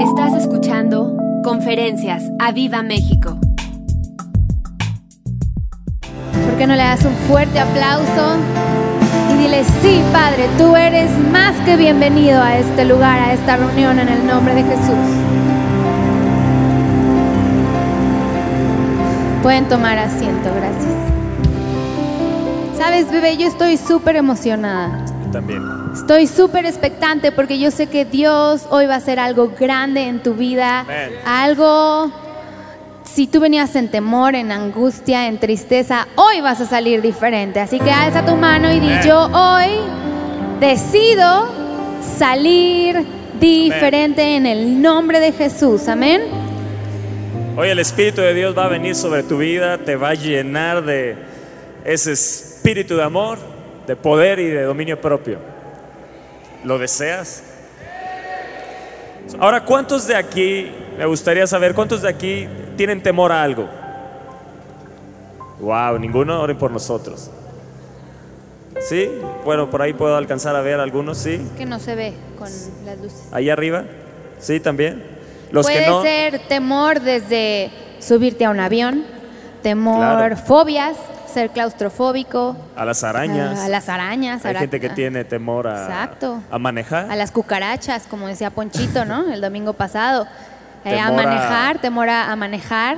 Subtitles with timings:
[0.00, 3.38] Estás escuchando Conferencias a Viva México.
[6.44, 8.36] ¿Por qué no le das un fuerte aplauso?
[9.32, 13.98] Y dile, sí, Padre, tú eres más que bienvenido a este lugar, a esta reunión
[13.98, 14.98] en el nombre de Jesús.
[19.42, 20.94] Pueden tomar asiento, gracias.
[22.76, 25.06] Sabes, bebé, yo estoy súper emocionada.
[25.32, 25.75] También.
[25.96, 30.22] Estoy súper expectante porque yo sé que Dios hoy va a hacer algo grande en
[30.22, 30.84] tu vida.
[31.24, 32.12] Algo,
[33.04, 37.60] si tú venías en temor, en angustia, en tristeza, hoy vas a salir diferente.
[37.60, 39.70] Así que alza tu mano y di, yo hoy
[40.60, 41.48] decido
[42.18, 43.02] salir
[43.40, 45.88] diferente en el nombre de Jesús.
[45.88, 46.22] Amén.
[47.56, 50.84] Hoy el Espíritu de Dios va a venir sobre tu vida, te va a llenar
[50.84, 51.16] de
[51.86, 53.38] ese espíritu de amor,
[53.86, 55.55] de poder y de dominio propio.
[56.66, 57.44] ¿Lo deseas?
[59.38, 63.68] Ahora, ¿cuántos de aquí, me gustaría saber, cuántos de aquí tienen temor a algo?
[65.60, 67.30] Wow, ninguno, oren por nosotros.
[68.80, 69.08] ¿Sí?
[69.44, 71.40] Bueno, por ahí puedo alcanzar a ver algunos, ¿sí?
[71.56, 72.48] Que no se ve con
[72.84, 73.28] las luces.
[73.30, 73.84] Ahí arriba,
[74.40, 74.58] ¿sí?
[74.58, 75.04] También.
[75.52, 76.02] Los Puede que no.
[76.02, 79.04] ser temor desde subirte a un avión,
[79.62, 80.36] temor, Claro.
[80.36, 80.96] fobias,
[81.36, 83.60] ser claustrofóbico, A las arañas.
[83.60, 86.42] a las arañas, Hay ara- gente que tiene temor a, Exacto.
[86.50, 87.10] a manejar.
[87.10, 89.30] a las cucarachas, como decía Ponchito, ¿no?
[89.30, 90.26] El domingo pasado.
[90.86, 92.96] Eh, a manejar, temor a, a manejar.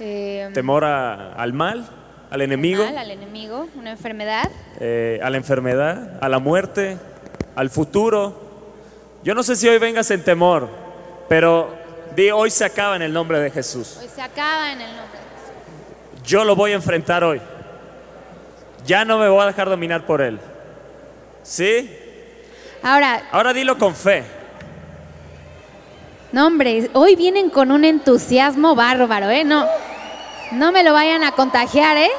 [0.00, 1.86] eh, temor a- al mal,
[2.28, 4.48] al enemigo, mal, al enemigo, una enfermedad.
[4.80, 6.98] eh, a la enfermedad, a la muerte,
[7.54, 8.34] al futuro.
[9.22, 10.68] Yo no sé si hoy vengas en temor,
[11.28, 11.72] pero
[12.16, 13.98] di hoy se acaba en el nombre de Jesús.
[14.02, 15.23] Hoy se acaba en el nombre de Jesús.
[16.24, 17.40] Yo lo voy a enfrentar hoy.
[18.86, 20.38] Ya no me voy a dejar dominar por él.
[21.42, 21.90] ¿Sí?
[22.82, 24.24] Ahora, Ahora dilo con fe.
[26.32, 29.44] No, hombre, hoy vienen con un entusiasmo bárbaro, ¿eh?
[29.44, 29.66] No,
[30.52, 32.10] no me lo vayan a contagiar, ¿eh?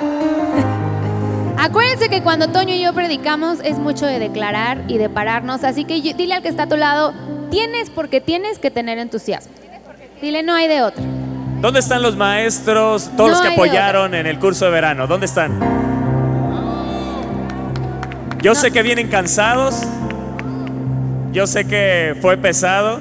[1.58, 5.84] Acuérdense que cuando Toño y yo predicamos es mucho de declarar y de pararnos, así
[5.84, 7.12] que dile al que está a tu lado,
[7.50, 9.52] tienes porque tienes que tener entusiasmo.
[10.20, 11.04] Dile, no hay de otra.
[11.60, 15.06] ¿Dónde están los maestros, todos los que apoyaron en el curso de verano?
[15.06, 15.58] ¿Dónde están?
[18.42, 19.82] Yo sé que vienen cansados,
[21.32, 23.00] yo sé que fue pesado,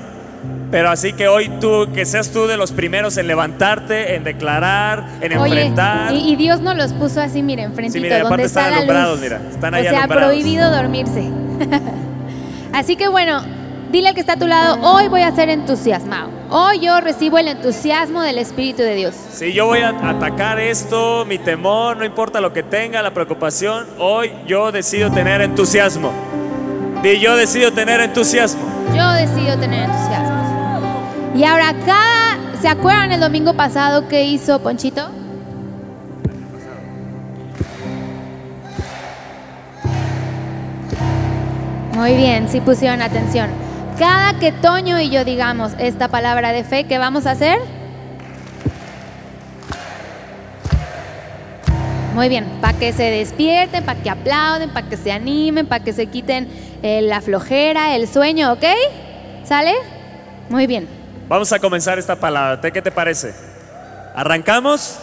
[0.71, 5.05] pero así que hoy tú, que seas tú de los primeros en levantarte, en declarar,
[5.21, 6.13] en Oye, enfrentar.
[6.13, 9.11] y, y Dios nos los puso así, miren, enfrentito, mira, aparte está están la alumbrados,
[9.11, 9.21] luz.
[9.21, 10.25] mira, están o ahí sea, alumbrados.
[10.33, 11.29] prohibido dormirse.
[12.73, 13.41] así que bueno,
[13.91, 16.29] dile al que está a tu lado, hoy voy a ser entusiasmado.
[16.49, 19.15] Hoy yo recibo el entusiasmo del Espíritu de Dios.
[19.31, 23.87] Si yo voy a atacar esto, mi temor, no importa lo que tenga, la preocupación,
[23.97, 26.11] hoy yo decido tener entusiasmo.
[27.03, 28.61] Y yo decido tener entusiasmo.
[28.95, 30.35] Yo decido tener entusiasmo.
[31.35, 35.09] Y ahora cada, ¿se acuerdan el domingo pasado que hizo Ponchito?
[41.95, 43.64] Muy bien, sí pusieron atención.
[43.97, 47.57] Cada que Toño y yo digamos esta palabra de fe, ¿qué vamos a hacer?
[52.13, 55.91] Muy bien, para que se despierten, para que aplauden, para que se animen, para que
[55.93, 56.47] se quiten
[56.81, 58.63] eh, la flojera, el sueño, ¿ok?
[59.43, 59.73] ¿Sale?
[60.49, 60.87] Muy bien.
[61.27, 62.59] Vamos a comenzar esta palabra.
[62.61, 63.33] ¿Te- ¿Qué te parece?
[64.15, 64.97] ¿Arrancamos?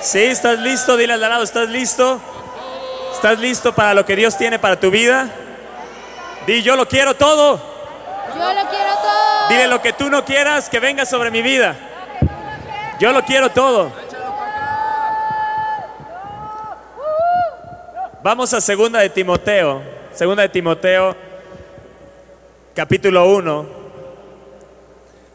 [0.00, 0.18] ¿Sí?
[0.18, 0.96] ¿Estás listo?
[0.96, 2.20] Dile al lado, ¿estás listo?
[3.14, 5.28] ¿Estás listo para lo que Dios tiene para tu vida?
[6.46, 7.69] Di, yo lo quiero todo.
[8.40, 9.48] Yo lo quiero todo.
[9.50, 11.76] Dile lo que tú no quieras que venga sobre mi vida.
[12.98, 13.92] Yo lo quiero todo.
[18.22, 19.82] Vamos a segunda de Timoteo.
[20.14, 21.14] Segunda de Timoteo,
[22.74, 23.66] capítulo 1,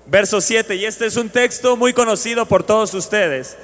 [0.07, 0.75] verso 7.
[0.75, 3.55] Y este es un texto muy conocido por todos ustedes.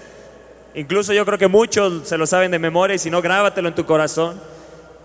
[0.75, 3.75] Incluso yo creo que muchos se lo saben de memoria y si no, grábatelo en
[3.75, 4.40] tu corazón.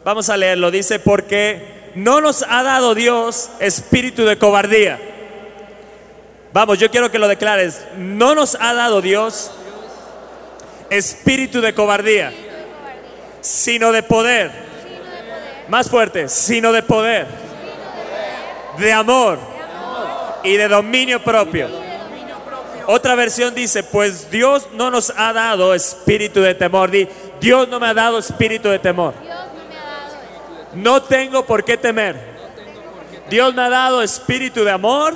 [0.05, 0.71] Vamos a leerlo.
[0.71, 5.01] Dice, porque no nos ha dado Dios espíritu de cobardía.
[6.53, 7.87] Vamos, yo quiero que lo declares.
[7.97, 9.51] No nos ha dado Dios
[10.91, 12.33] espíritu de cobardía,
[13.41, 14.67] sino de poder.
[15.69, 17.27] Más fuerte, sino de poder,
[18.79, 19.39] de amor
[20.45, 21.69] y de dominio propio.
[22.87, 26.91] Otra versión dice, pues Dios no nos ha dado espíritu de temor.
[26.91, 27.09] Di,
[27.41, 29.26] Dios no me ha dado espíritu de temor.
[30.77, 32.17] No tengo por qué temer.
[33.31, 35.15] Dios me ha dado espíritu de amor.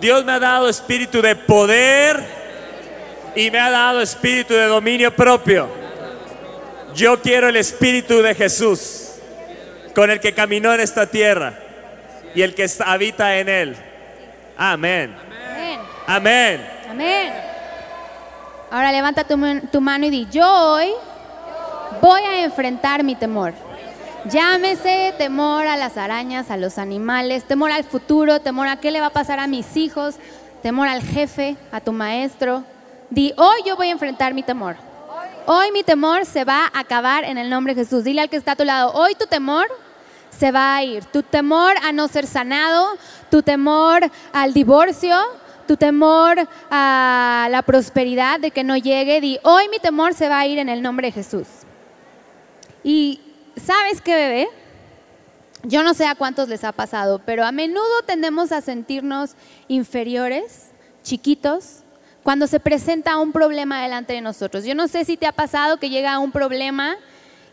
[0.00, 2.24] Dios me ha dado espíritu de poder.
[3.34, 5.68] Y me ha dado espíritu de dominio propio.
[6.94, 9.12] Yo quiero el espíritu de Jesús
[9.94, 11.54] con el que caminó en esta tierra.
[12.34, 13.76] y el que habita en él.
[14.56, 15.14] Amén.
[16.06, 16.68] Amén.
[16.88, 17.32] Amén.
[18.70, 19.36] Ahora levanta tu,
[19.72, 20.92] tu mano y di, yo hoy
[22.00, 23.54] voy a enfrentar mi temor.
[24.24, 29.00] Llámese temor a las arañas, a los animales, temor al futuro, temor a qué le
[29.00, 30.16] va a pasar a mis hijos,
[30.62, 32.64] temor al jefe, a tu maestro.
[33.10, 34.76] Di, hoy yo voy a enfrentar mi temor.
[35.46, 38.04] Hoy mi temor se va a acabar en el nombre de Jesús.
[38.04, 39.66] Dile al que está a tu lado, hoy tu temor
[40.36, 41.04] se va a ir.
[41.06, 42.98] Tu temor a no ser sanado,
[43.30, 45.16] tu temor al divorcio,
[45.68, 49.20] tu temor a la prosperidad de que no llegue.
[49.20, 51.46] Di, hoy mi temor se va a ir en el nombre de Jesús.
[52.82, 53.20] Y
[53.58, 54.48] sabes qué, bebé,
[55.64, 59.34] yo no sé a cuántos les ha pasado, pero a menudo tendemos a sentirnos
[59.66, 60.70] inferiores,
[61.02, 61.82] chiquitos,
[62.22, 64.64] cuando se presenta un problema delante de nosotros.
[64.64, 66.96] Yo no sé si te ha pasado que llega un problema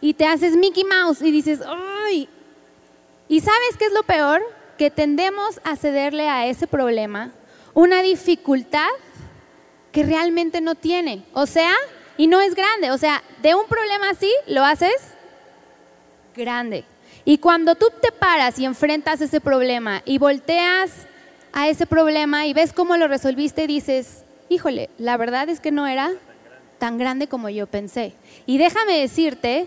[0.02, 2.28] y te haces Mickey Mouse y dices, ¡ay!
[3.28, 4.42] ¿Y sabes qué es lo peor?
[4.78, 7.32] Que tendemos a cederle a ese problema
[7.74, 8.90] una dificultad
[9.92, 11.26] que realmente no tiene.
[11.34, 11.74] O sea,
[12.18, 12.92] y no es grande.
[12.92, 15.15] O sea, de un problema así lo haces
[16.36, 16.84] grande.
[17.24, 20.92] Y cuando tú te paras y enfrentas ese problema y volteas
[21.54, 25.88] a ese problema y ves cómo lo resolviste, dices, híjole, la verdad es que no
[25.88, 26.12] era
[26.78, 28.14] tan grande como yo pensé.
[28.46, 29.66] Y déjame decirte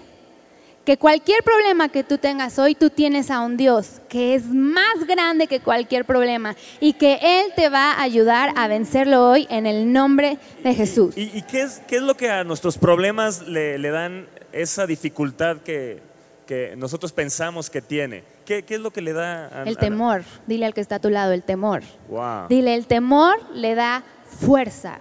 [0.84, 5.06] que cualquier problema que tú tengas hoy, tú tienes a un Dios que es más
[5.06, 9.66] grande que cualquier problema y que Él te va a ayudar a vencerlo hoy en
[9.66, 11.14] el nombre de Jesús.
[11.16, 15.58] ¿Y, qué, es, qué es lo que a nuestros problemas le, le dan esa dificultad
[15.58, 16.00] que,
[16.48, 18.24] que nosotros pensamos que tiene?
[18.46, 20.94] ¿Qué, qué es lo que le da a, El a- temor, dile al que está
[20.94, 21.82] a tu lado, el temor.
[22.08, 22.48] Wow.
[22.48, 24.02] Dile, el temor le da
[24.40, 24.98] fuerza.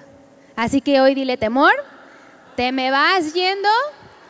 [0.57, 1.71] Así que hoy dile, temor,
[2.57, 3.69] te me vas yendo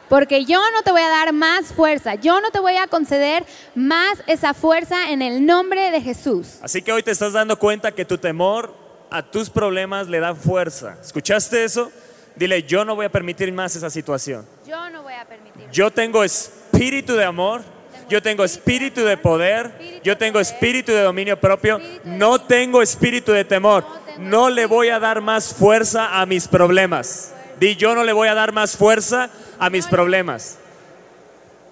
[0.10, 2.14] porque yo no te voy a dar más fuerza.
[2.14, 6.60] Yo no te voy a conceder más esa fuerza en el nombre de Jesús.
[6.62, 8.76] Así que hoy te estás dando cuenta que tu temor
[9.10, 10.98] a tus problemas le da fuerza.
[11.02, 11.92] ¿Escuchaste eso?
[12.36, 14.46] Dile, yo no voy a permitir más esa situación.
[14.68, 15.57] Yo no voy a permitir.
[15.78, 17.62] Yo tengo espíritu de amor,
[18.10, 23.46] yo tengo espíritu de poder, yo tengo espíritu de dominio propio, no tengo espíritu de
[23.46, 23.86] temor.
[24.18, 27.32] No le voy a dar más fuerza a mis problemas.
[27.60, 29.30] Di, yo no le voy a dar más fuerza
[29.60, 30.58] a mis problemas.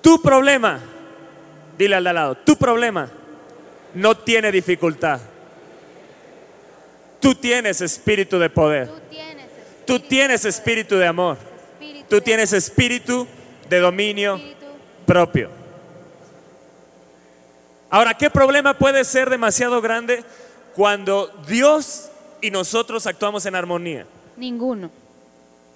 [0.02, 0.82] Tu problema,
[1.76, 3.10] dile al de al lado, tu problema
[3.96, 5.20] no tiene dificultad.
[7.20, 8.88] Tú tienes espíritu de poder.
[9.88, 11.38] Tú tienes espíritu de amor.
[12.08, 13.28] Tú tienes espíritu
[13.70, 14.40] de dominio
[15.06, 15.50] propio.
[17.90, 20.24] Ahora, ¿qué problema puede ser demasiado grande
[20.76, 22.10] cuando Dios
[22.42, 24.06] y nosotros actuamos en armonía?
[24.38, 24.90] Ninguno,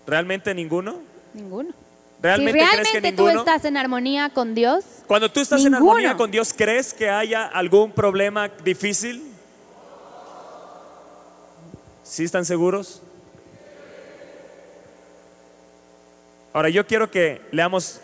[0.06, 0.97] ¿Realmente ninguno?
[1.33, 1.69] ninguno.
[2.21, 3.39] ¿Realmente, si crees que realmente tú ninguno?
[3.39, 7.45] estás en armonía con Dios, Cuando tú estás en armonía con Dios, ¿crees que haya
[7.45, 9.24] algún problema difícil?
[12.03, 13.01] ¿Sí están seguros?
[16.54, 18.01] Ahora yo quiero que leamos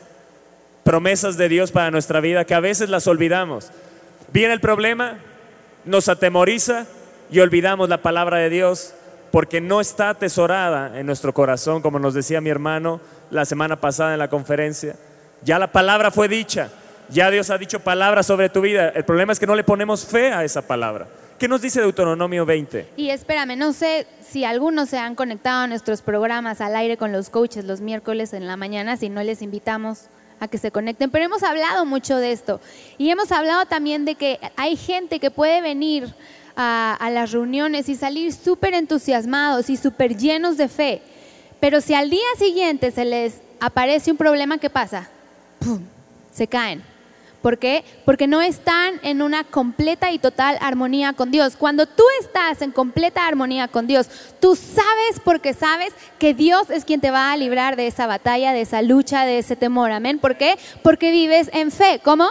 [0.84, 3.72] promesas de Dios para nuestra vida que a veces las olvidamos.
[4.32, 5.18] Viene el problema,
[5.84, 6.86] nos atemoriza
[7.32, 8.94] y olvidamos la palabra de Dios
[9.32, 13.02] porque no está atesorada en nuestro corazón, como nos decía mi hermano
[13.32, 14.96] la semana pasada en la conferencia.
[15.44, 16.70] Ya la palabra fue dicha,
[17.10, 18.90] ya Dios ha dicho palabras sobre tu vida.
[18.90, 21.08] El problema es que no le ponemos fe a esa palabra.
[21.38, 22.94] ¿Qué nos dice Deuteronomio 20?
[22.96, 27.12] Y espérame, no sé si algunos se han conectado a nuestros programas al aire con
[27.12, 30.06] los coaches los miércoles en la mañana, si no les invitamos
[30.40, 32.60] a que se conecten, pero hemos hablado mucho de esto
[32.98, 36.14] y hemos hablado también de que hay gente que puede venir
[36.56, 41.02] a, las reuniones y salir súper entusiasmados y súper llenos de fe,
[41.60, 45.10] pero si al día siguiente se les aparece un problema, ¿qué pasa?
[46.32, 46.95] Se caen.
[47.46, 47.86] ¿Por qué?
[48.06, 51.56] Porque no están en una completa y total armonía con Dios.
[51.56, 54.10] Cuando tú estás en completa armonía con Dios,
[54.40, 58.52] tú sabes porque sabes que Dios es quien te va a librar de esa batalla,
[58.52, 59.92] de esa lucha, de ese temor.
[59.92, 60.18] Amén.
[60.18, 60.58] ¿Por qué?
[60.82, 62.02] Porque vives en fe.
[62.04, 62.28] ¿Cómo?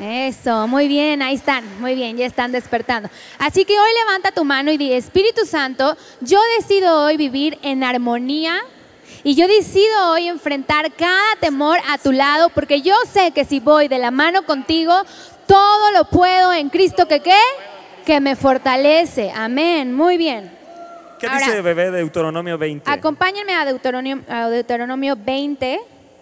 [0.00, 3.10] Eso, muy bien, ahí están, muy bien, ya están despertando.
[3.40, 7.82] Así que hoy levanta tu mano y di, Espíritu Santo, yo decido hoy vivir en
[7.82, 8.62] armonía
[9.24, 13.60] y yo decido hoy enfrentar cada temor a tu lado porque yo sé que si
[13.60, 14.94] voy de la mano contigo,
[15.46, 17.38] todo lo puedo en Cristo que qué?
[18.06, 19.30] Que me fortalece.
[19.34, 20.50] Amén, muy bien.
[21.18, 22.90] ¿Qué Ahora- dice bebé Deuteronomio 20?
[22.90, 25.80] Acompáñenme a Deuteronomio, a Deuteronomio 20,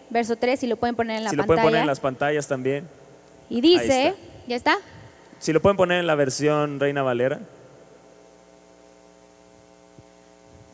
[0.08, 1.66] verso 3, si lo pueden poner en la si lo pueden pantalla.
[1.70, 2.88] poner en las pantallas también.
[3.50, 4.20] Y dice, está.
[4.46, 4.76] ¿ya está?
[5.38, 7.40] Si lo pueden poner en la versión Reina Valera.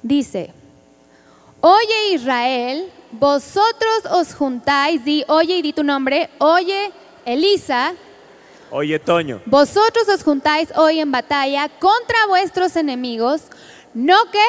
[0.02, 0.52] Dice,
[1.64, 6.90] Oye Israel, vosotros os juntáis, di, oye y di tu nombre, oye
[7.25, 7.95] Elisa,
[8.71, 9.40] Oye, Toño.
[9.47, 13.42] vosotros os juntáis hoy en batalla contra vuestros enemigos,
[13.95, 14.45] no que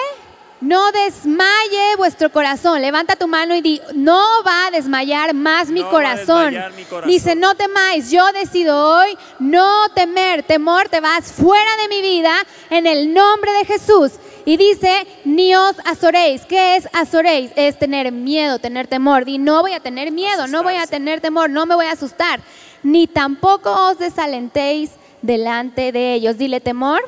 [0.61, 2.81] no desmaye vuestro corazón.
[2.81, 6.55] Levanta tu mano y di, no va a desmayar más mi No va a corazón.
[6.77, 7.09] mi corazón.
[7.09, 12.33] Dice, no temáis, yo decido hoy no temer, temor, te vas fuera de mi vida
[12.69, 14.13] en el nombre de Jesús.
[14.45, 16.45] Y dice, ni os azoréis.
[16.45, 17.51] ¿Qué es azoréis?
[17.55, 19.25] Es tener miedo, tener temor.
[19.25, 21.93] Di, no voy a tener miedo, no voy a tener temor, no me voy a
[21.93, 22.41] asustar.
[22.83, 26.37] Ni tampoco os desalentéis delante de ellos.
[26.37, 27.01] Dile, temor,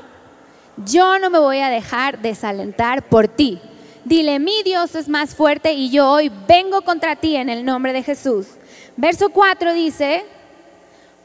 [0.86, 3.60] yo no me voy a dejar desalentar por ti.
[4.06, 7.92] Dile, mi Dios es más fuerte y yo hoy vengo contra ti en el nombre
[7.92, 8.48] de Jesús.
[8.96, 10.26] Verso 4 dice,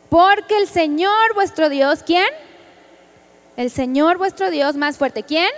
[0.08, 2.26] porque el Señor vuestro Dios, ¿quién?
[3.56, 5.50] El Señor vuestro Dios más fuerte, ¿quién?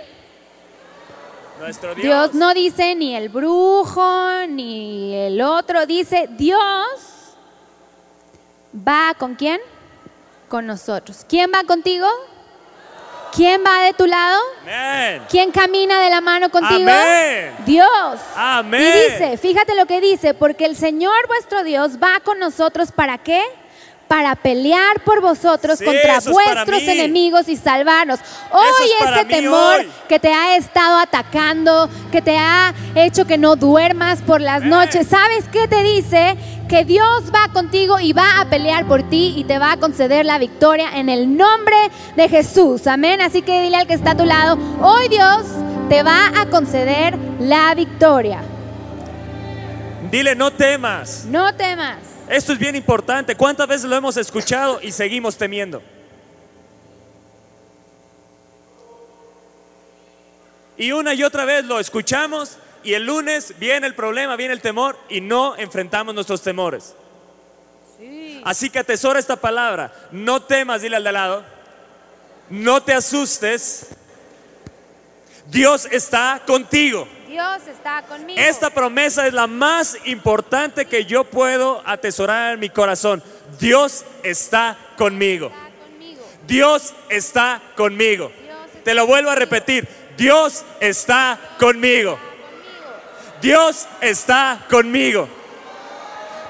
[1.59, 2.03] Nuestro Dios.
[2.03, 7.35] Dios no dice ni el brujo ni el otro, dice Dios
[8.75, 9.59] va con quién?
[10.49, 11.25] Con nosotros.
[11.27, 12.07] ¿Quién va contigo?
[13.35, 14.39] ¿Quién va de tu lado?
[14.61, 15.23] Amén.
[15.29, 16.91] ¿Quién camina de la mano contigo?
[16.91, 17.55] Amén.
[17.65, 18.19] Dios.
[18.35, 18.81] Amén.
[18.81, 23.17] Y dice, fíjate lo que dice, porque el Señor vuestro Dios va con nosotros para
[23.17, 23.41] qué?
[24.13, 28.19] Para pelear por vosotros Sí, contra vuestros enemigos y salvarnos.
[28.51, 29.89] Hoy es ese temor hoy.
[30.07, 34.69] que te ha estado atacando, que te ha hecho que no duermas por las Amén.
[34.69, 36.37] noches, ¿sabes qué te dice?
[36.69, 40.27] Que Dios va contigo y va a pelear por ti y te va a conceder
[40.27, 41.75] la victoria en el nombre
[42.15, 42.85] de Jesús.
[42.85, 43.19] Amén.
[43.19, 45.39] Así que dile al que está a tu lado, hoy Dios
[45.89, 48.41] te va a conceder la victoria.
[50.11, 51.25] Dile, no temas.
[51.25, 52.12] No temas.
[52.33, 53.35] Esto es bien importante.
[53.35, 55.83] ¿Cuántas veces lo hemos escuchado y seguimos temiendo?
[60.75, 64.61] Y una y otra vez lo escuchamos y el lunes viene el problema, viene el
[64.61, 66.95] temor y no enfrentamos nuestros temores.
[68.43, 69.93] Así que atesora esta palabra.
[70.11, 71.45] No temas, dile al de lado.
[72.49, 73.89] No te asustes.
[75.51, 77.07] Dios está contigo.
[77.33, 78.39] Dios está conmigo.
[78.39, 83.23] Esta promesa es la más importante que yo puedo atesorar en mi corazón.
[83.59, 85.51] Dios está conmigo.
[86.45, 88.31] Dios está conmigo.
[88.83, 89.87] Te lo vuelvo a repetir.
[90.15, 92.19] Dios está conmigo.
[93.41, 95.27] Dios está conmigo.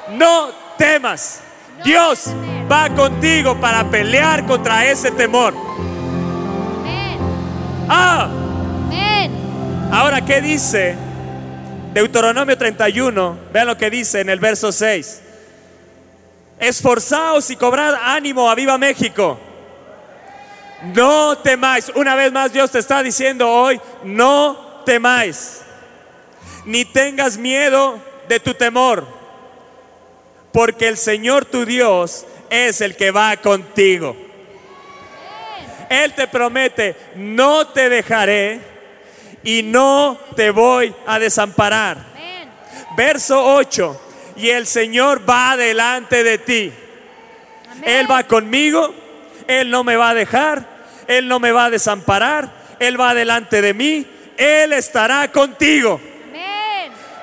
[0.09, 1.43] No temas.
[1.85, 2.25] Dios
[2.69, 5.53] va contigo para pelear contra ese temor.
[7.87, 8.42] Ah.
[9.93, 10.95] Ahora, ¿qué dice?
[11.93, 15.21] Deuteronomio 31, vean lo que dice en el verso 6.
[16.57, 19.39] Esforzaos y cobrad ánimo a viva México.
[20.95, 21.91] No temáis.
[21.93, 25.61] Una vez más Dios te está diciendo hoy, no temáis.
[26.65, 29.05] Ni tengas miedo de tu temor.
[30.51, 34.17] Porque el Señor tu Dios es el que va contigo.
[35.87, 38.72] Él te promete, no te dejaré
[39.43, 41.97] y no te voy a desamparar.
[42.13, 42.49] Amén.
[42.95, 44.01] Verso 8.
[44.37, 46.71] Y el Señor va delante de ti.
[47.71, 47.83] Amén.
[47.85, 48.93] Él va conmigo.
[49.47, 50.65] Él no me va a dejar.
[51.07, 52.49] Él no me va a desamparar.
[52.79, 54.05] Él va delante de mí.
[54.37, 55.99] Él estará contigo.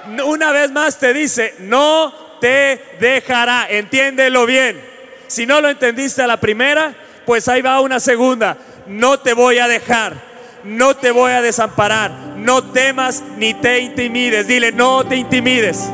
[0.06, 0.20] Amén.
[0.24, 3.66] Una vez más te dice, no te dejará.
[3.68, 4.80] Entiéndelo bien.
[5.26, 8.56] Si no lo entendiste a la primera, pues ahí va una segunda.
[8.86, 10.29] No te voy a dejar.
[10.64, 12.10] No te voy a desamparar.
[12.36, 14.46] No temas ni te intimides.
[14.46, 15.88] Dile, no te intimides.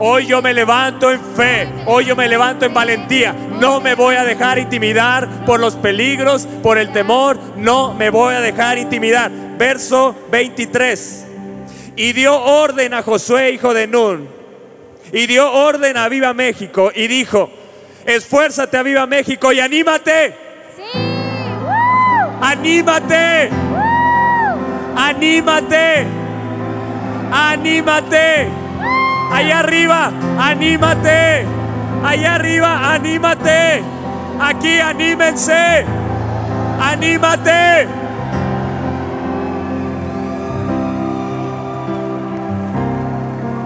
[0.00, 3.32] Hoy yo me levanto en fe, hoy yo me levanto en valentía.
[3.32, 7.36] No me voy a dejar intimidar por los peligros, por el temor.
[7.56, 9.30] No me voy a dejar intimidar.
[9.58, 11.26] Verso 23.
[11.96, 14.28] Y dio orden a Josué, hijo de Nun.
[15.12, 17.50] Y dio orden a Viva México y dijo,
[18.04, 20.34] esfuérzate a Viva México y anímate,
[20.76, 20.98] Sí.
[22.40, 23.50] Anímate,
[24.98, 26.06] anímate,
[27.32, 28.48] anímate.
[29.30, 31.44] Allá arriba, anímate.
[32.02, 33.82] Allá arriba, anímate.
[34.40, 35.84] Aquí, anímense.
[36.80, 37.88] Anímate.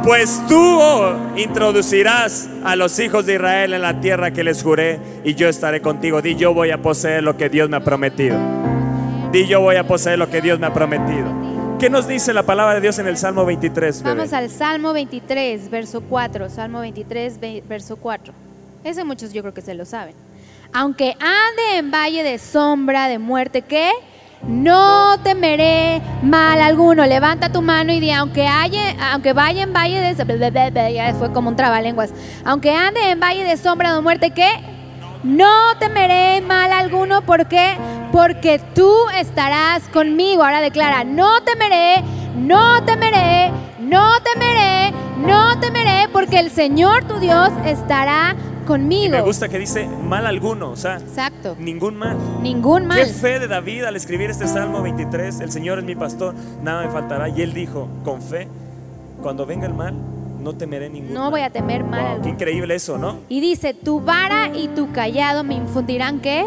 [0.04, 4.98] Pues tú oh, introducirás a los hijos de Israel en la tierra que les juré
[5.22, 6.20] y yo estaré contigo.
[6.20, 8.36] Di yo voy a poseer lo que Dios me ha prometido.
[9.32, 11.26] Di yo voy a poseer lo que Dios me ha prometido.
[11.78, 14.02] ¿Qué nos dice la palabra de Dios en el Salmo 23?
[14.02, 14.14] bebé?
[14.16, 16.48] Vamos al Salmo 23, verso 4.
[16.50, 18.32] Salmo 23, ve- verso 4.
[18.84, 20.14] Ese muchos yo creo que se lo saben.
[20.72, 23.90] Aunque ande en valle de sombra, de muerte, ¿qué?
[24.46, 27.06] no temeré mal alguno.
[27.06, 30.92] Levanta tu mano y di, aunque, haya, aunque vaya en valle de...
[30.94, 32.12] Ya fue como un trabalenguas.
[32.44, 34.50] Aunque ande en valle de sombra de muerte, ¿qué?
[35.22, 37.22] No temeré mal alguno.
[37.22, 37.76] ¿Por qué?
[38.10, 40.42] Porque tú estarás conmigo.
[40.42, 42.02] Ahora declara, no temeré,
[42.36, 48.34] no temeré, no temeré, no temeré, porque el Señor tu Dios estará
[48.66, 49.12] conmigo.
[49.12, 51.56] Me gusta que dice mal alguno, o sea, Exacto.
[51.58, 52.16] ningún mal.
[52.42, 52.98] Ningún mal.
[52.98, 56.84] Qué fe de David al escribir este Salmo 23, el Señor es mi pastor, nada
[56.84, 57.28] me faltará.
[57.28, 58.48] Y él dijo, con fe,
[59.22, 59.94] cuando venga el mal,
[60.42, 61.30] no temeré ningún No mal.
[61.30, 62.22] voy a temer mal Wow, alguno.
[62.24, 63.18] qué increíble eso, ¿no?
[63.28, 66.44] Y dice, tu vara y tu callado me infundirán qué?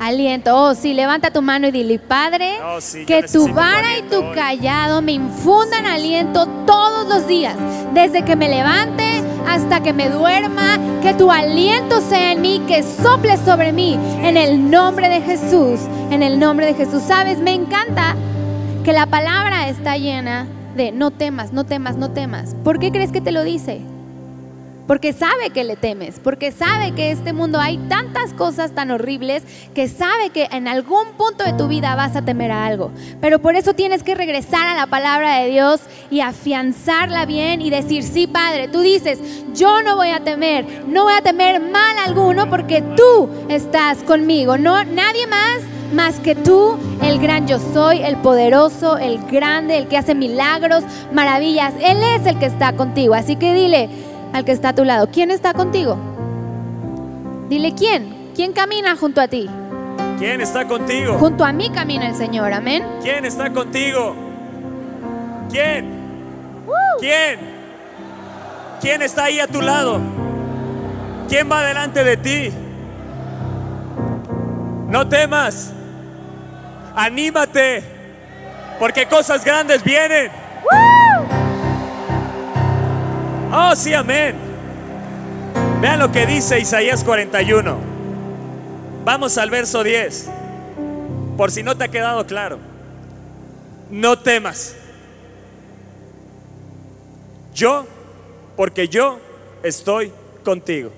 [0.00, 0.56] Aliento.
[0.56, 4.22] Oh, sí, levanta tu mano y dile, Padre, Oh, sí, que tu vara y tu
[4.34, 7.54] callado me infundan aliento todos los días,
[7.92, 12.82] desde que me levante hasta que me duerma, que tu aliento sea en mí, que
[12.82, 17.02] sople sobre mí, en el nombre de Jesús, en el nombre de Jesús.
[17.02, 18.16] Sabes, me encanta
[18.84, 20.46] que la palabra está llena
[20.76, 22.54] de no temas, no temas, no temas.
[22.64, 23.80] ¿Por qué crees que te lo dice?
[24.90, 28.90] Porque sabe que le temes, porque sabe que en este mundo hay tantas cosas tan
[28.90, 32.90] horribles que sabe que en algún punto de tu vida vas a temer a algo.
[33.20, 37.70] Pero por eso tienes que regresar a la palabra de Dios y afianzarla bien y
[37.70, 39.20] decir, sí, Padre, tú dices,
[39.54, 44.58] yo no voy a temer, no voy a temer mal alguno porque tú estás conmigo,
[44.58, 45.60] no nadie más
[45.92, 50.84] más que tú, el gran yo soy, el poderoso, el grande, el que hace milagros,
[51.12, 51.74] maravillas.
[51.80, 53.14] Él es el que está contigo.
[53.14, 53.88] Así que dile
[54.32, 55.96] al que está a tu lado, ¿quién está contigo?
[57.48, 59.48] Dile quién, quién camina junto a ti.
[60.18, 61.14] ¿Quién está contigo?
[61.18, 62.84] Junto a mí camina el Señor, amén.
[63.02, 64.14] ¿Quién está contigo?
[65.50, 66.00] ¿Quién?
[67.00, 67.40] ¿Quién?
[68.80, 70.00] ¿Quién está ahí a tu lado?
[71.28, 72.50] ¿Quién va delante de ti?
[74.88, 75.72] No temas.
[76.94, 77.82] Anímate.
[78.78, 80.30] Porque cosas grandes vienen.
[83.52, 84.36] Oh, sí, amén.
[85.80, 87.76] Vean lo que dice Isaías 41.
[89.04, 90.30] Vamos al verso 10.
[91.36, 92.58] Por si no te ha quedado claro.
[93.90, 94.76] No temas.
[97.54, 97.86] Yo,
[98.56, 99.18] porque yo
[99.62, 100.12] estoy
[100.44, 100.92] contigo.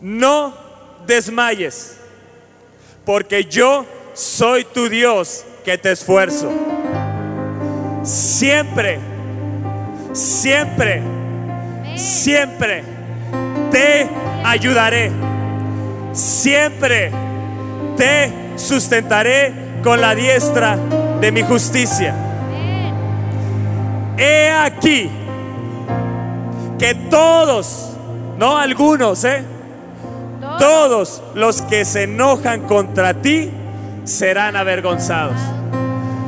[0.00, 0.54] No
[1.06, 1.99] desmayes,
[3.04, 6.50] porque yo soy tu Dios que te esfuerzo.
[8.02, 8.98] Siempre,
[10.12, 11.02] siempre,
[11.96, 12.82] siempre
[13.70, 14.08] te
[14.44, 15.10] ayudaré.
[16.12, 17.12] Siempre
[17.96, 20.76] te sustentaré con la diestra
[21.20, 22.14] de mi justicia.
[24.18, 25.10] He aquí
[26.78, 27.92] que todos,
[28.38, 29.44] no algunos, ¿eh?
[30.60, 33.50] Todos los que se enojan contra ti
[34.04, 35.38] serán avergonzados.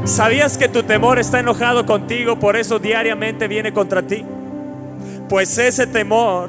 [0.04, 4.24] ¿Sabías que tu temor está enojado contigo, por eso diariamente viene contra ti?
[5.28, 6.48] Pues ese temor,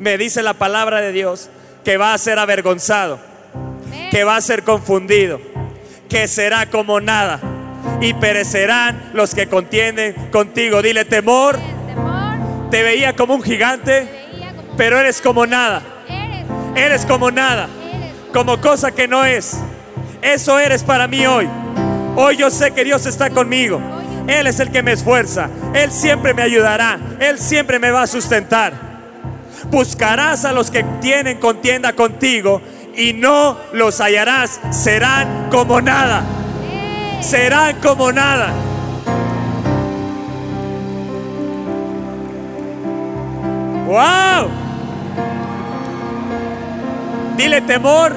[0.00, 1.50] me dice la palabra de Dios,
[1.84, 3.20] que va a ser avergonzado,
[4.10, 5.40] que va a ser confundido,
[6.08, 7.40] que será como nada
[8.00, 10.82] y perecerán los que contienden contigo.
[10.82, 11.56] Dile temor,
[12.72, 14.08] te veía como un gigante,
[14.76, 15.95] pero eres como nada,
[16.76, 17.68] eres, como nada,
[18.32, 19.56] como cosa que no es.
[20.22, 21.48] Eso eres para mí hoy.
[22.16, 23.80] Hoy yo sé que Dios está conmigo.
[24.26, 25.48] Él es el que me esfuerza.
[25.74, 26.98] Él siempre me ayudará.
[27.20, 28.72] Él siempre me va a sustentar.
[29.70, 32.60] Buscarás a los que tienen contienda contigo
[32.96, 34.60] y no los hallarás.
[34.70, 36.24] Serán como nada.
[37.20, 38.52] Serán como nada.
[43.86, 44.65] ¡Wow!
[47.36, 48.14] Dile temor,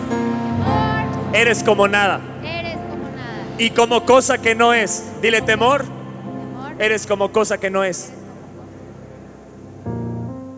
[1.34, 2.22] eres como nada.
[2.44, 3.44] eres como nada.
[3.58, 5.04] Y como cosa que no es.
[5.22, 8.12] Dile temor, Temor, eres como cosa que no es.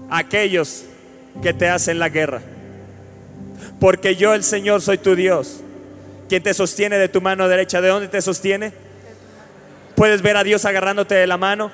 [0.10, 0.84] Aquellos
[1.41, 2.41] que te hacen la guerra.
[3.80, 5.62] Porque yo el Señor soy tu Dios.
[6.30, 7.82] Quien te sostiene de tu mano derecha.
[7.82, 8.74] ¿De dónde te sostiene?
[9.95, 11.71] Puedes ver a Dios agarrándote de la mano.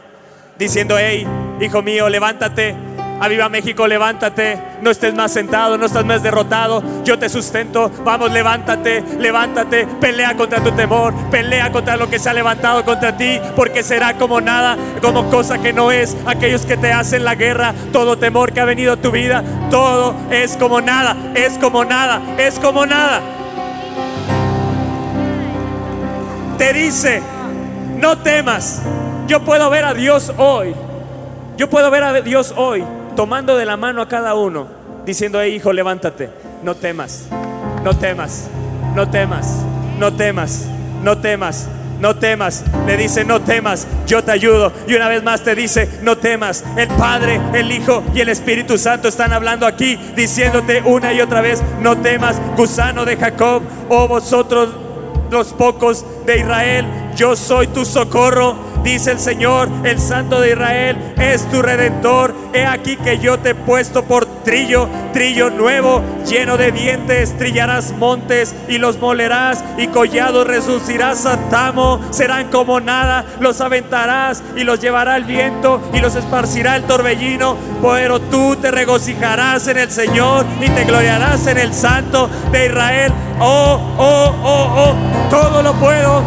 [0.58, 1.28] Diciendo, hey,
[1.60, 2.76] hijo mío, levántate.
[3.19, 4.60] Aviva México, levántate.
[4.82, 6.84] No estés más sentado, no estás más derrotado.
[7.03, 7.91] Yo te sustento.
[8.03, 9.88] Vamos, levántate, levántate.
[9.99, 11.13] Pelea contra tu temor.
[11.32, 13.39] Pelea contra lo que se ha levantado contra ti.
[13.56, 16.15] Porque será como nada, como cosa que no es.
[16.27, 20.13] Aquellos que te hacen la guerra, todo temor que ha venido a tu vida, todo
[20.30, 23.21] es como nada, es como nada, es como nada.
[26.60, 27.21] Te dice,
[27.97, 28.84] no temas.
[29.27, 30.75] Yo puedo ver a Dios hoy.
[31.58, 32.84] Yo puedo ver a Dios hoy
[33.17, 34.67] tomando de la mano a cada uno,
[35.03, 36.30] diciendo, hey hijo, levántate,
[36.62, 37.27] no temas,
[37.84, 38.47] no temas,
[38.95, 39.63] no temas,
[39.99, 40.67] no temas,
[41.03, 41.67] no temas.
[41.99, 44.71] No temas, le dice, no temas, yo te ayudo.
[44.88, 46.63] Y una vez más te dice, no temas.
[46.77, 51.41] El Padre, el Hijo y el Espíritu Santo están hablando aquí, diciéndote una y otra
[51.41, 54.69] vez, no temas, gusano de Jacob, oh vosotros
[55.32, 60.97] los pocos de Israel, yo soy tu socorro dice el Señor, el Santo de Israel,
[61.17, 62.34] es tu redentor.
[62.54, 67.91] He aquí que yo te he puesto por trillo, trillo nuevo, lleno de dientes, trillarás
[67.91, 74.63] montes y los molerás, y collados resucirás a tamo, serán como nada, los aventarás y
[74.63, 79.91] los llevará el viento y los esparcirá el torbellino, pero tú te regocijarás en el
[79.91, 83.12] Señor y te gloriarás en el Santo de Israel.
[83.41, 86.23] Oh, oh, oh, oh, todo lo puedo,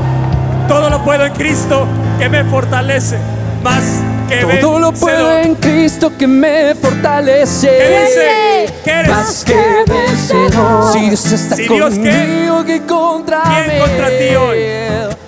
[0.68, 1.87] todo lo puedo en Cristo
[2.20, 3.16] que me fortalece
[3.62, 3.83] más
[4.28, 7.66] que Todo lo puedo en Cristo que me fortalece.
[7.68, 8.74] ¿Qué dice?
[8.85, 9.09] ¿Qué eres?
[9.11, 9.56] Más que
[9.88, 10.92] vencedor.
[10.92, 12.11] Si Dios está Si Dios, ¿qué?
[12.11, 13.80] conmigo, que contra ¿Quién mí?
[13.80, 14.59] contra ti hoy?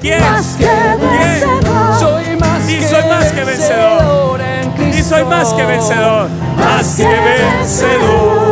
[0.01, 0.21] ¿Quién?
[0.21, 1.99] Más que vencedor.
[1.99, 4.41] Soy más Sí, que soy más que vencedor.
[4.41, 6.29] en Y soy más que vencedor.
[6.59, 8.43] Más que vencedor.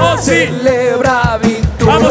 [0.00, 0.48] Oh, sí.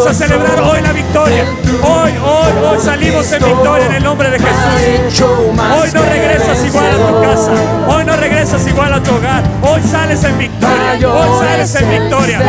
[0.08, 1.44] A celebrar hoy la victoria.
[1.84, 5.22] Hoy, hoy, hoy salimos en victoria en el nombre de Jesús.
[5.22, 7.52] Hoy no regresas igual a tu casa.
[7.90, 9.44] Hoy no regresas igual a tu hogar.
[9.62, 11.10] Hoy sales en victoria.
[11.10, 12.40] Hoy sales en victoria.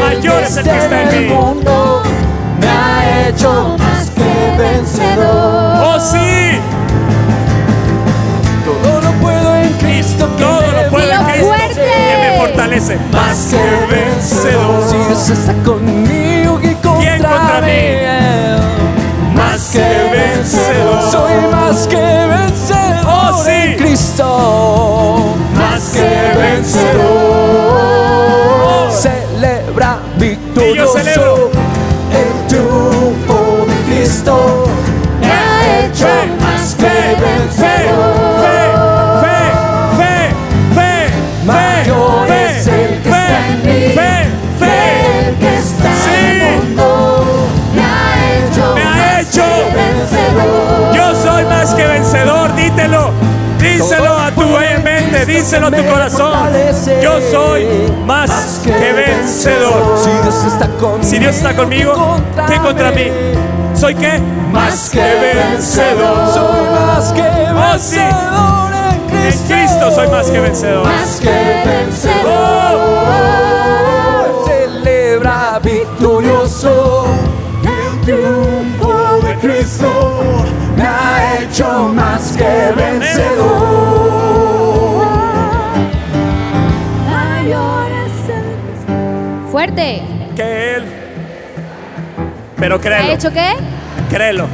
[0.00, 1.34] Mayor es el que está en mí.
[2.60, 5.82] me ha hecho más que vencedor.
[5.82, 6.60] Oh, sí.
[12.60, 12.98] Fortalece.
[13.12, 13.56] Más que
[13.94, 14.90] vencedor.
[14.90, 17.82] Si Dios está conmigo que contra, ¿Quién contra mí.
[19.34, 19.78] Más que
[20.12, 21.10] vencedor.
[21.10, 23.50] Soy más que vencedor Oh, sí.
[23.50, 25.34] en Cristo.
[25.54, 27.80] Más que vencedor.
[28.92, 30.98] Celebra Y yo victorioso.
[30.98, 31.39] celebro.
[55.40, 56.32] Díselo a tu corazón.
[57.02, 57.66] Yo soy
[58.04, 59.98] más que vencedor.
[61.00, 63.06] Si Dios está conmigo, ¿qué contra mí?
[63.74, 64.20] ¿Soy qué?
[64.52, 66.34] Más que vencedor.
[66.34, 69.54] Soy más que Oh, vencedor en En Cristo.
[69.54, 70.86] Cristo soy más que vencedor.
[70.86, 72.80] Más que vencedor.
[74.46, 77.06] Celebra victorioso
[77.62, 79.90] el triunfo de Cristo.
[80.76, 84.19] Me ha hecho más que vencedor.
[89.70, 90.02] Fuerte.
[90.34, 90.84] Que Él.
[92.56, 93.52] Pero ¿Ha créelo, hecho qué?
[94.10, 94.48] créelo.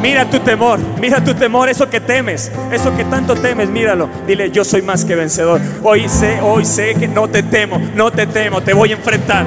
[0.00, 4.08] Mira tu temor, mira tu temor, eso que temes, eso que tanto temes, míralo.
[4.26, 5.60] Dile, yo soy más que vencedor.
[5.82, 9.44] Hoy sé, hoy sé que no te temo, no te temo, te voy a enfrentar.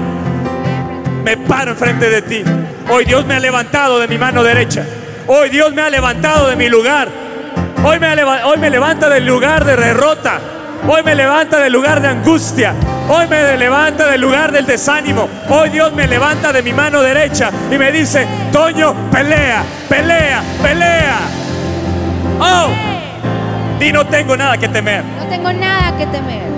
[1.24, 2.44] Me paro enfrente de ti.
[2.90, 4.86] Hoy Dios me ha levantado de mi mano derecha.
[5.28, 7.10] Hoy Dios me ha levantado de mi lugar.
[7.84, 10.40] Hoy me, ha hoy me levanta del lugar de derrota.
[10.88, 12.76] Hoy me levanta del lugar de angustia.
[13.08, 15.30] Hoy me levanta del lugar del desánimo.
[15.50, 21.18] Hoy Dios me levanta de mi mano derecha y me dice, Toño, pelea, pelea, pelea.
[22.40, 22.70] Oh,
[23.80, 25.04] y no tengo nada que temer.
[25.04, 26.55] No tengo nada que temer.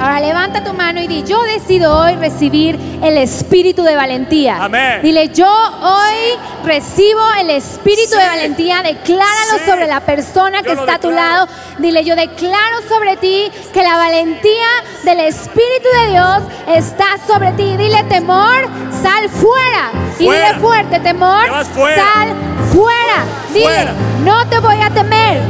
[0.00, 4.62] Ahora levanta tu mano y di, yo decido hoy recibir el espíritu de valentía.
[4.62, 5.00] Amén.
[5.02, 8.18] Dile, yo hoy recibo el espíritu Sí.
[8.18, 8.82] de valentía.
[8.82, 9.70] Decláralo Sí.
[9.70, 11.46] sobre la persona que Yo está a tu lado.
[11.78, 14.66] Dile, yo declaro sobre ti que la valentía
[15.04, 16.38] del espíritu de Dios
[16.76, 17.76] está sobre ti.
[17.76, 18.68] Dile, temor,
[19.02, 19.90] sal fuera.
[20.18, 21.96] Y dile fuerte, temor, fuera.
[22.02, 22.28] sal
[22.72, 23.24] fuera.
[23.52, 23.92] Dile, Fuera.
[24.24, 25.40] no te voy a temer.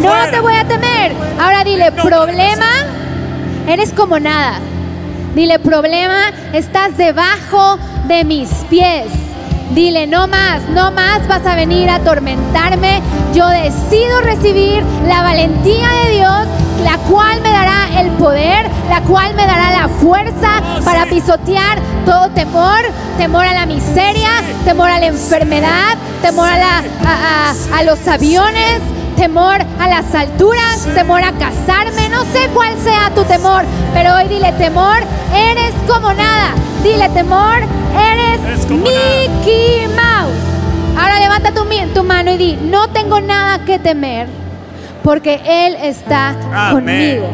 [0.00, 1.12] No te voy a temer.
[1.40, 2.66] Ahora dile, problema,
[3.68, 4.58] eres como nada.
[5.34, 9.06] Dile, problema, estás debajo de mis pies.
[9.74, 13.00] Dile, no más, no más vas a venir a atormentarme.
[13.34, 16.46] Yo decido recibir la valentía de Dios,
[16.84, 21.78] la cual me dará el poder, la cual me dará la fuerza Oh, para pisotear
[22.04, 22.78] todo temor,
[23.18, 24.28] temor a la miseria,
[24.64, 28.80] temor a la enfermedad, temor a, la- a- a- a los aviones,
[29.16, 34.28] temor a las alturas, temor a casarme, no sé cuál sea tu temor, pero hoy
[34.28, 34.98] dile temor,
[35.34, 36.54] eres como nada.
[36.82, 37.58] Dile temor,
[37.96, 40.34] eres Mickey Mouse.
[40.98, 44.28] Ahora levanta tu, tu mano y di, no tengo nada que temer,
[45.02, 46.36] porque Él está
[46.72, 47.28] conmigo.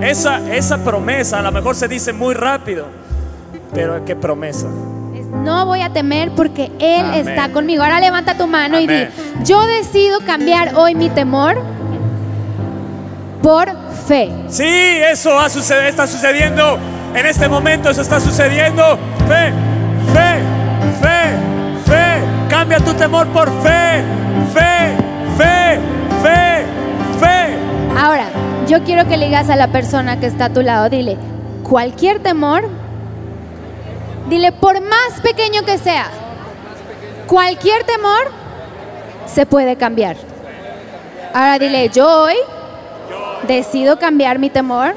[0.00, 2.86] Esa, esa promesa a lo mejor se dice muy rápido,
[3.74, 4.66] Pero qué promesa.
[5.42, 7.28] No voy a temer porque Él Amén.
[7.28, 7.82] está conmigo.
[7.82, 9.06] Ahora levanta tu mano y di,
[9.44, 11.56] yo decido cambiar hoy mi temor
[13.42, 13.68] por
[14.06, 14.32] fe.
[14.48, 16.78] Sí, eso va a suceder, está sucediendo.
[17.14, 18.98] En este momento eso está sucediendo.
[19.28, 19.52] Fe,
[20.12, 20.38] fe,
[21.00, 22.20] fe, fe.
[22.50, 24.02] Cambia tu temor por fe.
[24.52, 24.96] Fe,
[25.38, 25.78] fe,
[26.22, 26.64] fe,
[27.20, 27.56] fe.
[27.98, 28.26] Ahora,
[28.68, 31.16] yo quiero que le digas a la persona que está a tu lado, dile,
[31.62, 32.68] cualquier temor,
[34.28, 36.08] dile, por más pequeño que sea,
[37.26, 38.30] cualquier temor
[39.26, 40.16] se puede cambiar.
[41.34, 42.36] Ahora dile, yo hoy
[43.46, 44.94] decido cambiar mi temor,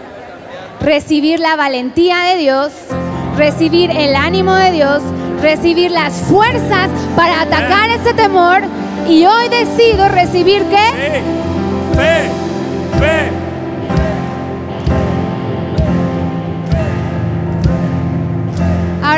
[0.81, 2.71] recibir la valentía de Dios,
[3.37, 5.01] recibir el ánimo de Dios,
[5.41, 8.61] recibir las fuerzas para atacar ese temor
[9.07, 10.77] y hoy decido recibir qué?
[10.77, 11.21] Fe,
[11.95, 13.38] fe, fe.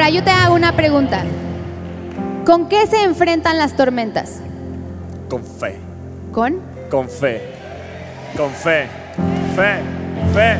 [0.01, 1.23] Ahora yo te hago una pregunta.
[2.43, 4.39] ¿Con qué se enfrentan las tormentas?
[5.29, 5.75] Con fe,
[6.31, 6.59] ¿Con?
[6.89, 7.39] con fe,
[8.35, 8.87] con fe,
[9.55, 9.75] fe,
[10.33, 10.55] fe.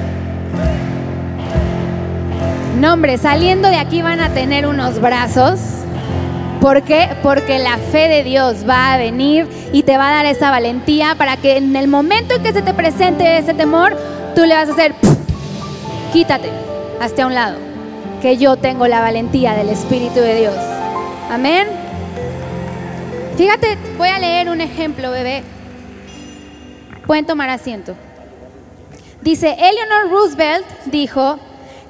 [2.79, 5.59] No, hombre, saliendo de aquí van a tener unos brazos.
[6.61, 7.09] ¿Por qué?
[7.23, 11.15] Porque la fe de Dios va a venir y te va a dar esa valentía
[11.15, 13.97] para que en el momento en que se te presente ese temor,
[14.35, 15.17] tú le vas a hacer, "Puf,
[16.13, 16.51] quítate,
[17.01, 17.70] hasta un lado,
[18.21, 20.55] que yo tengo la valentía del Espíritu de Dios.
[21.29, 21.67] Amén.
[23.35, 25.43] Fíjate, voy a leer un ejemplo, bebé.
[27.07, 27.95] Pueden tomar asiento.
[29.21, 31.39] Dice, Eleanor Roosevelt dijo,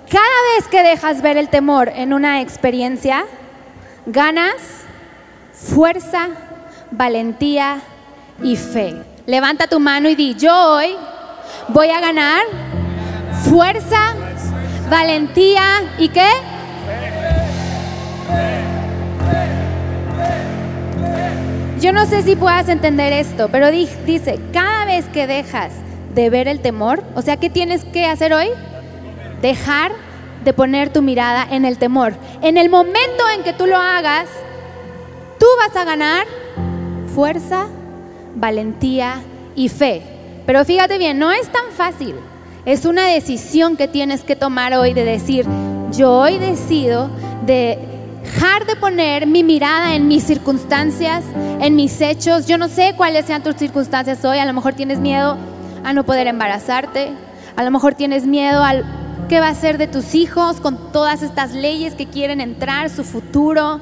[0.09, 3.25] cada vez que dejas ver el temor en una experiencia,
[4.05, 4.55] ganas
[5.53, 6.29] fuerza,
[6.91, 7.81] valentía
[8.41, 8.95] y fe.
[9.25, 10.95] Levanta tu mano y di, yo hoy
[11.69, 12.41] voy a ganar
[13.49, 14.13] fuerza,
[14.91, 16.27] valentía y qué?
[21.79, 25.71] Yo no sé si puedas entender esto, pero di- dice, cada vez que dejas
[26.13, 28.49] de ver el temor, o sea, ¿qué tienes que hacer hoy?
[29.41, 29.91] Dejar
[30.43, 32.13] de poner tu mirada en el temor.
[32.43, 34.27] En el momento en que tú lo hagas,
[35.39, 36.25] tú vas a ganar
[37.15, 37.65] fuerza,
[38.35, 39.21] valentía
[39.55, 40.03] y fe.
[40.45, 42.15] Pero fíjate bien, no es tan fácil.
[42.65, 45.45] Es una decisión que tienes que tomar hoy de decir,
[45.91, 47.09] yo hoy decido
[47.45, 47.79] de
[48.23, 51.23] dejar de poner mi mirada en mis circunstancias,
[51.59, 52.45] en mis hechos.
[52.45, 54.37] Yo no sé cuáles sean tus circunstancias hoy.
[54.37, 55.37] A lo mejor tienes miedo
[55.83, 57.11] a no poder embarazarte.
[57.55, 58.85] A lo mejor tienes miedo al
[59.27, 63.03] qué va a ser de tus hijos con todas estas leyes que quieren entrar, su
[63.03, 63.79] futuro.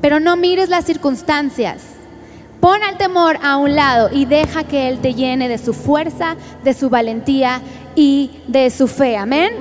[0.00, 1.82] Pero no mires las circunstancias.
[2.60, 6.36] Pon al temor a un lado y deja que Él te llene de su fuerza,
[6.64, 7.60] de su valentía
[7.96, 9.16] y de su fe.
[9.16, 9.52] Amén.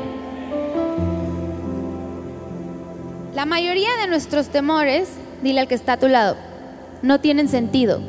[3.33, 5.09] La mayoría de nuestros temores,
[5.41, 6.37] dile al que está a tu lado,
[7.01, 7.99] no tienen sentido.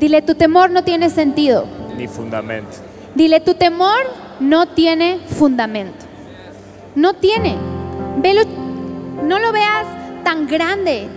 [0.00, 1.66] Dile, tu temor no tiene sentido.
[1.96, 2.76] Ni fundamento.
[3.14, 3.98] Dile, tu temor
[4.40, 6.06] no tiene fundamento.
[6.94, 7.56] No tiene.
[8.18, 8.42] Velo,
[9.24, 9.86] no lo veas
[10.24, 11.08] tan grande.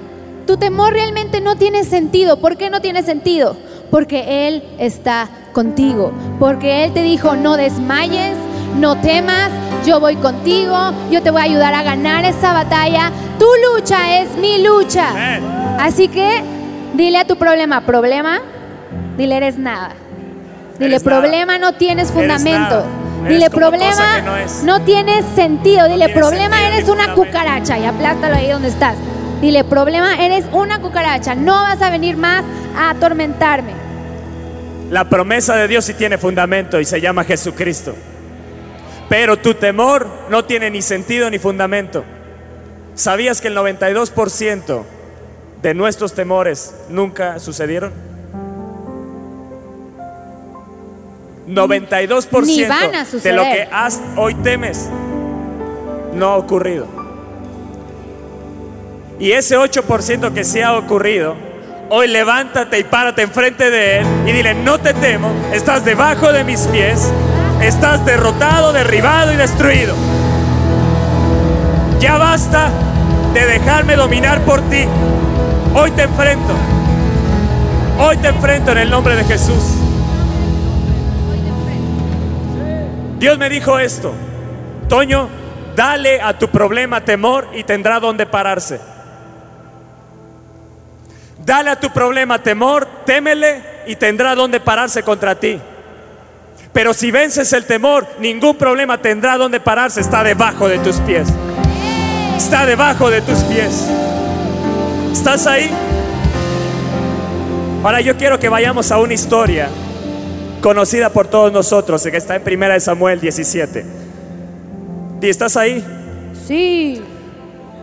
[0.47, 2.39] Tu temor realmente no tiene sentido.
[2.39, 3.55] ¿Por qué no tiene sentido?
[3.91, 6.11] Porque Él está contigo.
[6.39, 8.35] Porque Él te dijo, no desmayes,
[8.77, 9.49] no temas,
[9.85, 10.75] yo voy contigo,
[11.09, 13.11] yo te voy a ayudar a ganar esa batalla.
[13.39, 15.07] Tu lucha es mi lucha.
[15.79, 16.43] Así que
[16.93, 18.39] dile a tu problema, problema,
[19.17, 19.91] dile eres nada.
[20.79, 21.19] Dile, Eres nada.
[21.21, 22.83] problema no tienes fundamento.
[23.27, 24.63] Dile, problema no es.
[24.63, 25.87] no tienes sentido.
[25.87, 28.95] Dile, problema sentido eres una cucaracha y aplástalo ahí donde estás.
[29.41, 31.35] Dile, problema eres una cucaracha.
[31.35, 32.43] No vas a venir más
[32.75, 33.73] a atormentarme.
[34.91, 37.95] La promesa de Dios sí tiene fundamento y se llama Jesucristo.
[39.09, 42.03] Pero tu temor no tiene ni sentido ni fundamento.
[42.93, 44.83] ¿Sabías que el 92%
[45.61, 47.91] de nuestros temores nunca sucedieron?
[51.47, 54.89] 92% Ni van a de lo que has- hoy temes
[56.13, 56.85] no ha ocurrido.
[59.19, 61.35] Y ese 8% que sí ha ocurrido,
[61.93, 66.45] hoy levántate y párate enfrente de Él y dile, no te temo, estás debajo de
[66.45, 67.11] mis pies,
[67.61, 69.93] estás derrotado, derribado y destruido.
[71.99, 72.69] Ya basta
[73.33, 74.85] de dejarme dominar por ti.
[75.73, 76.53] Hoy te enfrento.
[77.99, 79.75] Hoy te enfrento en el nombre de Jesús.
[83.19, 84.13] Dios me dijo esto.
[84.87, 85.27] Toño,
[85.75, 88.90] dale a tu problema temor y tendrá donde pararse.
[91.45, 95.59] Dale a tu problema temor, témele y tendrá donde pararse contra ti.
[96.73, 101.27] Pero si vences el temor, ningún problema tendrá donde pararse, está debajo de tus pies.
[102.37, 103.87] está debajo de tus pies.
[105.11, 105.69] ¿Estás ahí?
[107.83, 109.67] Ahora yo quiero que vayamos a una historia
[110.61, 113.85] conocida por todos nosotros, que está en 1 Samuel 17.
[115.21, 115.83] ¿Y estás ahí?
[116.47, 117.01] Sí.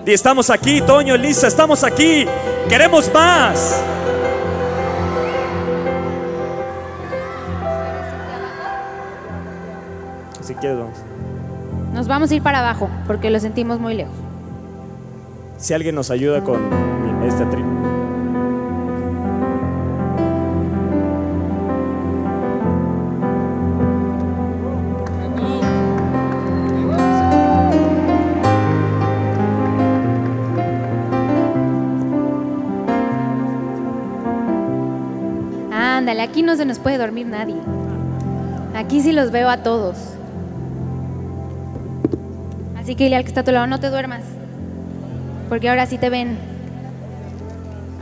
[0.08, 2.24] Y estamos aquí, Toño, Lisa, estamos aquí.
[2.66, 3.84] Queremos más.
[10.40, 10.96] Si quieres, vamos.
[11.92, 14.14] Nos vamos a ir para abajo porque lo sentimos muy lejos.
[15.58, 16.58] Si alguien nos ayuda con
[17.28, 17.77] este tri.
[36.58, 37.54] Se nos puede dormir nadie.
[38.74, 39.96] Aquí sí los veo a todos.
[42.76, 44.22] Así que dile al que está a tu lado, no te duermas.
[45.48, 46.36] Porque ahora sí te ven.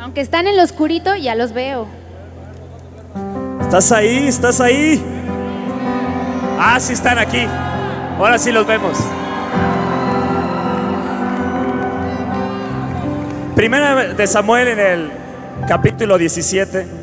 [0.01, 1.87] Aunque están en lo oscurito, ya los veo.
[3.61, 4.27] ¿Estás ahí?
[4.27, 5.05] ¿Estás ahí?
[6.59, 7.47] Ah, sí están aquí.
[8.19, 8.99] Ahora sí los vemos.
[13.55, 15.11] Primera de Samuel en el
[15.69, 16.96] capítulo 17.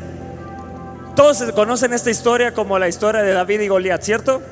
[1.16, 4.42] Todos conocen esta historia como la historia de David y Goliat, ¿cierto?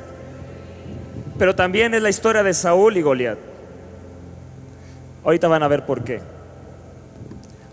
[1.37, 3.39] Pero también es la historia de Saúl y Goliat.
[5.25, 6.21] Ahorita van a ver por qué.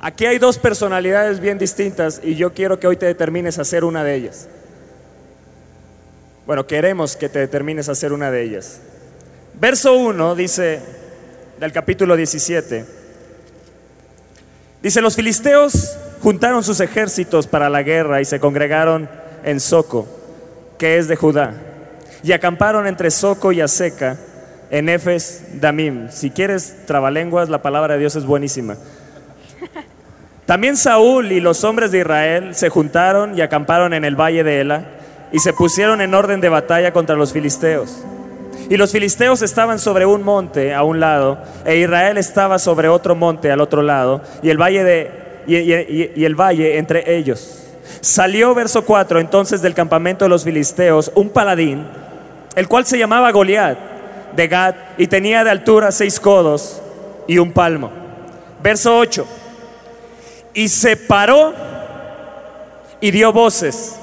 [0.01, 3.83] Aquí hay dos personalidades bien distintas y yo quiero que hoy te determines a ser
[3.83, 4.47] una de ellas.
[6.47, 8.79] Bueno, queremos que te determines a ser una de ellas.
[9.59, 10.79] Verso 1 dice
[11.59, 12.85] del capítulo 17.
[14.81, 19.09] Dice, los filisteos juntaron sus ejércitos para la guerra y se congregaron
[19.43, 20.07] en Soco,
[20.77, 21.53] que es de Judá,
[22.23, 24.17] y acamparon entre Soco y Aseca
[24.69, 26.09] en Efes Damim.
[26.09, 28.75] Si quieres trabalenguas, la palabra de Dios es buenísima.
[30.45, 34.61] También Saúl y los hombres de Israel se juntaron y acamparon en el valle de
[34.61, 34.83] Ela
[35.31, 38.03] y se pusieron en orden de batalla contra los filisteos.
[38.67, 43.15] Y los filisteos estaban sobre un monte a un lado, e Israel estaba sobre otro
[43.15, 47.63] monte al otro lado, y el valle, de, y, el valle entre ellos.
[48.01, 51.85] Salió, verso 4, entonces del campamento de los filisteos un paladín,
[52.55, 53.77] el cual se llamaba Goliat,
[54.35, 56.81] de Gad, y tenía de altura seis codos
[57.27, 57.91] y un palmo.
[58.61, 59.25] Verso 8,
[60.53, 61.53] y se paró
[63.01, 63.95] y dio voces.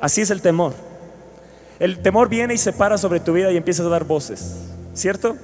[0.00, 0.74] Así es el temor.
[1.78, 5.36] El temor viene y se para sobre tu vida y empiezas a dar voces, ¿cierto?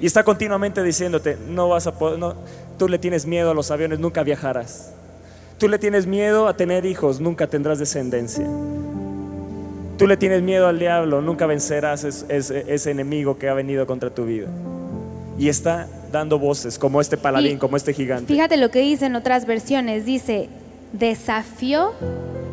[0.00, 2.34] Y está continuamente diciéndote, no vas a poder, no,
[2.78, 4.92] tú le tienes miedo a los aviones, nunca viajarás.
[5.58, 8.46] Tú le tienes miedo a tener hijos, nunca tendrás descendencia.
[9.98, 13.84] Tú le tienes miedo al diablo, nunca vencerás es- ese, ese enemigo que ha venido
[13.86, 14.46] contra tu vida.
[15.36, 18.32] Y está dando voces como este paladín, Y como este gigante.
[18.32, 20.04] Fíjate lo que dice en otras versiones.
[20.04, 20.48] Dice,
[20.92, 21.92] desafió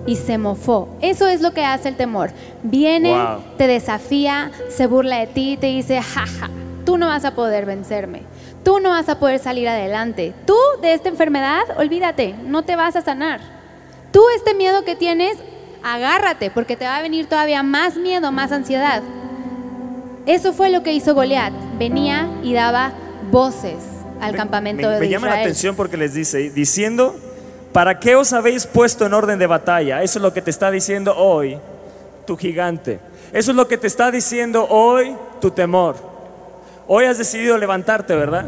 [0.07, 0.89] y se mofó.
[1.01, 2.31] Eso es lo que hace el temor.
[2.63, 3.39] Viene, Wow.
[3.57, 6.49] te desafía, se burla de ti, te dice, jaja,
[6.85, 8.21] tú no vas a poder vencerme.
[8.63, 10.33] Tú no vas a poder salir adelante.
[10.45, 13.41] Tú de esta enfermedad, olvídate, no te vas a sanar.
[14.11, 15.37] Tú este miedo que tienes,
[15.83, 19.01] agárrate, porque te va a venir todavía más miedo, más ansiedad.
[20.25, 21.53] Eso fue lo que hizo Goliat.
[21.77, 22.91] Venía y daba
[23.31, 23.75] voces
[24.21, 25.45] al Me- campamento me, de me llama la Israel.
[25.47, 27.15] atención porque les dice, diciendo,
[27.73, 30.01] ¿para qué os habéis puesto en orden de batalla?
[30.01, 31.57] Eso es lo que te está diciendo hoy
[32.25, 32.99] tu gigante.
[33.33, 36.14] Eso es lo que te está diciendo hoy tu temor.
[36.87, 38.45] Hoy has decidido levantarte, ¿verdad?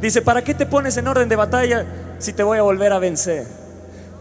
[0.00, 1.84] Dice, ¿para qué te pones en orden de batalla
[2.18, 3.46] si te voy a volver a vencer?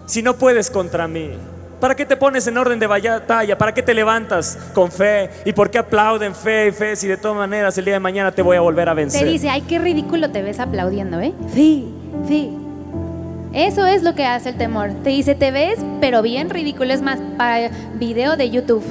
[0.05, 1.31] Si no puedes contra mí.
[1.79, 3.57] ¿Para qué te pones en orden de batalla?
[3.57, 5.29] ¿Para qué te levantas con fe?
[5.45, 8.31] ¿Y por qué aplauden fe y fe si de todas maneras el día de mañana
[8.31, 9.21] te voy a volver a vencer?
[9.23, 11.33] Te dice, ay, qué ridículo te ves aplaudiendo, ¿eh?
[11.53, 11.93] Sí,
[12.27, 12.57] sí.
[13.53, 14.91] Eso es lo que hace el temor.
[15.03, 16.93] Te dice, te ves, pero bien ridículo.
[16.93, 18.83] Es más, para video de YouTube,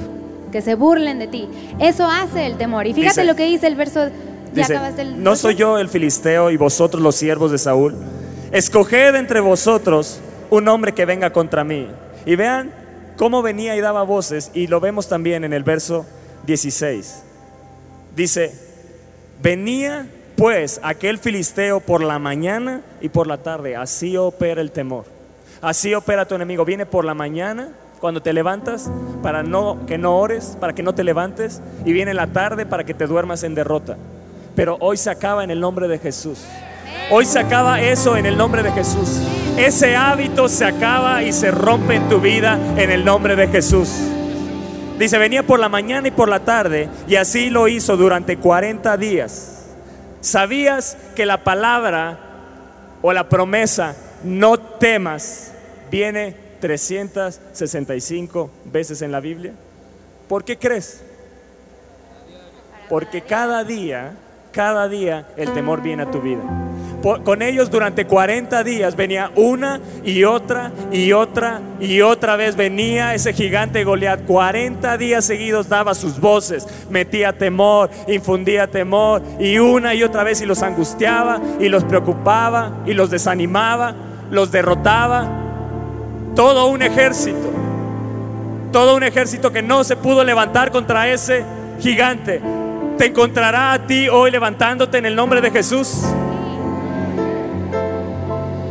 [0.52, 1.48] que se burlen de ti.
[1.78, 2.86] Eso hace el temor.
[2.86, 4.08] Y fíjate Dice- lo que dice el verso.
[4.52, 4.78] Dice,
[5.16, 7.94] no soy yo el filisteo y vosotros los siervos de Saúl.
[8.52, 11.88] Escoged entre vosotros un hombre que venga contra mí.
[12.26, 12.72] Y vean
[13.16, 16.04] cómo venía y daba voces, y lo vemos también en el verso
[16.46, 17.22] 16.
[18.14, 18.52] Dice,
[19.42, 20.06] venía
[20.36, 23.76] pues aquel filisteo por la mañana y por la tarde.
[23.76, 25.04] Así opera el temor.
[25.60, 26.64] Así opera tu enemigo.
[26.64, 27.68] Viene por la mañana
[28.00, 28.90] cuando te levantas
[29.22, 32.66] para no que no ores, para que no te levantes y viene en la tarde
[32.66, 33.96] para que te duermas en derrota.
[34.54, 36.44] Pero hoy se acaba en el nombre de Jesús.
[37.10, 39.20] Hoy se acaba eso en el nombre de Jesús.
[39.56, 43.88] Ese hábito se acaba y se rompe en tu vida en el nombre de Jesús.
[44.98, 48.96] Dice, venía por la mañana y por la tarde y así lo hizo durante 40
[48.96, 49.66] días.
[50.20, 52.18] ¿Sabías que la palabra
[53.02, 55.52] o la promesa no temas
[55.90, 59.52] viene 365 veces en la Biblia?
[60.28, 61.02] ¿Por qué crees?
[62.88, 64.12] Porque cada día,
[64.52, 66.42] cada día el temor viene a tu vida.
[67.24, 73.12] Con ellos durante 40 días venía una y otra y otra y otra vez venía
[73.12, 74.24] ese gigante Goliat.
[74.24, 80.42] 40 días seguidos daba sus voces, metía temor, infundía temor y una y otra vez
[80.42, 83.94] y los angustiaba y los preocupaba y los desanimaba,
[84.30, 85.26] los derrotaba.
[86.36, 87.50] Todo un ejército,
[88.70, 91.44] todo un ejército que no se pudo levantar contra ese
[91.80, 92.40] gigante.
[93.02, 96.02] Te encontrará a ti hoy levantándote en el nombre de Jesús.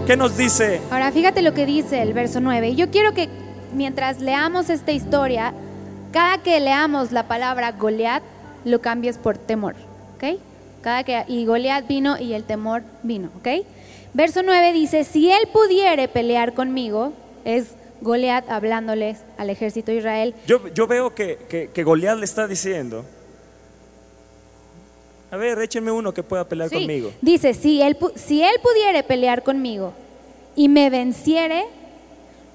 [0.07, 0.79] ¿Qué nos dice?
[0.89, 2.69] Ahora fíjate lo que dice el verso 9.
[2.69, 3.27] Y yo quiero que
[3.73, 5.53] mientras leamos esta historia,
[6.13, 8.23] cada que leamos la palabra Goliat,
[8.63, 9.75] lo cambies por temor.
[10.15, 10.39] ¿Ok?
[10.79, 13.31] Cada que, y Goliat vino y el temor vino.
[13.37, 13.65] ¿Ok?
[14.13, 17.11] Verso 9 dice, si él pudiere pelear conmigo,
[17.43, 22.23] es Goliat hablándole al ejército de Israel, Yo, yo veo que, que, que Goliat le
[22.23, 23.03] está diciendo,
[25.31, 27.11] a ver, échenme uno que pueda pelear Sí, conmigo.
[27.21, 29.93] Dice, si él, si él pudiere pelear conmigo
[30.55, 31.63] y me venciere,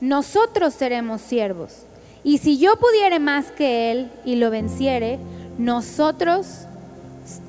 [0.01, 1.85] nosotros seremos siervos.
[2.23, 5.19] Y si yo pudiere más que él y lo venciere,
[5.59, 6.67] nosotros,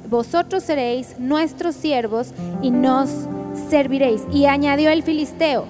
[0.09, 2.29] vosotros seréis nuestros siervos
[2.61, 3.09] y nos
[3.69, 4.21] serviréis.
[4.31, 5.65] Y añadió el filisteo,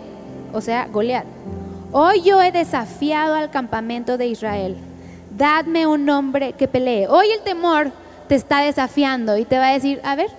[0.53, 1.25] o sea, Goliat.
[1.91, 4.75] Hoy yo he desafiado al campamento de Israel.
[5.35, 7.07] Dadme un hombre que pelee.
[7.07, 7.91] Hoy el temor
[8.27, 10.29] te está desafiando y te va a decir, a ver,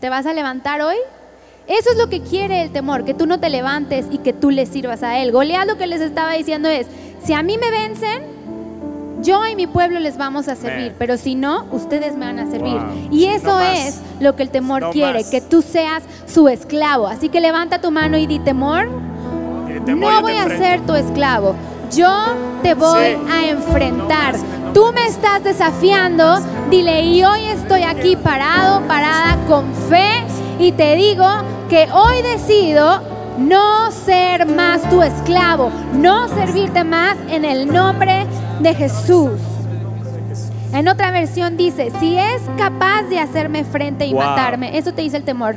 [0.00, 0.96] ¿te vas a levantar hoy?
[1.66, 4.50] Eso es lo que quiere el temor, que tú no te levantes y que tú
[4.50, 5.32] le sirvas a él.
[5.32, 6.86] Goliat lo que les estaba diciendo es,
[7.24, 8.22] si a mí me vencen,
[9.22, 12.48] yo y mi pueblo les vamos a servir, pero si no, ustedes me van a
[12.48, 12.74] servir.
[12.74, 13.08] Wow.
[13.10, 15.30] Y eso no es lo que el temor No quiere, más.
[15.30, 17.08] que tú seas su esclavo.
[17.08, 18.88] Así que levanta tu mano y di temor,
[19.86, 21.56] no voy a ser tu esclavo.
[21.92, 22.12] Yo
[22.62, 24.34] te voy a enfrentar.
[24.74, 26.38] Tú me estás desafiando.
[26.70, 30.24] Dile, y hoy estoy aquí parado, parada con fe.
[30.58, 31.26] Y te digo
[31.68, 33.00] que hoy decido
[33.38, 38.26] no ser más tu esclavo, no servirte más en el nombre
[38.60, 39.32] de Jesús.
[40.72, 44.22] En otra versión dice, si es capaz de hacerme frente y Wow.
[44.22, 45.56] matarme, eso te dice el temor.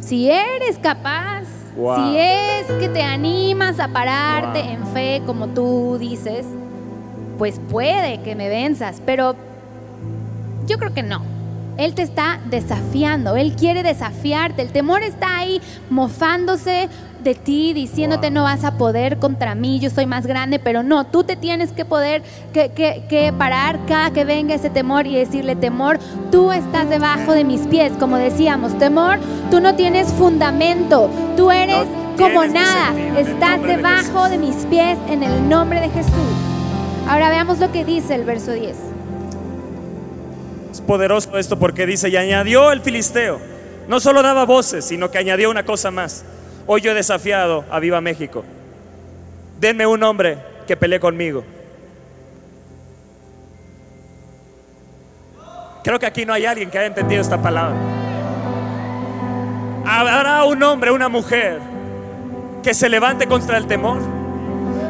[0.00, 1.43] Si eres capaz,
[1.76, 1.96] Wow.
[2.12, 4.70] si es que te animas a pararte Wow.
[4.70, 6.46] en fe como tú dices,
[7.38, 9.34] pues puede que me venzas, pero
[10.66, 11.22] yo creo que no.
[11.76, 14.62] Él te está desafiando, Él quiere desafiarte.
[14.62, 15.60] El temor está ahí
[15.90, 16.88] mofándose
[17.24, 18.34] de ti, diciéndote Wow.
[18.34, 21.72] no vas a poder contra mí, yo soy más grande, pero no, tú te tienes
[21.72, 22.22] que poder
[22.52, 25.98] que, que- que parar cada que venga ese temor y decirle, temor,
[26.30, 29.18] tú estás debajo de mis pies, como decíamos, temor,
[29.50, 34.30] tú no tienes fundamento, tú eres No como nada, estás de debajo Jesús.
[34.30, 36.12] de mis pies en el nombre de Jesús.
[37.08, 38.76] Ahora veamos lo que dice el verso 10.
[40.72, 43.38] Es poderoso esto porque dice, y añadió el filisteo.
[43.88, 46.24] No solo daba voces, sino que añadió una cosa más.
[46.66, 48.44] Hoy yo he desafiado a Viva México.
[49.60, 51.44] Denme un hombre que pelee conmigo.
[55.82, 57.76] Creo que aquí no hay alguien que haya entendido esta palabra.
[59.86, 61.60] Habrá un hombre, una mujer
[62.62, 63.98] que se levante contra el temor.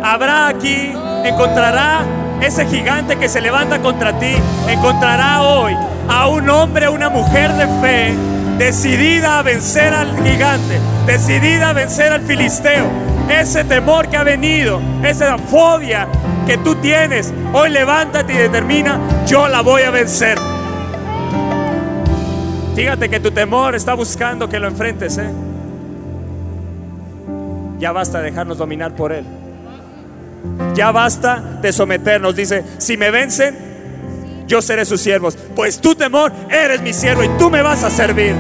[0.05, 0.93] Habrá aquí,
[1.25, 2.05] encontrará
[2.41, 4.37] ese gigante que se levanta contra ti.
[4.69, 5.77] Encontrará hoy
[6.09, 8.15] a un hombre, una mujer de fe,
[8.59, 12.87] decidida a vencer al gigante, decidida a vencer al filisteo.
[13.29, 16.07] Ese temor que ha venido, esa fobia
[16.47, 20.39] que tú tienes, hoy levántate y determina, yo la voy a vencer.
[22.75, 25.31] Fíjate que tu temor está buscando que lo enfrentes, ¿eh?
[27.79, 29.25] Ya basta de dejarnos dominar por él.
[30.75, 32.35] Ya basta de someternos.
[32.37, 33.74] Dice, si me vencen,
[34.55, 35.37] yo seré sus siervos.
[35.57, 38.37] Pues tu temor, eres mi siervo y tú me vas a servir.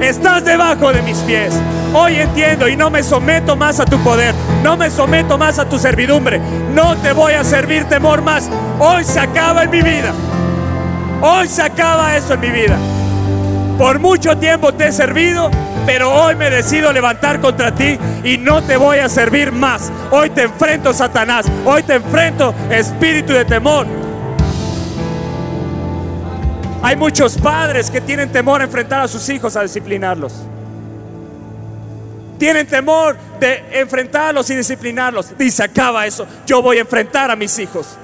[0.00, 1.52] Estás debajo de mis pies.
[1.92, 4.32] Hoy entiendo y no me someto más a tu poder.
[4.62, 6.40] No me someto más a tu servidumbre.
[6.72, 8.48] No te voy a servir temor más.
[8.78, 10.12] Hoy se acaba en mi vida.
[11.20, 12.78] Hoy se acaba eso en mi vida.
[13.76, 15.50] Por mucho tiempo te he servido,
[15.84, 19.90] pero hoy me decido levantar contra ti y no te voy a servir más.
[20.12, 21.46] Hoy te enfrento, Satanás.
[21.64, 24.03] Hoy te enfrento, espíritu de temor.
[26.84, 30.34] Hay muchos padres que tienen temor a enfrentar a sus hijos a disciplinarlos.
[32.38, 35.32] Tienen temor de enfrentarlos y disciplinarlos.
[35.50, 36.26] Se acaba eso.
[36.44, 37.96] Yo voy a enfrentar a mis hijos.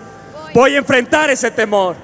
[0.55, 1.95] Voy a enfrentar ese temor.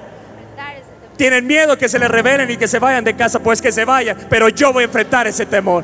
[1.15, 3.83] Tienen miedo que se les revelen y que se vayan de casa, pues que se
[3.83, 4.15] vayan.
[4.29, 5.83] Pero yo voy a enfrentar ese temor.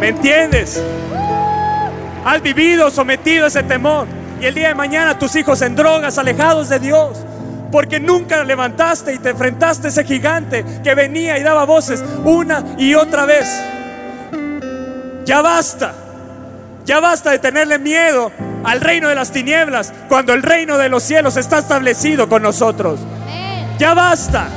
[0.00, 0.82] ¿Me entiendes?
[2.28, 4.06] Has vivido sometido a ese temor.
[4.38, 7.24] Y el día de mañana tus hijos en drogas, alejados de Dios.
[7.72, 12.62] Porque nunca levantaste y te enfrentaste a ese gigante que venía y daba voces una
[12.76, 13.48] y otra vez.
[15.24, 15.94] Ya basta.
[16.84, 18.30] Ya basta de tenerle miedo
[18.62, 23.00] al reino de las tinieblas cuando el reino de los cielos está establecido con nosotros.
[23.78, 24.48] Ya basta.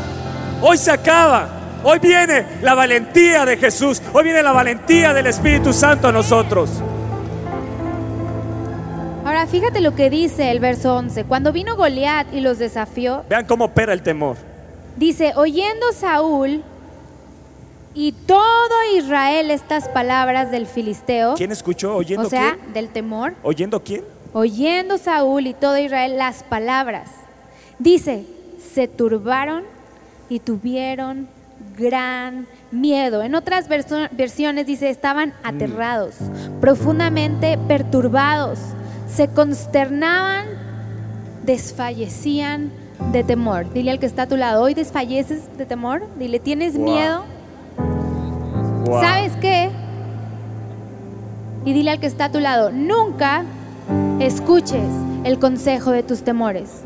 [0.60, 1.48] Hoy se acaba.
[1.84, 4.02] Hoy viene la valentía de Jesús.
[4.12, 6.70] Hoy viene la valentía del Espíritu Santo a nosotros.
[9.42, 11.24] Ahora fíjate lo que dice el verso 11.
[11.24, 14.38] Cuando vino Goliat y los desafió, Vean cómo opera el temor.
[14.98, 16.62] dice, oyendo Saúl
[17.96, 21.96] y todo Israel estas palabras del filisteo, ¿Quién escuchó?
[21.96, 22.74] ¿Oyendo o sea, quién?
[22.74, 24.04] del temor, ¿Oyendo quién?
[24.32, 27.10] oyendo Saúl y todo Israel las palabras,
[27.80, 28.26] dice,
[28.72, 29.64] se turbaron
[30.30, 31.28] y tuvieron
[31.80, 33.24] gran miedo.
[33.24, 36.14] En otras verso- versiones dice, estaban aterrados,
[36.62, 38.60] profundamente perturbados,
[39.14, 40.46] se consternaban,
[41.44, 42.72] desfallecían
[43.12, 43.72] de temor.
[43.74, 46.84] Dile al que está a tu lado, hoy desfalleces de temor, dile, ¿tienes Wow.
[46.84, 47.24] miedo?
[48.86, 49.02] Wow.
[49.02, 49.70] ¿Sabes qué?
[51.66, 53.44] Y dile al que está a tu lado, nunca
[54.20, 54.82] escuches
[55.24, 56.82] el consejo de tus temores.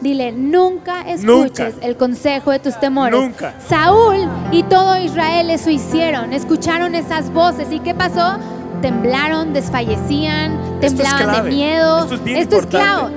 [0.00, 1.86] Dile, nunca escuches Nunca.
[1.86, 3.18] el consejo de tus temores.
[3.20, 3.54] Nunca.
[3.68, 7.70] Saúl y todo Israel eso hicieron, escucharon esas voces.
[7.70, 8.36] ¿Y qué pasó?
[8.80, 12.02] Temblaron, desfallecían, es temblaban de miedo.
[12.02, 13.12] Esto es bien Esto es clave,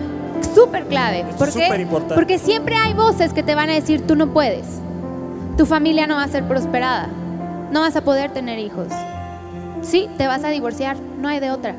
[0.54, 1.26] súper clave.
[2.14, 4.66] Porque siempre hay voces que te van a decir, tú no puedes.
[5.58, 7.08] Tu familia no va a ser prosperada.
[7.72, 8.88] No vas a poder tener hijos.
[9.82, 11.76] Sí, te vas a divorciar, no hay de otra.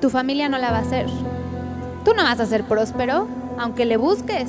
[0.00, 1.06] Tu familia no la va a hacer.
[2.04, 3.26] Tú no vas a ser próspero,
[3.58, 4.48] aunque le busques.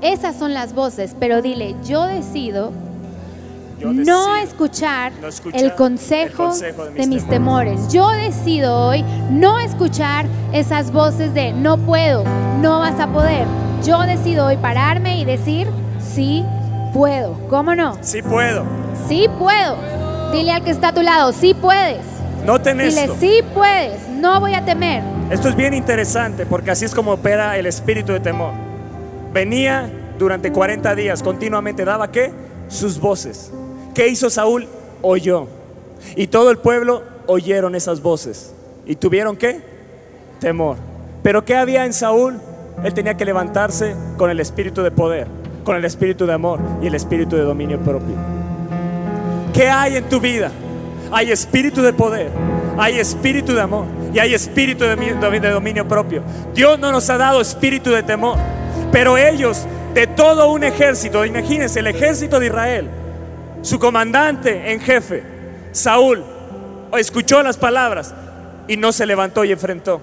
[0.00, 2.72] Esas son las voces, pero dile, yo decido
[3.78, 7.88] Yo no escuchar, no el, consejo el consejo de mis, temores.
[7.88, 12.24] Yo decido hoy no escuchar esas voces de no puedo,
[12.60, 13.46] no vas a poder.
[13.84, 15.66] Yo decido hoy pararme y decir,
[15.98, 16.44] sí
[16.92, 17.38] puedo.
[17.48, 17.98] ¿Cómo no?
[18.00, 18.64] Sí puedo.
[19.08, 19.76] Sí puedo.
[20.32, 22.00] Dile al que está a tu lado, sí puedes.
[22.46, 23.16] Noten Dile, esto.
[23.18, 25.02] sí puedes, no voy a temer.
[25.30, 28.52] Esto es bien interesante porque así es como opera el espíritu de temor.
[29.32, 32.32] Venía durante 40 días, continuamente daba qué?
[32.68, 33.50] Sus voces.
[33.94, 34.66] ¿Qué hizo Saúl?
[35.02, 35.46] Oyó.
[36.16, 38.52] Y todo el pueblo oyeron esas voces.
[38.86, 39.60] ¿Y tuvieron qué?
[40.40, 40.76] Temor.
[41.22, 42.38] Pero ¿qué había en Saúl?
[42.82, 45.28] Él tenía que levantarse con el espíritu de poder,
[45.64, 48.14] con el espíritu de amor y el espíritu de dominio propio.
[49.54, 50.50] ¿Qué hay en tu vida?
[51.12, 52.30] Hay espíritu de poder,
[52.76, 56.22] hay espíritu de amor y hay espíritu de, de dominio propio.
[56.52, 58.36] Dios no nos ha dado espíritu de temor,
[58.90, 59.64] pero ellos,
[59.94, 62.90] de todo un ejército, imagínense el ejército de Israel,
[63.64, 65.22] su comandante en jefe,
[65.72, 66.22] Saúl,
[66.98, 68.14] escuchó las palabras
[68.68, 70.00] y no se levantó y enfrentó.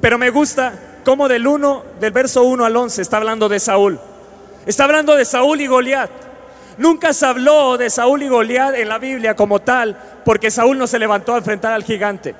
[0.00, 0.74] Pero me gusta
[1.04, 3.98] cómo del 1, del verso 1 al 11 está hablando de Saúl.
[4.66, 6.10] Está hablando de Saúl y Goliat.
[6.78, 10.86] Nunca se habló de Saúl y Goliat en la Biblia como tal, porque Saúl no
[10.86, 12.34] se levantó a enfrentar al gigante.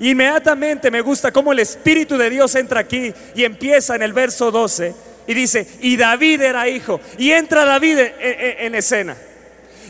[0.00, 4.50] Inmediatamente me gusta cómo el Espíritu de Dios entra aquí y empieza en el verso
[4.50, 4.94] 12
[5.26, 7.00] y dice, y David era hijo.
[7.18, 9.16] Y entra David en, en- en escena.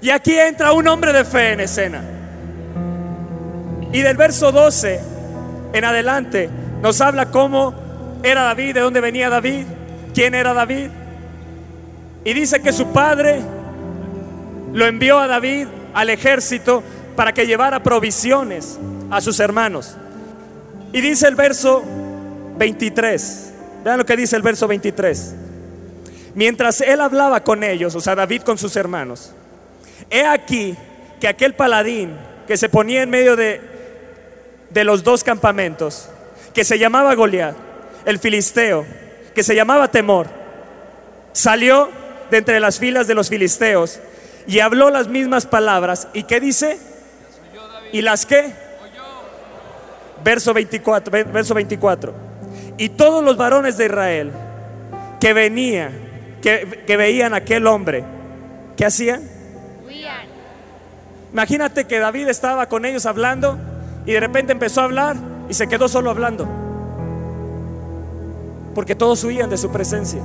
[0.01, 2.03] Y aquí entra un hombre de fe en escena.
[3.93, 5.01] Y del verso 12
[5.73, 6.51] en adelante
[6.83, 7.75] nos habla cómo
[8.23, 9.65] era David, de dónde venía David,
[10.15, 10.89] quién era David.
[12.25, 13.41] Y dice que su padre
[14.73, 16.83] lo envió a David al ejército
[17.15, 18.79] para que llevara provisiones
[19.11, 19.97] a sus hermanos.
[20.93, 21.83] Y dice el verso
[22.59, 23.53] 23,
[23.85, 25.35] vean lo que dice el verso 23.
[26.35, 29.33] Mientras él hablaba con ellos, o sea, David con sus hermanos,
[30.11, 30.77] he aquí
[31.21, 32.17] que aquel paladín
[32.47, 33.61] que se ponía en medio de,
[34.71, 36.09] de los dos campamentos,
[36.55, 37.55] que se llamaba Goliat,
[38.05, 38.85] el filisteo,
[39.35, 40.29] que se llamaba Temor,
[41.33, 41.89] salió
[42.31, 44.01] de entre las filas de los filisteos
[44.47, 46.09] y habló las mismas palabras.
[46.13, 46.79] ¿Y qué dice?
[47.93, 48.53] ¿Y las qué?
[50.25, 52.15] Verso 24, ve- verso 24.
[52.79, 54.33] Y todos los varones de Israel
[55.21, 55.93] que venían,
[56.43, 58.05] que, que veían aquel hombre,
[58.77, 59.23] ¿qué hacían?
[61.33, 63.59] Imagínate que David estaba con ellos hablando
[64.07, 65.17] y de repente empezó a hablar
[65.49, 66.47] y se quedó solo hablando.
[68.75, 70.21] Porque todos huían de su presencia.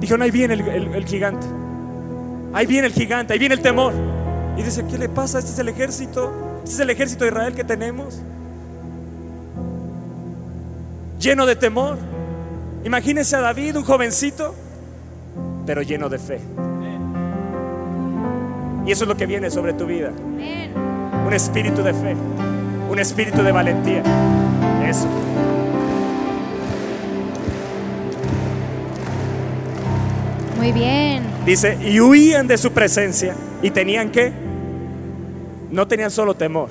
[0.00, 0.60] Dijeron, ahí viene el,
[0.94, 1.46] el- gigante.
[2.52, 3.92] Ahí viene el gigante, ahí viene el temor.
[4.56, 5.38] Y dice, ¿qué le pasa?
[5.38, 6.32] Este es el ejército
[6.62, 8.20] Este es el ejército de Israel que tenemos.
[11.18, 11.96] Lleno de temor.
[12.84, 14.54] Imagínense a David, un jovencito,
[15.66, 16.40] pero lleno de fe.
[18.86, 20.12] Y eso es lo que viene sobre tu vida.
[21.26, 22.14] Un espíritu de fe,
[22.90, 24.02] un espíritu de valentía.
[24.86, 25.08] Eso.
[30.58, 31.24] Muy bien.
[31.46, 33.34] Dice, y huían de su presencia.
[33.62, 34.32] ¿Y tenían qué?
[35.70, 36.68] No tenían solo temor,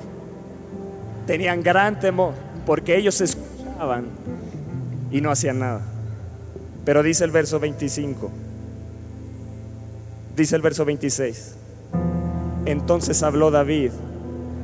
[1.26, 2.34] tenían gran temor,
[2.66, 4.05] porque ellos escuchaban
[5.11, 5.82] y no hacían nada.
[6.86, 8.32] Pero dice el verso 25,
[10.36, 11.55] dice el verso 26,
[12.66, 13.91] entonces habló David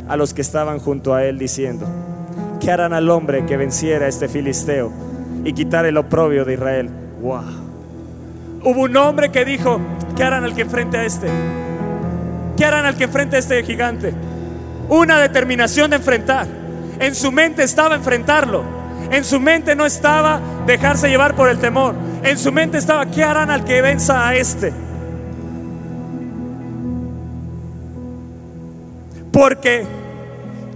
[0.08, 1.86] a los que estaban junto a él diciendo,
[2.60, 4.92] ¿qué harán al hombre que venciera a este filisteo
[5.44, 6.90] y quitar el oprobio de Israel?
[7.22, 7.44] Wow.
[8.64, 9.80] Hubo un hombre que dijo,
[10.16, 11.28] ¿qué harán al que enfrente a este?
[12.58, 14.14] ¿Qué harán al que enfrente a este gigante?
[14.90, 16.48] Una determinación de enfrentar.
[17.00, 18.64] En su mente estaba enfrentarlo.
[19.12, 21.96] En su mente no estaba dejarse llevar por el temor.
[22.24, 24.74] En su mente estaba, ¿qué harán al que venza a este?
[29.40, 29.86] Porque,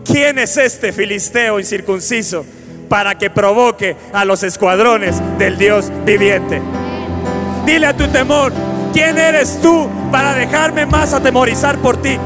[0.06, 2.46] ¿quién es este filisteo incircunciso
[2.88, 6.62] para que provoque a los escuadrones del Dios viviente?
[7.66, 8.54] Dile a tu temor,
[8.94, 12.18] ¿quién eres tú para dejarme más atemorizar por ti?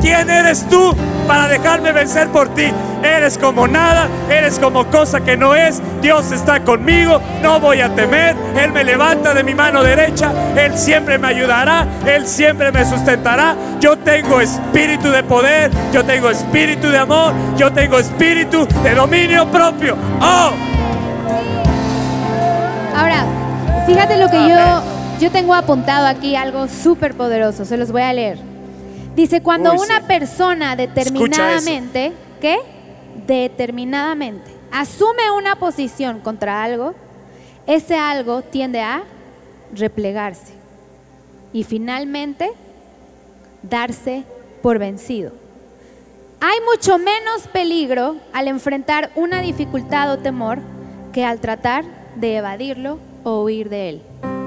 [0.00, 0.92] ¿Quién eres tú
[1.26, 2.72] para dejarme vencer por ti?
[3.02, 5.80] Eres como nada, eres como cosa que no es.
[6.02, 8.36] Dios está conmigo, no voy a temer.
[8.56, 13.54] Él me levanta de mi mano derecha, Él siempre me ayudará, Él siempre me sustentará.
[13.80, 19.46] Yo tengo espíritu de poder, yo tengo espíritu de amor, yo tengo espíritu de dominio
[19.50, 19.96] propio.
[20.20, 20.50] Oh,
[22.94, 23.24] Ahora,
[23.86, 24.82] fíjate lo que yo,
[25.20, 28.49] yo tengo apuntado aquí, algo súper poderoso, se los voy a leer.
[29.14, 30.04] Dice, cuando Uy, una sí.
[30.06, 32.58] persona determinadamente, ¿qué?
[33.26, 36.94] Determinadamente, asume una posición contra algo,
[37.66, 39.02] ese algo tiende a
[39.74, 40.54] replegarse
[41.52, 42.52] y finalmente
[43.62, 44.24] darse
[44.62, 45.32] por vencido.
[46.40, 50.60] Hay mucho menos peligro al enfrentar una dificultad o temor
[51.12, 51.84] que al tratar
[52.16, 54.02] de evadirlo o huir de él.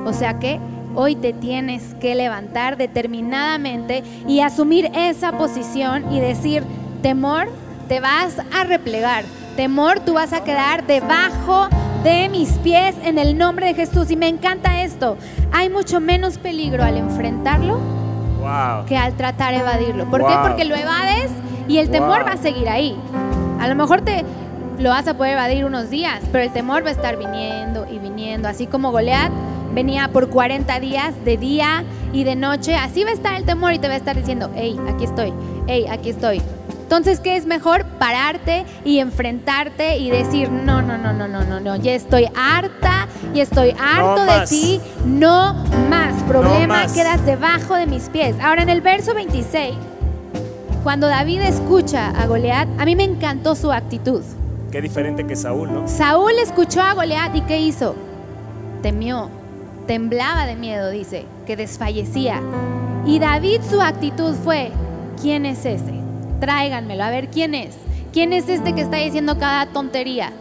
[0.06, 0.60] O sea que
[0.96, 6.64] hoy te tienes que levantar determinadamente y asumir esa posición y decir,
[7.02, 7.50] temor,
[7.88, 9.26] te vas a replegar.
[9.56, 11.68] Temor, tú vas a quedar debajo
[12.04, 14.10] de mis pies en el nombre de Jesús.
[14.12, 15.18] Y me encanta esto.
[15.52, 17.78] Hay mucho menos peligro al enfrentarlo
[18.40, 18.86] wow.
[18.88, 20.10] que al tratar de evadirlo.
[20.10, 20.34] ¿Por qué?
[20.42, 21.32] Porque lo evades
[21.68, 22.28] y el temor Wow.
[22.28, 22.98] va a seguir ahí.
[23.60, 24.26] A lo mejor te
[24.80, 28.00] lo vas a poder evadir unos días, pero el temor va a estar viniendo y
[28.00, 28.50] viniendo.
[28.50, 29.32] Así como Goliat
[29.74, 33.74] venía por 40 días de día y de noche, así va a estar el temor
[33.74, 35.34] y te va a estar diciendo, hey, aquí estoy,
[35.68, 36.42] hey, aquí estoy.
[36.84, 37.86] Entonces, ¿qué es mejor?
[37.98, 43.08] Pararte y enfrentarte y decir, no, no, no, no, no, no, no, ya estoy harta
[43.34, 44.50] y estoy harto de más.
[44.50, 45.56] ti, no
[45.90, 46.22] más.
[46.28, 46.94] Problema, más.
[46.94, 48.36] quedas debajo de mis pies.
[48.40, 49.74] Ahora, en el verso 26,
[50.84, 54.22] cuando David escucha a Goliat, a mí me encantó su actitud.
[54.72, 55.88] Qué diferente que Saúl, ¿no?
[55.88, 57.96] Saúl escuchó a Goliat y ¿qué hizo?
[58.84, 59.30] Temió,
[59.86, 62.42] temblaba de miedo, dice, que desfallecía.
[63.06, 64.72] Y David su actitud fue,
[65.22, 65.94] ¿quién es ese?
[66.40, 67.76] Tráiganmelo, a ver quién es.
[68.12, 70.32] ¿Quién es este que está diciendo cada tontería?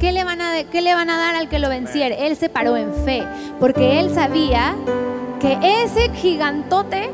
[0.00, 2.26] ¿Qué le van a, qué le van a dar al que lo venciere?
[2.26, 3.22] Él se paró en fe,
[3.60, 4.74] porque él sabía
[5.40, 7.10] que ese gigantote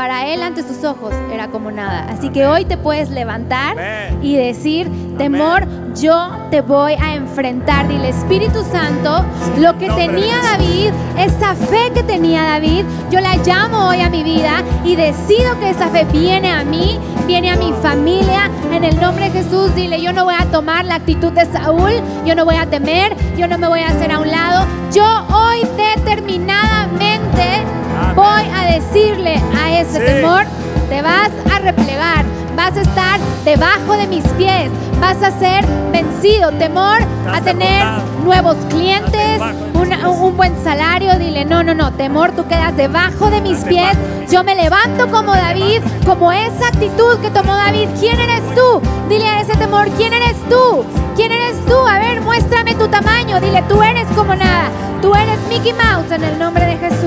[0.00, 2.06] para él ante sus ojos era como nada.
[2.08, 4.18] Así que hoy te puedes levantar Amén.
[4.22, 7.86] y decir, temor, yo te voy a enfrentar.
[7.86, 9.22] Dile, Espíritu Santo,
[9.58, 10.36] lo que tenía.
[10.42, 10.88] David,
[11.18, 15.68] esa fe que tenía David, yo la llamo hoy a mi vida y decido que
[15.68, 18.50] esa fe viene a mí, viene a mi familia.
[18.72, 21.92] En el nombre de Jesús, dile, yo no voy a tomar la actitud de Saúl,
[22.24, 24.66] yo no voy a temer, yo no me voy a hacer a un lado.
[24.94, 27.79] Yo hoy determinadamente Amén.
[28.14, 30.04] Voy a decirle a ese Sí.
[30.14, 30.44] temor,
[30.88, 32.24] te vas a replegar,
[32.56, 36.98] vas a estar debajo de mis pies, vas a ser vencido, temor
[37.32, 37.84] a tener
[38.24, 39.40] nuevos clientes,
[39.74, 43.96] una- un buen salario, dile, no, no, no, temor, tú quedas debajo de mis pies,
[44.30, 48.80] yo me levanto como David, como esa actitud que tomó David, ¿quién eres tú?
[49.08, 50.84] Dile a ese temor, ¿quién eres tú?
[51.16, 51.74] ¿Quién eres tú?
[51.86, 54.68] A ver, muéstrame tu tamaño, dile, tú eres como nada,
[55.02, 56.99] tú eres Mickey Mouse en el nombre de Jesús.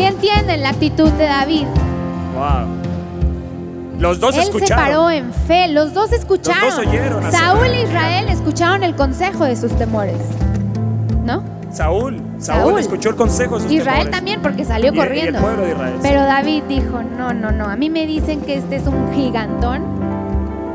[0.00, 1.66] Si entienden la actitud de David,
[2.34, 2.66] Wow.
[3.98, 4.82] Los dos él se escucharon.
[4.86, 6.62] paró en fe, los dos escucharon.
[6.64, 10.16] Los dos oyeron Saúl e Israel escucharon el consejo de sus temores,
[11.26, 11.42] ¿no?
[11.70, 12.78] Saúl, Saúl, Saúl.
[12.80, 14.10] escuchó el consejo de sus Israel temores.
[14.16, 15.40] también porque salió Y- y el corriendo.
[15.42, 16.00] pueblo de Israel, sí.
[16.00, 19.82] Pero David dijo, no, no, no, a mí me dicen que este es un gigantón,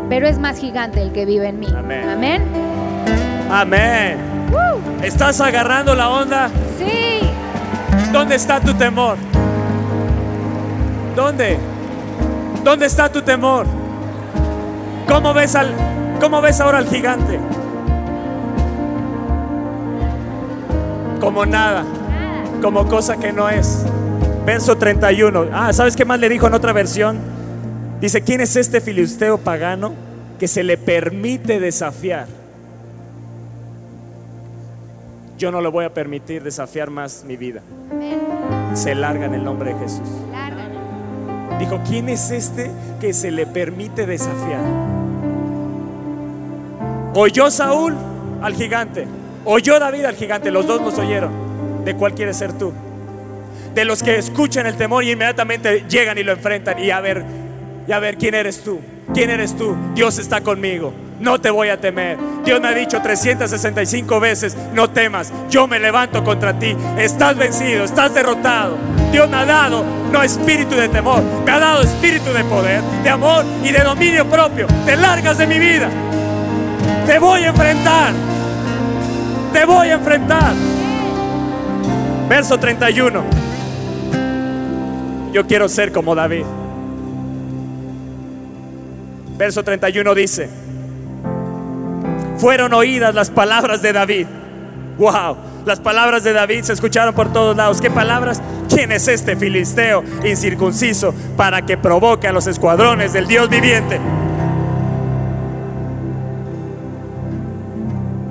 [0.07, 1.67] pero es más gigante el que vive en mí.
[1.75, 2.07] Amén.
[2.07, 2.43] Amén.
[3.49, 4.17] Amén.
[5.01, 6.49] ¿Estás agarrando la onda?
[6.77, 6.85] Sí.
[8.11, 9.17] ¿Dónde está tu temor?
[11.15, 11.57] ¿Dónde?
[12.63, 13.65] ¿Dónde está tu temor?
[15.07, 15.73] ¿Cómo ves al
[16.19, 17.39] cómo ves ahora al gigante?
[21.19, 21.83] Como nada,
[22.61, 23.85] como cosa que no es.
[24.45, 25.47] Verso 31.
[25.51, 27.19] Ah, ¿sabes qué más le dijo en otra versión?
[27.99, 29.93] Dice, ¿quién es este filisteo pagano
[30.37, 32.27] que se le permite desafiar?
[35.37, 37.61] Yo no le voy a permitir desafiar más mi vida.
[37.91, 38.19] Amén.
[38.73, 40.07] Se larga en el nombre de Jesús.
[41.59, 42.69] Dijo, ¿quién es este
[42.99, 44.61] que se le permite desafiar?
[47.13, 47.95] Oyó Saúl
[48.41, 49.07] al gigante,
[49.45, 51.31] oyó David al gigante, los dos los oyeron.
[51.85, 52.73] ¿De cuál quieres ser tú?
[53.73, 57.23] De los que escuchan el temor y inmediatamente llegan y lo enfrentan y a ver,
[57.87, 58.79] y a ver quién eres tú,
[59.13, 59.75] quién eres tú.
[59.93, 62.17] Dios está conmigo, no te voy a temer.
[62.43, 66.75] Dios me ha dicho 365 veces, no temas, yo me levanto contra ti.
[66.97, 68.77] Estás vencido, estás derrotado.
[69.11, 73.09] Dios me ha dado no espíritu de temor, me ha dado espíritu de poder, de
[73.09, 74.67] amor y de dominio propio.
[74.85, 75.89] Te largas de mi vida.
[77.05, 78.13] Te voy a enfrentar.
[79.53, 80.53] Te voy a enfrentar.
[82.27, 83.23] Verso 31.
[85.31, 86.45] Yo quiero ser como David.
[89.37, 90.49] Verso 31 dice,
[92.37, 94.27] fueron oídas las palabras de David.
[94.97, 97.81] Wow, las palabras de David se escucharon por todos lados.
[97.81, 98.41] ¿Qué palabras?
[98.69, 103.99] ¿Quién es este filisteo incircunciso para que provoque a los escuadrones del Dios viviente?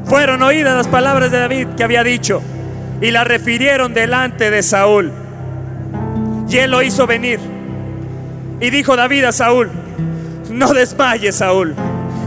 [0.04, 2.42] Fueron oídas las palabras de David que había dicho
[3.00, 5.12] y las refirieron delante de Saúl.
[6.48, 7.40] Y él lo hizo venir.
[8.60, 9.70] Y dijo David a Saúl,
[10.50, 11.74] no desmaye Saúl,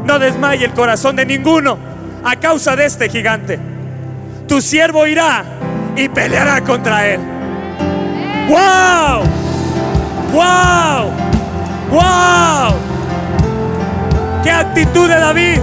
[0.07, 1.77] no desmaye el corazón de ninguno
[2.23, 3.59] a causa de este gigante.
[4.47, 5.43] Tu siervo irá
[5.95, 7.19] y peleará contra él.
[8.47, 9.23] ¡Wow!
[10.33, 11.11] ¡Wow!
[11.91, 12.75] ¡Wow!
[14.43, 15.59] ¡Qué actitud de David!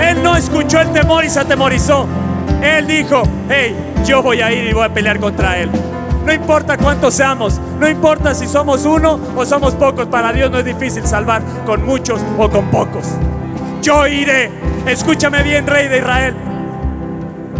[0.00, 2.06] Él no escuchó el temor y se atemorizó.
[2.62, 5.70] Él dijo, hey, yo voy a ir y voy a pelear contra él.
[6.24, 10.58] No importa cuántos seamos, no importa si somos uno o somos pocos, para Dios no
[10.58, 13.06] es difícil salvar con muchos o con pocos.
[13.82, 14.50] Yo iré,
[14.86, 16.34] escúchame bien, rey de Israel.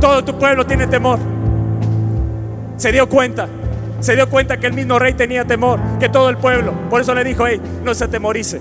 [0.00, 1.18] Todo tu pueblo tiene temor.
[2.76, 3.48] Se dio cuenta,
[3.98, 6.72] se dio cuenta que el mismo rey tenía temor, que todo el pueblo.
[6.88, 8.60] Por eso le dijo, hey, no se atemorice,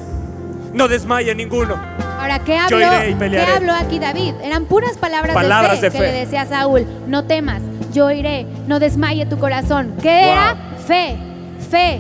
[0.74, 1.80] no desmaye ninguno.
[2.20, 4.34] Ahora, ¿qué Yo habló, iré y ¿qué habló aquí David?
[4.43, 7.62] Eran puras palabras, Palabras de, fe de que le decía a Saúl, no temas,
[7.92, 9.94] yo iré, no desmaye tu corazón.
[10.02, 10.32] ¿Qué Wow.
[10.34, 10.56] era?
[10.86, 11.18] Fe,
[11.70, 12.00] fe,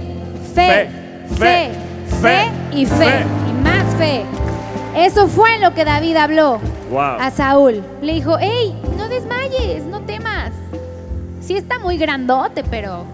[0.53, 0.89] fe,
[1.33, 1.71] Fe, fe, fe,
[2.21, 3.25] fe, y fe, fe.
[3.49, 4.23] y más fe.
[4.95, 6.59] Eso fue lo que David habló
[6.91, 7.17] Wow.
[7.19, 7.81] a Saúl.
[8.01, 10.51] Le dijo, hey, no desmayes, no temas.
[11.39, 13.05] Sí está muy grandote, pero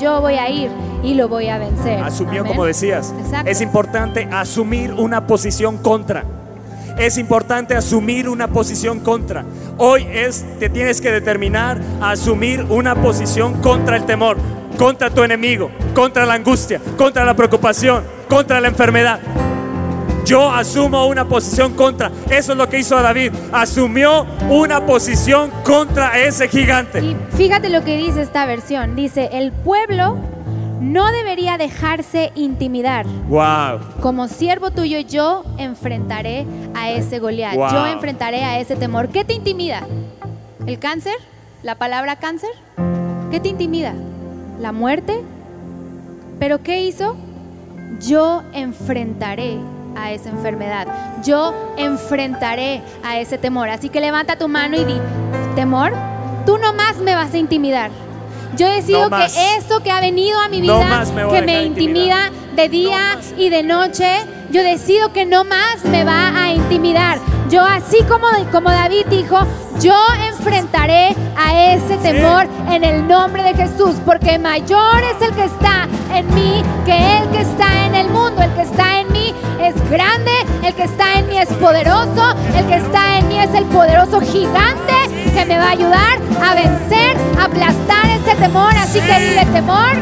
[0.00, 0.70] yo voy a ir
[1.02, 2.02] y lo voy a vencer.
[2.02, 2.52] Asumió, Amén.
[2.52, 3.14] como decías.
[3.20, 3.50] Exacto.
[3.50, 6.24] Es importante asumir una posición contra.
[6.98, 9.44] Es importante asumir una posición contra.
[9.76, 14.38] Hoy es, te tienes que determinar a asumir una posición contra el temor,
[14.78, 19.20] contra tu enemigo, contra la angustia, contra la preocupación, contra la enfermedad.
[20.24, 22.10] Yo asumo una posición contra.
[22.30, 23.32] Eso es lo que hizo David.
[23.52, 26.98] Asumió una posición contra ese gigante.
[27.00, 28.96] Y fíjate lo que dice esta versión.
[28.96, 30.18] Dice, el pueblo
[30.80, 33.06] no debería dejarse intimidar.
[33.28, 33.80] Wow.
[34.00, 37.54] Como siervo tuyo yo enfrentaré a ese Goliat.
[37.54, 37.70] Wow.
[37.70, 39.08] Yo enfrentaré a ese temor.
[39.08, 39.86] ¿Qué te intimida?
[40.66, 41.16] ¿El cáncer?
[41.62, 42.50] ¿La palabra cáncer?
[43.30, 43.94] ¿Qué te intimida?
[44.60, 45.22] ¿La muerte?
[46.38, 47.16] ¿Pero qué hizo?
[48.00, 49.58] Yo enfrentaré
[49.96, 50.86] a esa enfermedad.
[51.24, 53.68] Yo enfrentaré a ese temor.
[53.70, 55.00] Así que levanta tu mano y di,
[55.54, 55.92] temor,
[56.44, 57.90] tú no más me vas a intimidar.
[58.54, 59.24] Yo decido No que
[59.58, 63.50] eso que ha venido a mi vida, me que me intimida de día No y
[63.50, 64.08] de noche,
[64.50, 67.18] yo decido que no más me va a intimidar.
[67.48, 69.38] Yo así como, como David dijo,
[69.80, 69.94] yo
[70.28, 75.86] enfrentaré a ese temor en el nombre de Jesús, porque mayor es el que está
[76.12, 78.42] en mí que el que está en el mundo.
[78.42, 80.32] El que está en mí es grande,
[80.64, 84.20] el que está en mí es poderoso, el que está en mí es el poderoso
[84.20, 84.94] gigante
[85.32, 88.74] que me va a ayudar a vencer, a aplastar ese temor.
[88.76, 89.94] Así que dile temor,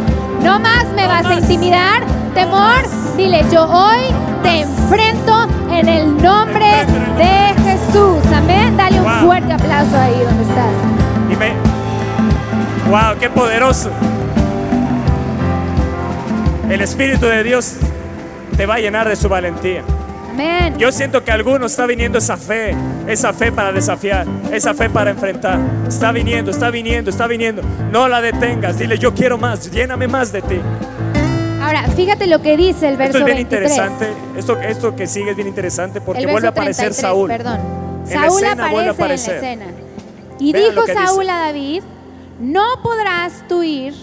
[0.42, 2.04] no más me vas a intimidar.
[2.34, 2.82] Temor,
[3.16, 4.02] dile yo hoy
[4.42, 5.46] te enfrento
[5.78, 6.66] en el nombre
[7.18, 8.22] de Jesús.
[8.34, 8.76] Amén.
[8.76, 9.26] Dale un Wow.
[9.26, 10.72] fuerte aplauso ahí donde estás.
[11.30, 11.52] Y me,
[12.90, 13.90] Wow, qué poderoso.
[16.68, 17.76] El Espíritu de Dios
[18.56, 19.82] te va a llenar de su valentía.
[20.30, 20.74] Amén.
[20.78, 22.74] Yo siento que algunos está viniendo esa fe,
[23.06, 25.58] esa fe para desafiar, esa fe para enfrentar.
[25.86, 27.62] Está viniendo, está viniendo, está viniendo.
[27.92, 30.60] No la detengas, dile yo quiero más, lléname más de ti.
[31.64, 33.72] Ahora, fíjate lo que dice el verso Esto es bien 23.
[33.72, 37.28] interesante, esto, esto que sigue es bien interesante porque el vuelve a aparecer 33, Saúl.
[37.28, 37.60] Perdón.
[38.06, 39.44] En Saúl escena vuelve a aparece aparecer.
[39.44, 39.84] en la escena.
[40.38, 41.32] Y Vean dijo Saúl dice.
[41.32, 41.82] a David,
[42.38, 43.94] no podrás tú ir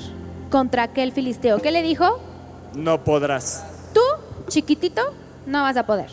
[0.49, 1.59] contra aquel filisteo.
[1.59, 2.19] ¿Qué le dijo?
[2.73, 3.63] No podrás.
[3.93, 4.01] Tú,
[4.47, 5.13] chiquitito,
[5.45, 6.09] no vas a poder.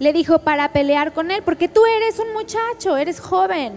[0.00, 3.74] Le dijo para pelear con él, porque tú eres un muchacho, eres joven.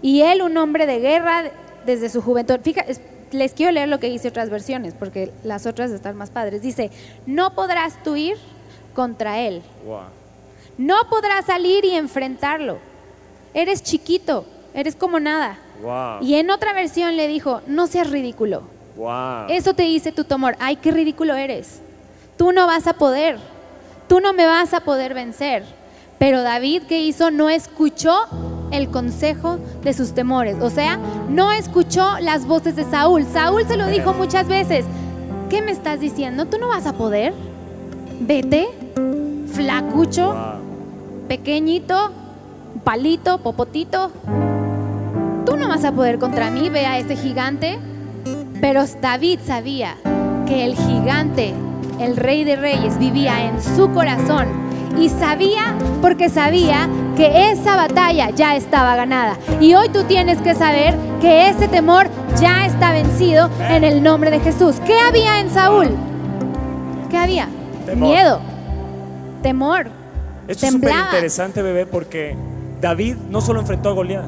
[0.00, 1.50] Y él un hombre de guerra
[1.84, 2.58] desde su juventud.
[2.62, 2.96] Fíjate,
[3.30, 6.62] les quiero leer lo que dice otras versiones, porque las otras están más padres.
[6.62, 6.90] Dice,
[7.26, 8.36] no podrás tú ir
[8.94, 9.62] contra él.
[9.84, 10.00] Wow.
[10.78, 12.78] No podrás salir y enfrentarlo.
[13.52, 14.44] Eres chiquito,
[14.74, 15.58] eres como nada.
[15.82, 16.22] Wow.
[16.22, 18.62] Y en otra versión le dijo, no seas ridículo.
[18.96, 19.46] Wow.
[19.48, 20.56] Eso te dice tu temor.
[20.58, 21.80] Ay, qué ridículo eres.
[22.36, 23.38] Tú no vas a poder.
[24.08, 25.64] Tú no me vas a poder vencer.
[26.18, 27.30] Pero David, ¿qué hizo?
[27.30, 28.26] No escuchó
[28.76, 30.56] el consejo de sus temores.
[30.60, 30.98] O sea,
[31.28, 33.24] no escuchó las voces de Saúl.
[33.32, 34.84] Saúl se lo dijo muchas veces.
[35.48, 36.46] ¿Qué me estás diciendo?
[36.46, 37.32] ¿Tú no vas a poder?
[38.20, 38.68] Vete,
[39.52, 41.26] flacucho, Wow.
[41.28, 42.10] pequeñito,
[42.82, 44.10] palito, popotito.
[45.46, 47.78] Tú no vas a poder contra mí, ve a ese gigante.
[48.60, 49.96] Pero David sabía
[50.46, 51.52] que el gigante,
[52.00, 54.63] el rey de reyes, vivía en su corazón.
[54.98, 59.36] Y sabía, porque sabía que esa batalla ya estaba ganada.
[59.60, 62.06] Y hoy tú tienes que saber que ese temor
[62.40, 64.76] ya está vencido en el nombre de Jesús.
[64.86, 65.88] ¿Qué había en Saúl?
[67.10, 67.48] ¿Qué había?
[67.86, 68.08] Temor.
[68.08, 68.40] Miedo,
[69.42, 69.86] temor.
[70.46, 72.36] Esto es súper interesante, bebé, porque
[72.80, 74.24] David no solo enfrentó a Goliat,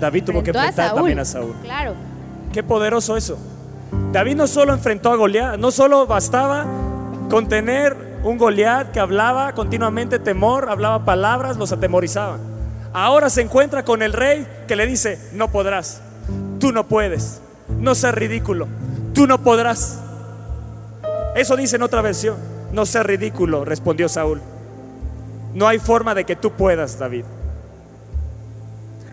[0.00, 1.54] David tuvo que enfrentar también a Saúl.
[1.62, 1.94] Claro.
[2.52, 3.38] Qué poderoso eso.
[4.12, 6.66] David no solo enfrentó a Goliat, no solo bastaba
[7.28, 12.38] con tener un Goliat que hablaba continuamente temor, hablaba palabras, los atemorizaba.
[12.92, 16.02] Ahora se encuentra con el rey que le dice, no podrás,
[16.58, 18.66] tú no puedes, no seas ridículo,
[19.14, 20.00] tú no podrás.
[21.34, 22.36] Eso dice en otra versión,
[22.72, 24.42] no seas ridículo, respondió Saúl.
[25.54, 27.24] No hay forma de que tú puedas, David.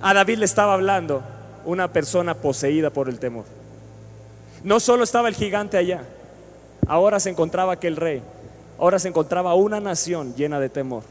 [0.02, 1.24] A David le estaba hablando
[1.66, 3.46] una persona poseída por el temor.
[4.64, 6.02] No solo estaba el gigante allá,
[6.88, 8.24] ahora se encontraba aquel rey,
[8.80, 11.04] ahora se encontraba una nación llena de temor,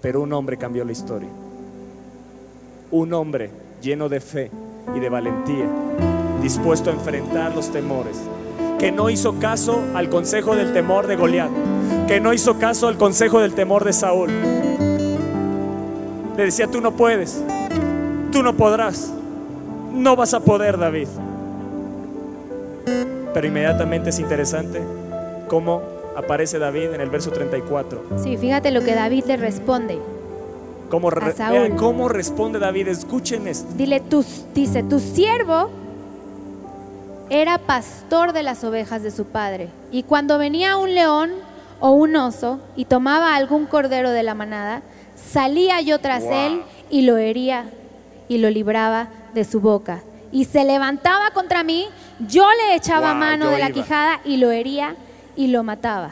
[0.00, 1.28] pero un hombre cambió la historia.
[2.90, 3.50] Un hombre
[3.80, 4.50] lleno de fe
[4.94, 5.66] y de valentía,
[6.42, 8.18] dispuesto a enfrentar los temores,
[8.78, 11.50] que no hizo caso al consejo del temor de Goliat,
[12.06, 14.30] que no hizo caso al consejo del temor de Saúl.
[16.36, 17.42] Le decía, tú no puedes,
[18.30, 19.12] tú no podrás,
[19.92, 21.08] no vas a poder, David.
[23.34, 24.82] Pero inmediatamente es interesante
[25.48, 28.02] cómo aparece David en el verso 34.
[28.22, 29.98] Sí, fíjate lo que David le responde.
[30.90, 31.52] Cómo, re- A Saúl.
[31.58, 32.88] vean cómo responde David.
[32.88, 33.72] Escuchen esto.
[33.76, 35.70] Dile, tu, dice, tu siervo
[37.30, 39.68] era pastor de las ovejas de su padre.
[39.90, 41.30] Y cuando venía un león
[41.80, 44.82] o un oso y tomaba algún cordero de la manada,
[45.16, 46.32] salía yo tras Wow.
[46.32, 47.64] él y lo hería
[48.28, 50.02] y lo libraba de su boca.
[50.30, 51.86] Y se levantaba contra mí,
[52.28, 53.74] yo le echaba Wow, mano yo de la iba.
[53.74, 54.94] quijada y lo hería
[55.36, 56.10] y lo mataba.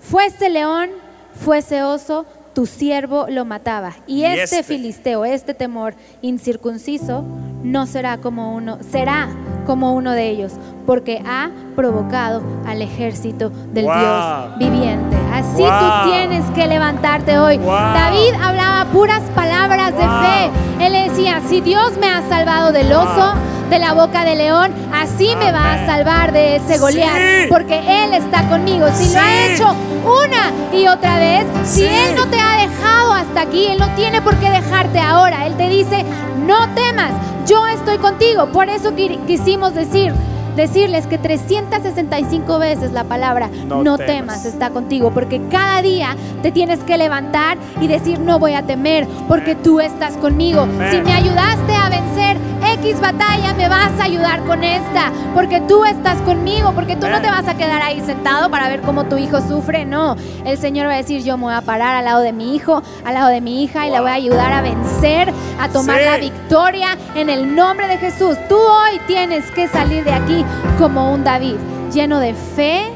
[0.00, 0.90] Fuese león,
[1.34, 3.92] fuese oso, tu siervo lo mataba.
[4.06, 4.62] Y, Y este, este.
[4.74, 7.24] filisteo, este temor incircunciso,
[7.62, 9.28] no será como uno, será
[9.66, 10.52] como uno de ellos,
[10.86, 13.94] porque ha provocado al ejército del Wow.
[13.98, 15.16] Dios viviente.
[15.32, 15.70] Así Wow.
[16.04, 17.58] tú tienes que levantarte hoy.
[17.58, 17.66] Wow.
[17.74, 20.50] David hablaba puras palabras de fe.
[20.86, 23.34] Él decía, si Dios me ha salvado del oso,
[23.70, 27.46] de la boca del león, así me va a salvar de ese Goliat, Sí.
[27.50, 28.86] porque Él está conmigo.
[28.94, 31.84] Si lo ha hecho una y otra vez, si.
[31.84, 35.46] Él no te ha dejado hasta aquí, Él no tiene por qué dejarte ahora.
[35.46, 36.04] Él te dice,
[36.46, 37.10] no temas,
[37.46, 38.46] yo estoy contigo.
[38.46, 40.12] Por eso qui- quisimos decir,
[40.56, 44.06] decirles que 365 veces la palabra No no, temas.
[44.42, 48.62] temas está contigo, porque cada día te tienes que levantar y decir, no voy a
[48.62, 50.66] temer, porque tú estás conmigo.
[50.90, 52.36] Si me ayudaste a vencer
[52.74, 57.20] X batalla, me vas a ayudar con esta, porque tú estás conmigo, porque tú no
[57.20, 60.16] te vas a quedar ahí sentado para ver cómo tu hijo sufre, no.
[60.44, 62.82] El Señor va a decir, yo me voy a parar al lado de mi hijo,
[63.04, 66.04] al lado de mi hija y la voy a ayudar a vencer, a tomar Sí.
[66.04, 68.36] la victoria en el nombre de Jesús.
[68.48, 70.44] Tú hoy tienes que salir de aquí
[70.78, 71.56] como un David,
[71.92, 72.92] lleno de fe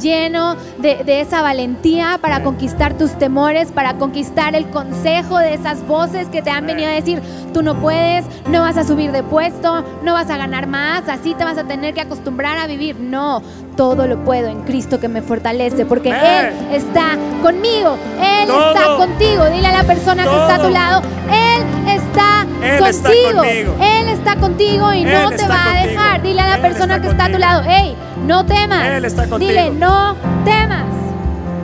[0.00, 5.86] lleno de, de esa valentía para conquistar tus temores, para conquistar el consejo de esas
[5.86, 7.22] voces que te han venido a decir,
[7.52, 11.34] tú no puedes, no vas a subir de puesto, no vas a ganar más, así
[11.34, 12.96] te vas a tener que acostumbrar a vivir.
[12.98, 13.42] No,
[13.76, 16.10] todo lo puedo en Cristo que me fortalece, porque.
[16.10, 18.74] Él está conmigo, Él Todo.
[18.74, 19.44] está contigo.
[19.50, 23.76] Dile a la persona que está a tu lado, Él está Él contigo.
[23.80, 26.22] Él está contigo y Él no te va a dejar.
[26.22, 28.86] Dile a la Él persona que está a tu lado, hey, no temas.
[28.86, 29.50] Él está contigo.
[29.50, 30.84] Dile, no temas.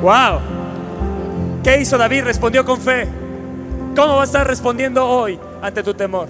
[0.02, 0.40] Wow.
[1.62, 2.24] ¿Qué hizo David?
[2.24, 3.06] Respondió con fe.
[3.94, 6.28] ¿Cómo va a estar respondiendo hoy ante tu temor?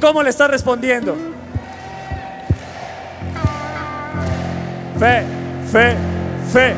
[0.00, 1.14] ¿Cómo le está respondiendo?
[4.98, 5.22] Fe,
[5.70, 5.94] fe,
[6.52, 6.74] fe.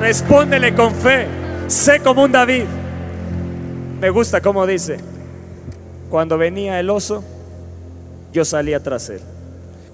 [0.00, 1.26] Respóndele con fe.
[1.66, 2.64] Sé como un David.
[4.00, 4.98] Me gusta cómo dice.
[6.08, 7.22] Cuando venía el oso,
[8.32, 9.20] yo salía tras él.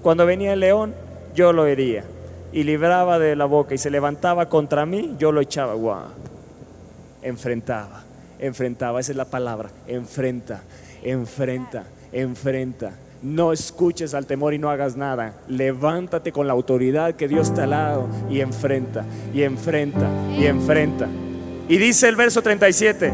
[0.07, 0.93] Cuando venía el león,
[1.35, 2.05] yo lo hería
[2.53, 5.73] y libraba de la boca y se levantaba contra mí, yo lo echaba.
[5.73, 6.05] Guau.
[7.21, 8.05] Enfrentaba,
[8.39, 9.69] enfrentaba, esa es la palabra.
[9.85, 10.61] Enfrenta,
[11.03, 11.83] enfrenta,
[12.13, 12.93] enfrenta.
[13.21, 15.33] No escuches al temor y no hagas nada.
[15.49, 19.03] Levántate con la autoridad que Dios te ha dado y enfrenta,
[19.33, 21.09] y enfrenta, y enfrenta.
[21.67, 23.11] Y dice el verso 37,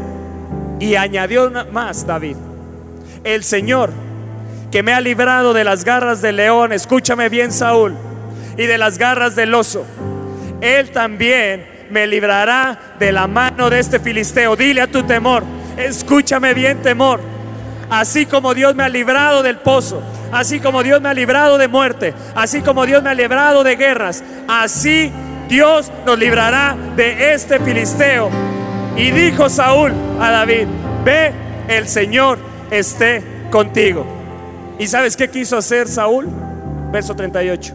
[0.78, 2.36] y añadió más David,
[3.24, 3.90] el Señor
[4.74, 7.94] que me ha librado de las garras del león, escúchame bien Saúl,
[8.56, 9.86] y de las garras del oso.
[10.60, 14.56] Él también me librará de la mano de este filisteo.
[14.56, 15.44] Dile a tu temor,
[15.76, 17.20] escúchame bien temor.
[17.88, 20.02] Así como Dios me ha librado del pozo,
[20.32, 23.76] así como Dios me ha librado de muerte, así como Dios me ha librado de
[23.76, 25.12] guerras, así
[25.48, 28.28] Dios nos librará de este filisteo.
[28.96, 30.66] Y dijo Saúl a David,
[31.04, 31.32] ve,
[31.68, 32.40] el Señor
[32.72, 33.22] esté
[33.52, 34.13] contigo.
[34.78, 36.26] ¿Y sabes qué quiso hacer Saúl?
[36.90, 37.74] Verso 38.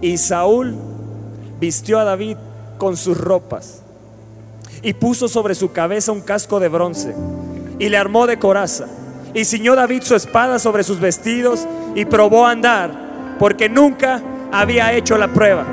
[0.00, 0.74] Y Saúl
[1.60, 2.36] vistió a David
[2.78, 3.82] con sus ropas
[4.82, 7.14] y puso sobre su cabeza un casco de bronce
[7.78, 8.86] y le armó de coraza
[9.34, 14.92] y ciñó David su espada sobre sus vestidos y probó a andar porque nunca había
[14.92, 15.66] hecho la prueba.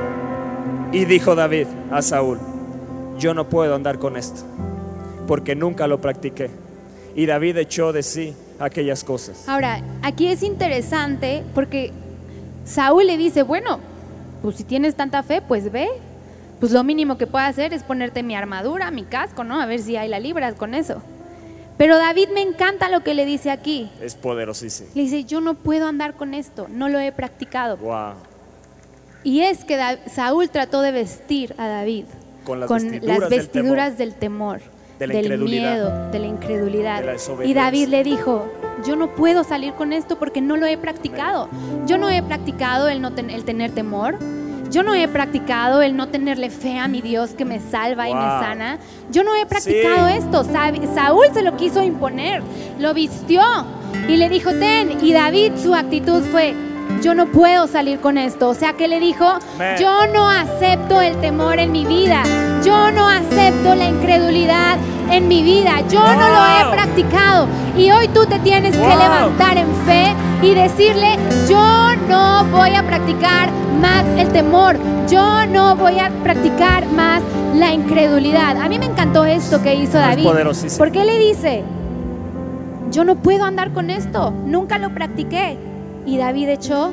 [0.92, 2.40] Y dijo David a Saúl,
[3.18, 4.42] yo no puedo andar con esto
[5.28, 6.50] porque nunca lo practiqué.
[7.16, 9.48] Y David echó de sí aquellas cosas.
[9.48, 11.92] Ahora, aquí es interesante porque
[12.66, 13.80] Saúl le dice, bueno,
[14.42, 15.88] pues si tienes tanta fe, pues ve.
[16.60, 19.62] Pues lo mínimo que puedo hacer es ponerte mi armadura, mi casco, ¿no?
[19.62, 21.04] A ver si hay la libras con eso.
[21.78, 23.92] Pero David me encanta lo que le dice aquí.
[24.02, 24.90] Es poderosísimo.
[24.96, 27.78] Le dice, yo no puedo andar con esto, no lo he practicado.
[27.78, 28.14] Wow.
[29.24, 32.06] Y es que Da- Saúl trató de vestir a David
[32.44, 34.62] Con las las vestiduras del vestiduras del temor,
[35.00, 37.02] De la del miedo, de la incredulidad.
[37.02, 37.06] De
[37.38, 37.54] la y.
[37.54, 38.52] David le dijo,
[38.86, 41.50] yo no puedo salir con esto porque no lo he practicado.
[41.86, 44.18] Yo no he practicado el, no ten- el tener temor.
[44.72, 48.14] Yo no he practicado el no tenerle fe a mi Dios que me salva y
[48.14, 48.80] me sana.
[49.12, 50.14] Yo no he practicado Sí.
[50.18, 50.44] esto.
[50.44, 52.42] Sa- Saúl se lo quiso imponer,
[52.78, 53.42] lo vistió
[54.10, 54.98] y le dijo, ten.
[55.02, 56.54] Y David su actitud fue,
[57.02, 58.50] yo no puedo salir con esto.
[58.50, 59.26] O sea que le dijo,
[59.80, 62.24] yo no acepto el temor en mi vida.
[62.64, 64.78] Yo no acepto la incredulidad
[65.12, 65.82] en mi vida.
[65.90, 67.48] Yo no lo he practicado.
[67.78, 71.18] Y hoy tú te tienes que levantar en fe y decirle,
[71.50, 73.50] yo no voy a practicar
[73.82, 74.78] más el temor.
[75.10, 77.22] Yo no voy a practicar más
[77.56, 78.58] la incredulidad.
[78.58, 80.24] A mí me encantó esto que hizo Es David.
[80.78, 81.64] Porque le dice,
[82.92, 84.32] yo no puedo andar con esto.
[84.46, 85.58] Nunca lo practiqué.
[86.08, 86.92] Y David echó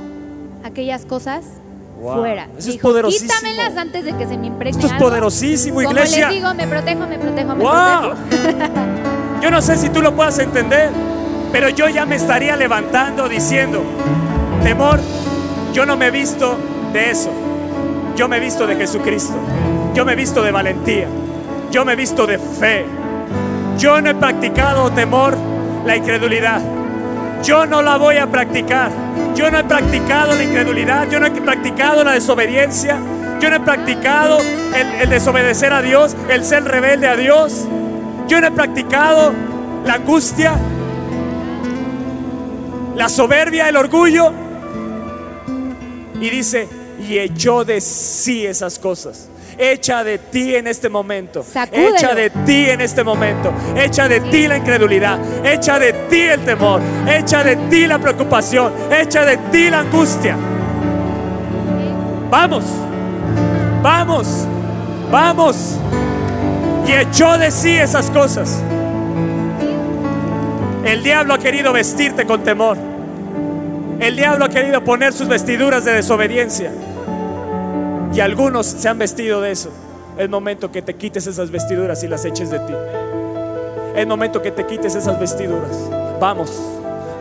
[0.64, 1.44] aquellas cosas
[2.00, 2.18] Wow.
[2.18, 2.44] fuera.
[2.58, 3.32] Eso es Dijo, poderosísimo.
[3.32, 5.06] Quítamelas antes de que se me impregne Esto es algo".
[5.06, 6.28] poderosísimo, Como iglesia.
[6.28, 8.14] les digo, me protejo, me protejo, me ¡Wow!
[8.28, 8.72] protejo.
[9.40, 10.90] Yo no sé si tú lo puedas entender,
[11.52, 13.82] pero yo ya me estaría levantando diciendo,
[14.62, 15.00] temor,
[15.74, 16.56] yo no me he visto
[16.92, 17.30] de eso.
[18.16, 19.34] Yo me he visto de Jesucristo.
[19.94, 21.06] Yo me he visto de valentía.
[21.70, 22.86] Yo me he visto de fe.
[23.78, 25.36] Yo no he practicado temor,
[25.84, 26.60] la incredulidad.
[27.44, 28.90] Yo no la voy a practicar.
[29.34, 31.10] Yo no he practicado la incredulidad.
[31.10, 32.98] Yo no he practicado la desobediencia.
[33.38, 34.38] Yo no he practicado
[35.00, 37.66] el, desobedecer a Dios, el ser rebelde a Dios.
[38.28, 39.34] Yo no he practicado
[39.84, 40.54] la angustia,
[42.96, 44.32] la soberbia, el orgullo.
[46.18, 46.66] Y dice,
[47.06, 49.28] y echó de sí esas cosas.
[49.58, 51.42] Echa de ti en este momento.
[51.42, 51.96] Sacúdelo.
[51.96, 53.52] Echa de ti en este momento.
[53.76, 55.18] Echa de ti la incredulidad.
[55.44, 56.80] Echa de ti el temor.
[57.06, 58.72] Echa de ti la preocupación.
[58.90, 60.36] Echa de ti la angustia.
[62.30, 62.64] Vamos.
[63.82, 64.46] Vamos.
[65.10, 65.76] Vamos.
[66.86, 68.62] Y echó de sí esas cosas.
[70.84, 72.76] El diablo ha querido vestirte con temor.
[74.00, 76.70] El diablo ha querido poner sus vestiduras de desobediencia.
[78.14, 79.70] Y algunos se han vestido de eso.
[80.16, 82.72] Es momento que te quites esas vestiduras y las eches de ti.
[83.96, 85.76] Es momento que te quites esas vestiduras.
[86.20, 86.52] Vamos,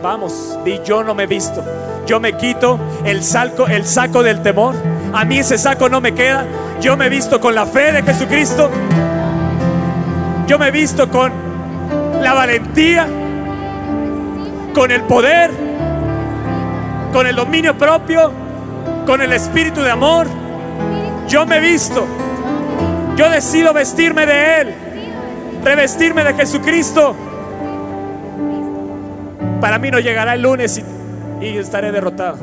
[0.00, 0.56] vamos.
[0.64, 1.64] Di yo no me visto.
[2.06, 4.76] Yo me quito el saco, el saco del temor.
[5.12, 6.46] A mí ese saco no me queda.
[6.80, 8.70] Yo me visto con la fe de Jesucristo.
[10.46, 11.32] Yo me visto con
[12.20, 13.08] la valentía,
[14.72, 15.50] con el poder,
[17.12, 18.30] con el dominio propio,
[19.06, 20.43] con el espíritu de amor.
[21.28, 22.06] Yo me visto.
[23.16, 24.74] Yo decido vestirme de Él,
[25.62, 27.14] revestirme de Jesucristo.
[29.60, 30.82] Para mí no llegará el lunes
[31.40, 32.38] y, y estaré derrotado.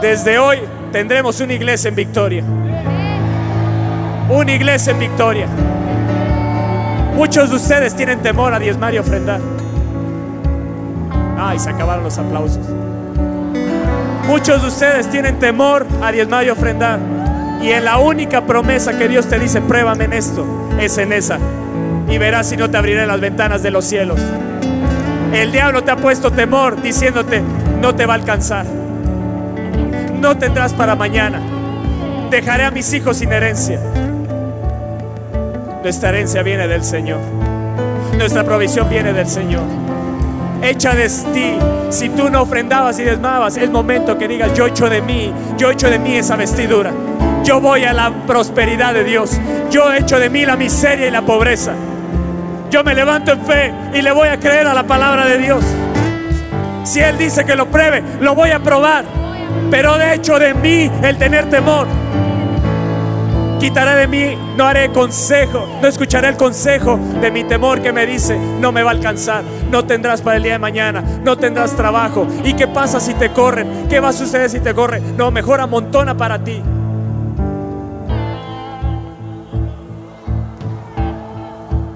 [0.00, 0.58] Desde hoy
[0.92, 2.44] tendremos una iglesia en victoria.
[4.30, 5.46] Una iglesia en victoria.
[7.14, 9.40] Muchos de ustedes tienen temor a diezmar y ofrendar.
[11.38, 12.66] Ay, se acabaron los aplausos.
[14.30, 17.00] Muchos de ustedes tienen temor a diezmar y ofrendar.
[17.60, 20.46] Y en la única promesa que Dios te dice, pruébame en esto,
[20.78, 21.40] es en esa.
[22.08, 24.20] Y verás si no te abriré las ventanas de los cielos.
[25.32, 27.42] El diablo te ha puesto temor diciéndote,
[27.80, 28.66] no te va a alcanzar.
[30.20, 31.42] No tendrás para mañana.
[32.30, 33.80] Dejaré a mis hijos sin herencia.
[35.82, 37.18] Nuestra herencia viene del Señor.
[38.16, 39.79] Nuestra provisión viene del Señor.
[40.62, 41.58] Echa de ti.
[41.90, 45.70] Si tú no ofrendabas y desmabas, es momento que digas, yo echo de mí, yo
[45.70, 46.92] echo de mí esa vestidura.
[47.44, 49.32] Yo voy a la prosperidad de Dios.
[49.70, 51.72] Yo echo de mí la miseria y la pobreza.
[52.70, 55.64] Yo me levanto en fe y le voy a creer a la palabra de Dios.
[56.84, 59.04] Si Él dice que lo pruebe, lo voy a probar.
[59.70, 61.86] Pero de hecho de mí el tener temor.
[63.60, 68.06] Quitaré de mí, no haré consejo, no escucharé el consejo de mi temor que me
[68.06, 71.76] dice, no me va a alcanzar, no tendrás para el día de mañana, no tendrás
[71.76, 72.26] trabajo.
[72.42, 73.86] ¿Y qué pasa si te corren?
[73.90, 75.14] ¿Qué va a suceder si te corren?
[75.14, 76.62] No, mejor amontona para ti.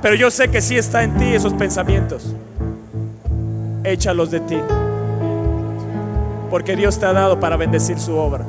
[0.03, 2.37] Pero yo sé que sí está en ti esos pensamientos.
[3.85, 4.59] Échalos de ti.
[6.51, 8.45] Porque Dios te ha dado para bendecir su obra.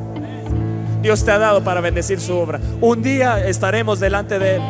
[1.06, 2.60] Dios te ha dado para bendecir su obra.
[2.82, 4.62] Un día estaremos delante de Él.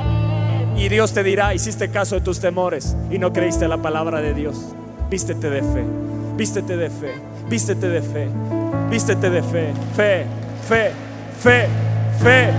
[0.75, 4.33] Y Dios te dirá, hiciste caso de tus temores y no creíste la palabra de
[4.33, 4.75] Dios.
[5.09, 5.85] Vístete de fe,
[6.35, 7.13] vístete de fe,
[7.49, 8.27] vístete de fe,
[8.89, 10.25] vístete de fe, fe,
[10.67, 10.91] fe,
[11.39, 11.67] fe,
[12.21, 12.49] fe,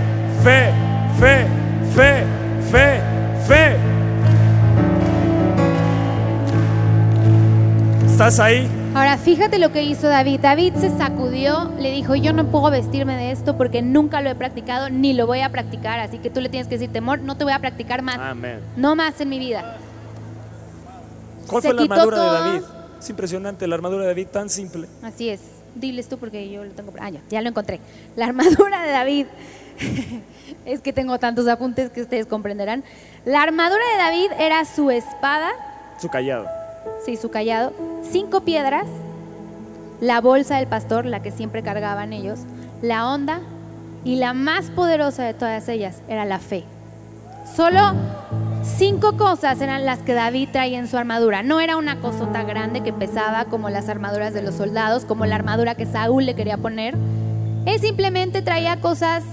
[0.42, 0.72] fe,
[1.20, 1.46] fe,
[1.94, 2.24] fe,
[2.70, 3.00] fe,
[3.46, 3.76] fe.
[8.06, 8.85] ¿Estás ahí?
[8.96, 10.40] Ahora, fíjate lo que hizo David.
[10.40, 14.34] David se sacudió, le dijo, yo no puedo vestirme de esto porque nunca lo he
[14.34, 16.00] practicado ni lo voy a practicar.
[16.00, 18.16] Así que tú le tienes que decir, temor, no te voy a practicar más.
[18.18, 18.58] Amén.
[18.74, 19.76] No más en mi vida.
[21.46, 22.32] ¿Cuál Se fue la quitó armadura todo.
[22.32, 22.64] de David?
[22.98, 24.88] Es impresionante la armadura de David tan simple.
[25.02, 25.40] Así es.
[25.74, 26.94] Diles tú porque yo lo tengo.
[26.98, 27.80] Ah, ya, ya lo encontré.
[28.16, 29.26] La armadura de David.
[30.64, 32.82] es que tengo tantos apuntes que ustedes comprenderán.
[33.26, 35.50] La armadura de David era su espada,
[36.00, 36.46] Su callado.
[37.04, 37.72] Sí, su callado,
[38.02, 38.86] cinco piedras,
[40.00, 42.40] la bolsa del pastor, la que siempre cargaban ellos,
[42.82, 43.40] la onda
[44.04, 46.64] y la más poderosa de todas ellas era la fe.
[47.54, 47.80] Solo
[48.62, 51.42] cinco cosas eran las que David traía en su armadura.
[51.42, 55.36] No era una cosota grande que pesaba como las armaduras de los soldados, como la
[55.36, 56.96] armadura que Saúl le quería poner.
[57.64, 59.24] Él simplemente traía cosas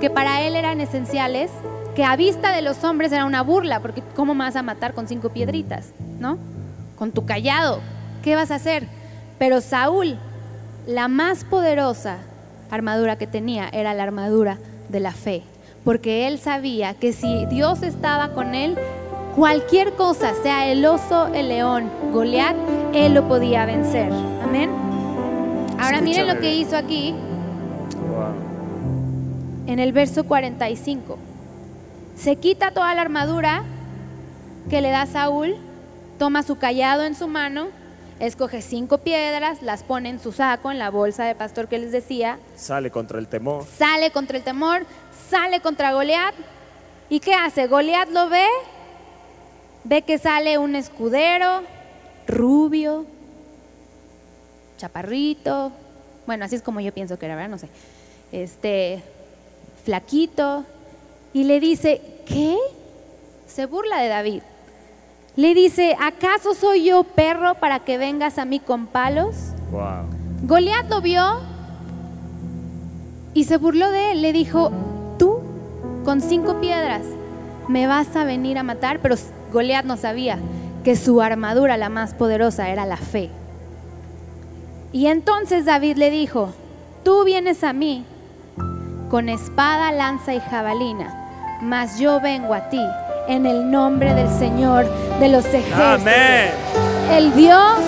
[0.00, 1.50] que para él eran esenciales,
[1.94, 5.08] que a vista de los hombres era una burla, porque ¿cómo vas a matar con
[5.08, 5.92] cinco piedritas?
[6.20, 6.38] ¿No?
[6.98, 7.80] Con tu callado,
[8.22, 8.86] ¿qué vas a hacer?
[9.38, 10.18] Pero Saúl,
[10.86, 12.18] la más poderosa
[12.70, 15.42] armadura que tenía era la armadura de la fe,
[15.84, 18.76] porque él sabía que si Dios estaba con él,
[19.36, 22.56] cualquier cosa, sea el oso, el león, Goliat,
[22.92, 24.10] él lo podía vencer.
[24.42, 24.70] Amén.
[25.78, 27.14] Ahora miren lo que hizo aquí
[28.10, 28.34] Wow.
[29.68, 31.16] en el verso 45.
[32.16, 33.62] Se quita toda la armadura
[34.68, 35.54] que le da Saúl,
[36.18, 37.68] toma su callado en su mano,
[38.20, 41.92] escoge cinco piedras, las pone en su saco, en la bolsa de pastor que les
[41.92, 43.64] decía, Sale contra el temor.
[43.64, 44.84] sale contra el temor,
[45.30, 46.34] sale contra Goliat.
[47.08, 47.66] ¿Y qué hace?
[47.68, 48.46] Goliat lo ve,
[49.84, 51.62] ve que sale un escudero,
[52.26, 53.06] rubio,
[54.76, 55.72] chaparrito,
[56.26, 57.50] bueno, así es como yo pienso que era, ¿verdad?
[57.50, 57.68] No sé.
[58.32, 59.02] Este,
[59.84, 60.64] flaquito,
[61.32, 62.56] y le dice, ¿qué?
[63.46, 64.42] Se burla de David.
[65.38, 69.52] Le dice, ¿acaso soy yo perro para que vengas a mí con palos?
[69.70, 70.08] Wow.
[70.42, 71.22] Goliat lo vio
[73.34, 74.22] y se burló de él.
[74.22, 74.72] Le dijo,
[75.16, 75.38] tú
[76.04, 77.02] con cinco piedras
[77.68, 78.98] me vas a venir a matar.
[78.98, 79.14] Pero
[79.52, 80.40] Goliat no sabía
[80.82, 83.30] que su armadura, la más poderosa, era la fe.
[84.90, 86.52] Y entonces David le dijo,
[87.04, 88.04] tú vienes a mí
[89.08, 92.82] con espada, lanza y jabalina, mas yo vengo a ti
[93.28, 94.86] en el nombre del Señor
[95.20, 96.50] de los ejércitos, Amén.
[97.12, 97.78] el Dios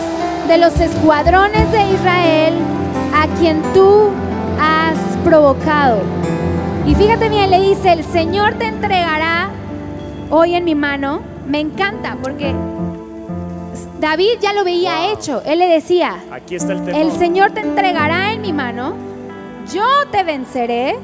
[0.47, 2.55] de los escuadrones de Israel,
[3.15, 4.11] a quien tú
[4.61, 6.03] has provocado.
[6.87, 9.51] Y fíjate bien, le dice, el Señor te entregará
[10.31, 11.21] hoy en mi mano.
[11.47, 12.55] Me encanta porque
[14.01, 15.43] David ya lo veía hecho.
[15.45, 18.95] Él le decía, Aquí está el el Señor te entregará en mi mano,
[19.73, 20.97] yo te venceré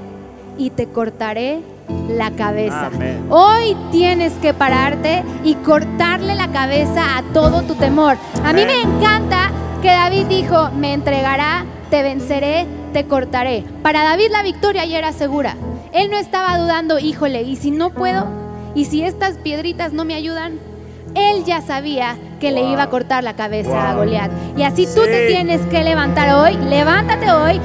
[0.58, 1.60] y te cortaré
[2.08, 2.86] la cabeza.
[2.86, 3.26] Amén.
[3.30, 8.16] Hoy tienes que pararte y cortarle la cabeza a todo tu temor.
[8.44, 8.66] A mí Amén.
[8.66, 9.50] me encanta
[9.82, 13.64] que David dijo, me entregará, te venceré, te cortaré.
[13.82, 15.56] Para David la victoria ya era segura.
[15.92, 18.26] Él no estaba dudando, híjole, ¿y si no puedo?
[18.74, 20.58] ¿Y si estas piedritas no me ayudan?
[21.14, 23.94] Él ya sabía que le iba a cortar la cabeza a.
[23.94, 24.30] Goliat.
[24.56, 26.56] Y así tú te tienes que levantar hoy.
[26.68, 27.60] Levántate hoy,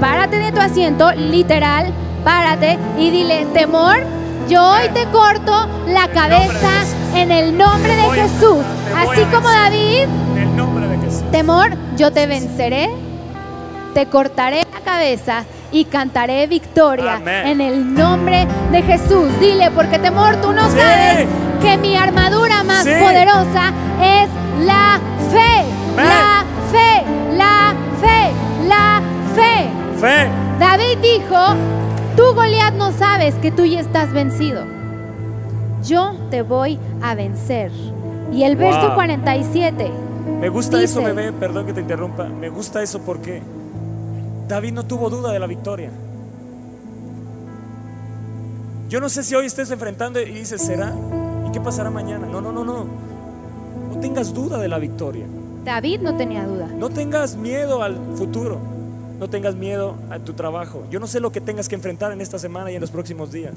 [0.00, 1.92] párate de tu asiento, literal,
[2.24, 3.96] párate y dile, temor,
[4.48, 6.70] yo hoy te corto la cabeza
[7.14, 8.64] en el nombre de Jesús.
[8.96, 9.48] Así como.
[9.48, 10.06] David,
[11.30, 12.90] temor, yo te venceré,
[13.94, 17.46] te cortaré la cabeza y cantaré victoria Amén.
[17.46, 19.28] en el nombre de Jesús.
[19.40, 20.76] Dile, porque temor, tú no Sí.
[20.78, 21.26] sabes
[21.62, 22.90] que mi armadura más Sí.
[23.00, 23.72] poderosa
[24.02, 24.28] es
[24.66, 24.98] la
[25.30, 25.64] fe,
[25.96, 26.08] Amén.
[26.08, 27.04] la fe,
[27.36, 28.32] la fe,
[28.68, 29.02] la
[29.34, 29.70] fe.
[30.00, 30.28] Fe.
[30.58, 31.54] David dijo,
[32.20, 34.62] tú Goliat no sabes que tú ya estás vencido.
[35.82, 37.72] Yo te voy a vencer.
[38.30, 38.94] Y el verso Wow.
[38.94, 39.90] 47
[40.40, 42.24] Me gusta eso, bebé, perdón que te interrumpa.
[42.24, 43.42] Me gusta eso porque
[44.48, 45.90] David no tuvo duda de la victoria.
[48.90, 50.92] Yo no sé si hoy estés enfrentando y dices, ¿será?
[51.48, 52.26] ¿Y qué pasará mañana?
[52.26, 52.84] No, no, no, no.
[53.94, 55.24] No tengas duda de la victoria.
[55.64, 56.68] David no tenía duda.
[56.76, 58.58] No tengas miedo al futuro.
[59.20, 60.86] No tengas miedo a tu trabajo.
[60.90, 63.30] Yo no sé lo que tengas que enfrentar en esta semana y en los próximos
[63.30, 63.52] días.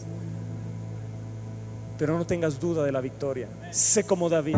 [1.98, 3.48] Pero no tengas duda de la victoria.
[3.72, 4.58] Sé como David.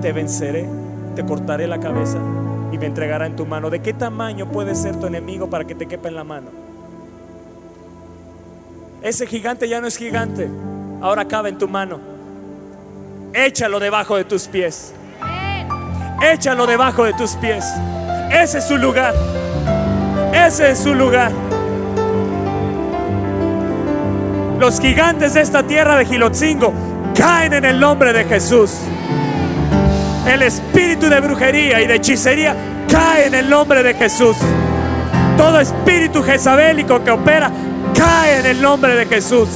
[0.00, 0.66] Te venceré,
[1.14, 2.16] te cortaré la cabeza
[2.72, 3.68] y me entregará en tu mano.
[3.68, 6.48] ¿De qué tamaño puede ser tu enemigo para que te quepa en la mano?
[9.02, 10.48] Ese gigante ya no es gigante.
[11.02, 12.00] Ahora cabe en tu mano.
[13.34, 14.94] Échalo debajo de tus pies.
[16.22, 17.66] Échalo debajo de tus pies.
[18.32, 19.14] Ese es su lugar.
[20.44, 21.32] Ese es su lugar.
[24.60, 26.74] Los gigantes de esta tierra de Gilotzingo
[27.16, 28.72] caen en el nombre de Jesús.
[30.26, 32.54] El espíritu de brujería y de hechicería
[32.90, 34.36] cae en el nombre de Jesús.
[35.38, 37.50] Todo espíritu jezabélico que opera
[37.96, 39.48] cae en el nombre de Jesús.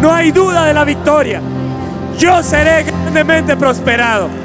[0.00, 1.40] No hay duda de la victoria.
[2.16, 4.43] Yo seré grandemente prosperado.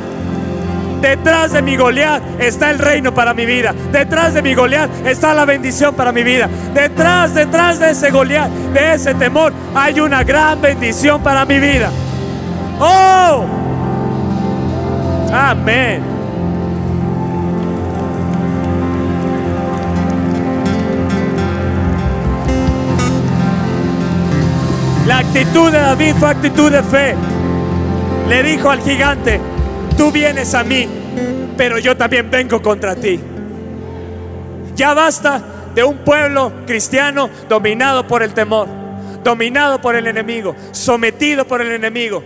[1.02, 3.74] Detrás de mi Goliat está el reino para mi vida.
[3.92, 6.50] Detrás de mi Goliat está la bendición para mi vida.
[6.74, 11.90] Detrás, detrás de ese Goliat, de ese temor, hay una gran bendición para mi vida.
[12.80, 13.46] ¡Oh!
[15.32, 16.02] Amén.
[25.08, 27.16] La actitud de David fue actitud de fe.
[28.28, 29.42] Le dijo al gigante,
[30.00, 30.88] tú vienes a mí,
[31.58, 33.20] pero yo también vengo contra ti.
[34.74, 35.44] Ya basta
[35.76, 38.70] de un pueblo cristiano dominado por el temor,
[39.26, 42.24] dominado por el enemigo, sometido por el enemigo.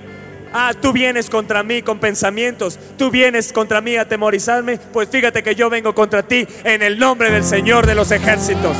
[0.53, 5.41] Ah, tú vienes contra mí con pensamientos, tú vienes contra mí a atemorizarme, pues fíjate
[5.41, 8.77] que yo vengo contra ti en el nombre del Señor de los ejércitos.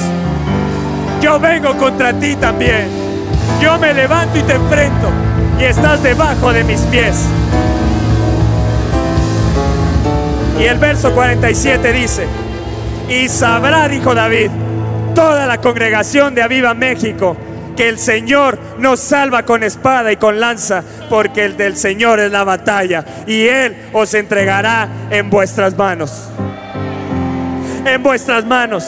[1.20, 2.90] Yo vengo contra ti también.
[3.60, 5.10] Yo me levanto y te enfrento
[5.60, 7.26] y estás debajo de mis pies.
[10.60, 12.26] Y el verso 47 dice,
[13.10, 14.50] y sabrá, dijo David,
[15.16, 17.36] toda la congregación de Aviva México,
[17.76, 22.32] que el Señor nos salva con espada y con lanza, porque el del Señor es
[22.32, 26.30] la batalla, y Él os entregará en vuestras manos.
[27.86, 28.86] En vuestras manos.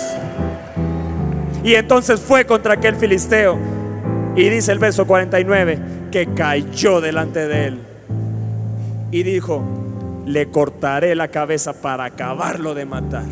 [1.63, 3.57] Y entonces fue contra aquel filisteo.
[4.35, 5.79] Y dice el verso 49,
[6.11, 7.79] que cayó delante de él.
[9.11, 9.63] Y dijo,
[10.25, 13.25] le cortaré la cabeza para acabarlo de matar.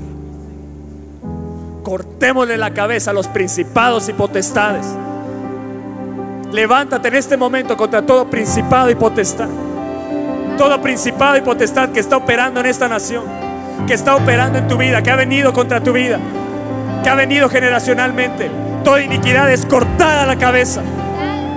[1.83, 4.85] Cortémosle la cabeza a los principados y potestades.
[6.51, 9.49] Levántate en este momento contra todo principado y potestad.
[10.57, 13.23] Todo principado y potestad que está operando en esta nación,
[13.87, 16.19] que está operando en tu vida, que ha venido contra tu vida,
[17.03, 18.51] que ha venido generacionalmente.
[18.83, 20.83] Toda iniquidad es cortada la cabeza.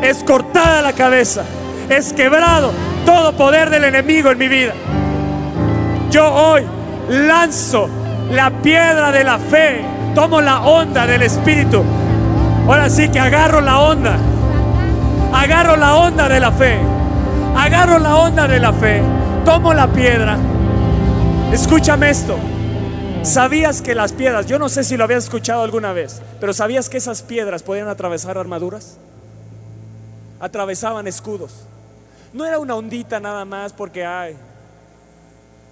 [0.03, 1.45] Es cortada la cabeza.
[1.91, 2.73] Es quebrado
[3.05, 4.73] todo poder del enemigo en mi vida.
[6.17, 6.65] Yo hoy
[7.11, 7.91] lanzo
[8.31, 9.85] la piedra de la fe
[10.15, 11.85] Tomo la onda del Espíritu.
[12.67, 14.17] Ahora sí que agarro la onda.
[15.31, 16.79] Agarro la onda de la fe.
[17.55, 19.03] Agarro la onda de la fe.
[19.45, 20.39] Tomo la piedra.
[21.53, 22.39] Escúchame esto.
[23.23, 26.89] ¿Sabías que las piedras, yo no sé si lo habías escuchado alguna vez, pero ¿sabías
[26.89, 28.97] que esas piedras podían atravesar armaduras?
[30.41, 31.67] Atravesaban escudos.
[32.33, 34.35] No era una ondita nada más porque hay.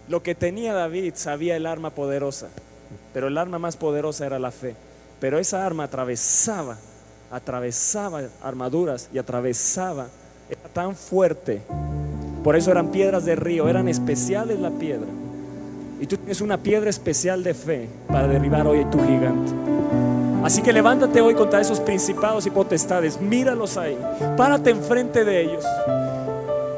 [0.09, 2.49] Lo que tenía David sabía el arma poderosa,
[3.15, 4.75] pero el arma más poderosa era la fe.
[5.19, 6.77] Pero esa arma atravesaba,
[7.31, 10.09] atravesaba armaduras y atravesaba,
[10.51, 11.63] era tan fuerte.
[12.43, 15.09] Por eso eran piedras de río, eran especiales la piedra.
[16.01, 19.53] Y tú tienes una piedra especial de fe para derribar hoy tu gigante.
[20.45, 23.97] Así que levántate hoy contra esos principados y potestades, míralos ahí,
[24.37, 25.65] párate enfrente de ellos.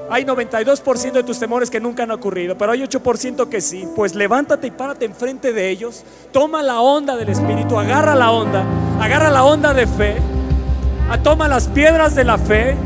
[0.09, 3.89] Hay 92% de tus temores que nunca han ocurrido, pero hay 8% que sí.
[3.97, 6.05] Pues levántate y párate enfrente de ellos.
[6.33, 8.65] Toma la onda del Espíritu, agarra la onda,
[9.01, 10.17] agarra la onda de fe,
[11.25, 12.77] toma las piedras de la fe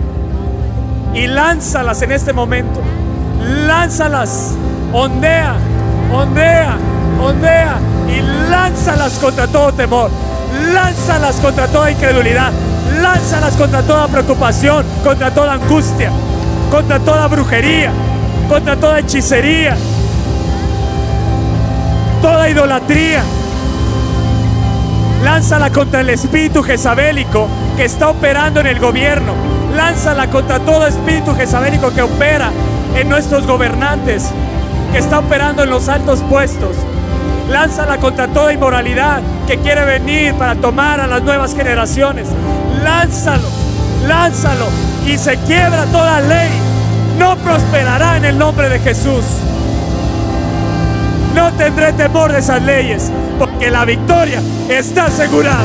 [1.15, 2.81] y lánzalas en este momento.
[3.67, 4.55] Lánzalas,
[4.93, 5.57] ondea,
[6.13, 6.79] ondea,
[7.23, 7.79] ondea
[8.09, 10.11] y lánzalas contra todo temor.
[10.73, 12.51] Lánzalas contra toda incredulidad.
[13.03, 16.11] Lánzalas contra toda preocupación, contra toda angustia
[16.71, 17.91] contra toda brujería,
[18.49, 19.77] contra toda hechicería,
[22.23, 23.23] toda idolatría.
[25.25, 29.35] Lánzala contra el espíritu jezabélico que está operando en el gobierno.
[29.77, 32.51] Lánzala contra todo espíritu jezabélico que opera
[32.97, 34.31] en nuestros gobernantes,
[34.93, 36.77] que está operando en los altos puestos.
[37.51, 42.29] Lánzala contra toda inmoralidad que quiere venir para tomar a las nuevas generaciones.
[42.83, 43.49] Lánzalo,
[44.07, 46.51] lánzalo y se quiebra toda ley,
[47.19, 49.25] no prosperará en el nombre de Jesús.
[51.35, 55.65] No tendré temor de esas leyes, porque la victoria está asegurada.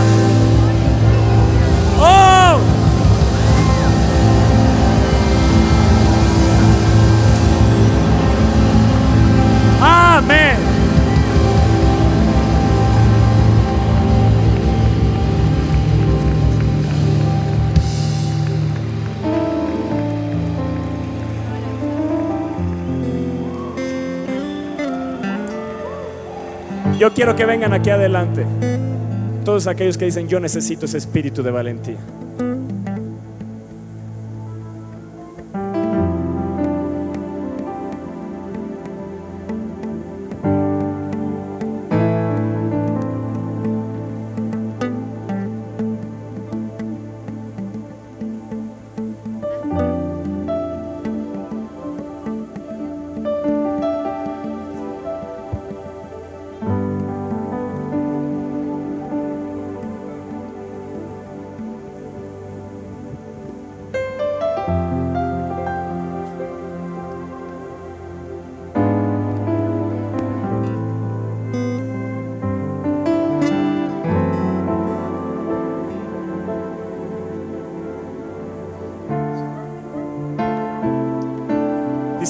[26.97, 28.45] Yo quiero que vengan aquí adelante.
[29.43, 31.97] Todos aquellos que dicen, yo necesito ese espíritu de valentía.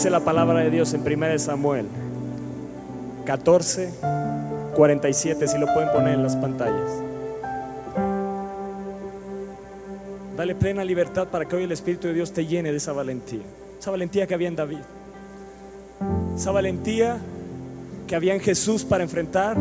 [0.10, 1.88] La palabra de Dios en 1 Samuel
[3.26, 3.90] 14,
[4.76, 6.92] 47, si lo pueden poner en las pantallas.
[10.38, 13.42] Dale plena libertad para que hoy el Espíritu de Dios te llene de esa valentía.
[13.80, 14.82] Esa valentía que había en David.
[16.36, 17.18] Esa valentía
[18.06, 19.58] que había en Jesús para enfrentar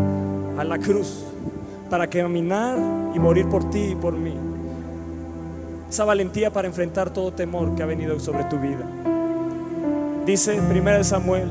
[0.59, 1.25] a la cruz,
[1.89, 2.77] para caminar
[3.15, 4.35] y morir por ti y por mí.
[5.89, 9.14] Esa valentía para enfrentar todo temor que ha venido sobre tu vida.
[10.27, 11.51] Dice 1 Samuel,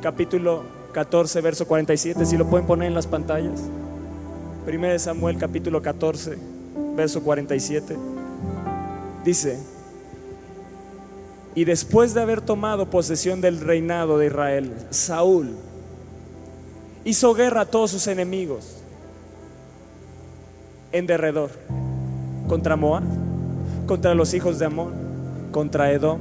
[0.00, 0.62] capítulo
[0.92, 3.60] 14, verso 47, si lo pueden poner en las pantallas.
[4.66, 6.38] 1 Samuel, capítulo 14,
[6.96, 7.98] verso 47.
[9.26, 9.58] Dice,
[11.54, 15.54] y después de haber tomado posesión del reinado de Israel, Saúl
[17.04, 18.78] hizo guerra a todos sus enemigos
[20.92, 21.50] en derredor,
[22.48, 23.02] contra Moab,
[23.86, 25.01] contra los hijos de Amón
[25.52, 26.18] contra Edom,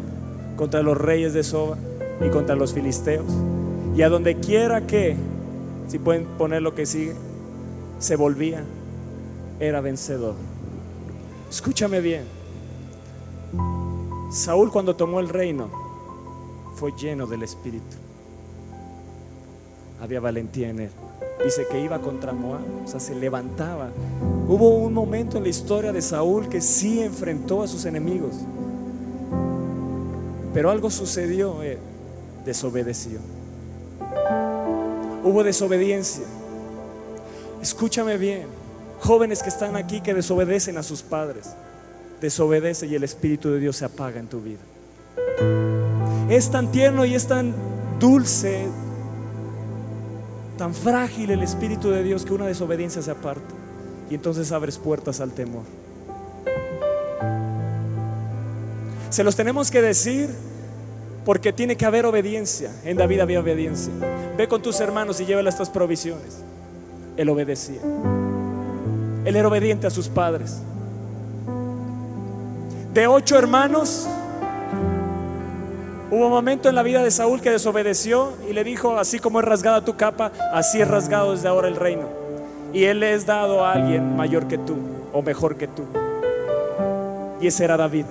[0.56, 1.78] contra los reyes de Soba
[2.24, 3.26] y contra los filisteos.
[3.96, 5.16] Y a donde quiera que,
[5.88, 7.16] si pueden poner lo que sigue,
[7.98, 8.64] se volvía,
[9.60, 10.36] era vencedor.
[11.50, 12.24] Escúchame bien.
[14.32, 15.70] Saúl cuando tomó el reino
[16.76, 17.98] fue lleno del Espíritu.
[20.02, 20.90] Había valentía en él.
[21.44, 23.90] Dice que iba contra Moab, o sea, se levantaba.
[24.48, 28.36] Hubo un momento en la historia de Saúl que sí enfrentó a sus enemigos.
[30.54, 31.78] Pero algo sucedió, eh,
[32.46, 33.20] desobedeció.
[35.24, 36.24] Hubo desobediencia.
[37.62, 38.48] Escúchame bien,
[39.00, 41.52] jóvenes que están aquí que desobedecen a sus padres,
[42.20, 44.60] desobedece y el Espíritu de Dios se apaga en tu vida.
[46.30, 47.54] Es tan tierno y es tan
[48.00, 48.66] dulce,
[50.58, 53.54] tan frágil el Espíritu de Dios que una desobediencia se aparta
[54.10, 55.64] y entonces abres puertas al temor.
[59.12, 60.30] Se los tenemos que decir
[61.26, 62.72] porque tiene que haber obediencia.
[62.86, 63.92] En David había obediencia.
[64.38, 66.42] Ve con tus hermanos y llévale estas provisiones.
[67.18, 67.82] Él obedecía.
[69.26, 70.62] Él era obediente a sus padres.
[72.94, 74.08] De ocho hermanos,
[76.10, 79.42] hubo un momento en la vida de Saúl que desobedeció y le dijo, así como
[79.42, 82.08] es rasgada tu capa, así es rasgado desde ahora el reino.
[82.72, 84.78] Y él le es dado a alguien mayor que tú
[85.12, 85.84] o mejor que tú.
[87.42, 88.06] Y ese era David.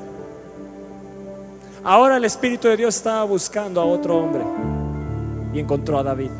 [1.83, 4.43] Ahora el Espíritu de Dios estaba buscando a otro hombre
[5.55, 6.31] y encontró a David.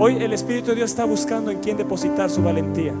[0.00, 2.92] Hoy el Espíritu de Dios está buscando en quién depositar su valentía.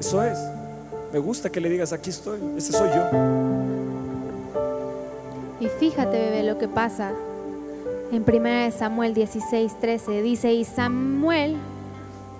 [0.00, 0.38] Eso es.
[1.12, 3.04] Me gusta que le digas, aquí estoy, ese soy yo.
[5.60, 7.12] Y fíjate, bebé, lo que pasa
[8.10, 10.22] en 1 Samuel 16, 13.
[10.22, 11.56] Dice, y Samuel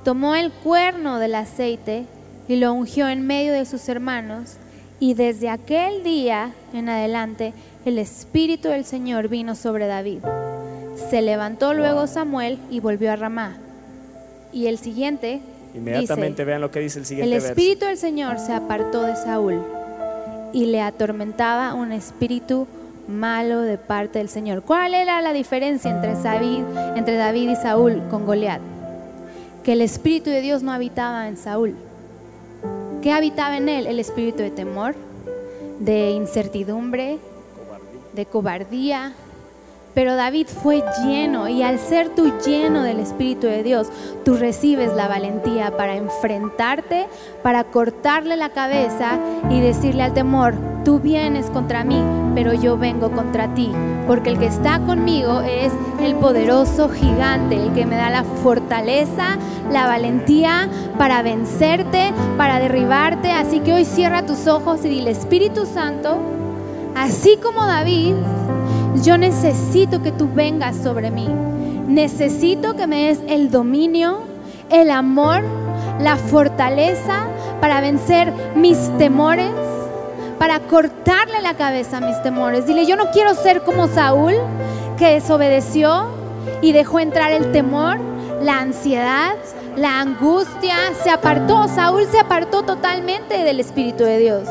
[0.03, 2.07] tomó el cuerno del aceite
[2.49, 4.57] y lo ungió en medio de sus hermanos.
[5.01, 7.53] Y desde aquel día en adelante
[7.85, 10.21] el Espíritu del Señor vino sobre David.
[11.11, 13.57] Se levantó luego Samuel y volvió a Ramá.
[14.53, 15.41] Y el siguiente,
[15.75, 17.49] Inmediatamente dice, vean lo que dice el el siguiente verso.
[17.49, 19.61] Espíritu del Señor se apartó de Saúl
[20.53, 22.69] y le atormentaba un espíritu
[23.09, 24.63] malo de parte del Señor.
[24.63, 26.63] ¿Cuál era la diferencia entre David,
[26.97, 28.61] entre David y Saúl con Goliat?
[29.63, 31.75] Que el Espíritu de Dios no habitaba en Saúl.
[33.05, 33.87] ¿Qué habitaba en él?
[33.87, 34.95] El espíritu de temor,
[35.79, 37.19] de incertidumbre,
[38.15, 39.13] de cobardía.
[39.95, 43.89] Pero David fue lleno y al ser tú lleno del Espíritu de Dios,
[44.25, 47.07] tú recibes la valentía para enfrentarte,
[47.43, 49.19] para cortarle la cabeza
[49.51, 50.55] y decirle al temor,
[50.85, 52.03] tú vienes contra mí,
[52.35, 53.71] pero yo vengo contra ti,
[54.09, 59.39] porque el que está conmigo es el poderoso gigante, el que me da la fortaleza,
[59.71, 60.69] la valentía
[60.99, 63.31] para vencerte, para derribarte.
[63.31, 66.19] Así que hoy cierra tus ojos y dile, Espíritu Santo,
[66.97, 68.15] así como David,
[69.03, 71.29] yo necesito que tú vengas sobre mí.
[71.87, 74.21] Necesito que me des el dominio,
[74.71, 75.43] el amor,
[76.01, 77.27] la fortaleza
[77.61, 79.51] para vencer mis temores,
[80.39, 82.67] para cortarle la cabeza a mis temores.
[82.67, 84.35] Dile, yo no quiero ser como Saúl,
[84.97, 86.07] que desobedeció
[86.63, 87.99] y dejó entrar el temor,
[88.43, 89.35] la ansiedad,
[89.77, 90.77] la angustia.
[91.03, 94.49] Se apartó, Saúl se apartó totalmente del Espíritu de Dios.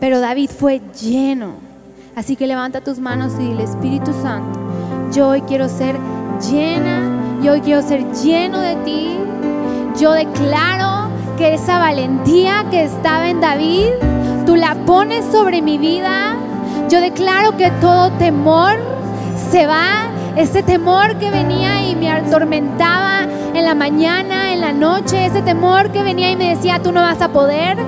[0.00, 1.67] Pero David fue lleno.
[2.18, 4.58] Así que levanta tus manos y dile, Espíritu Santo,
[5.12, 5.94] yo hoy quiero ser
[6.50, 7.00] llena,
[7.44, 9.16] yo hoy quiero ser lleno de ti.
[10.00, 13.90] Yo declaro que esa valentía que estaba en David,
[14.46, 16.34] tú la pones sobre mi vida.
[16.88, 18.72] Yo declaro que todo temor
[19.52, 25.26] se va, ese temor que venía y me atormentaba en la mañana, en la noche,
[25.26, 27.78] ese temor que venía y me decía, tú no vas a poder,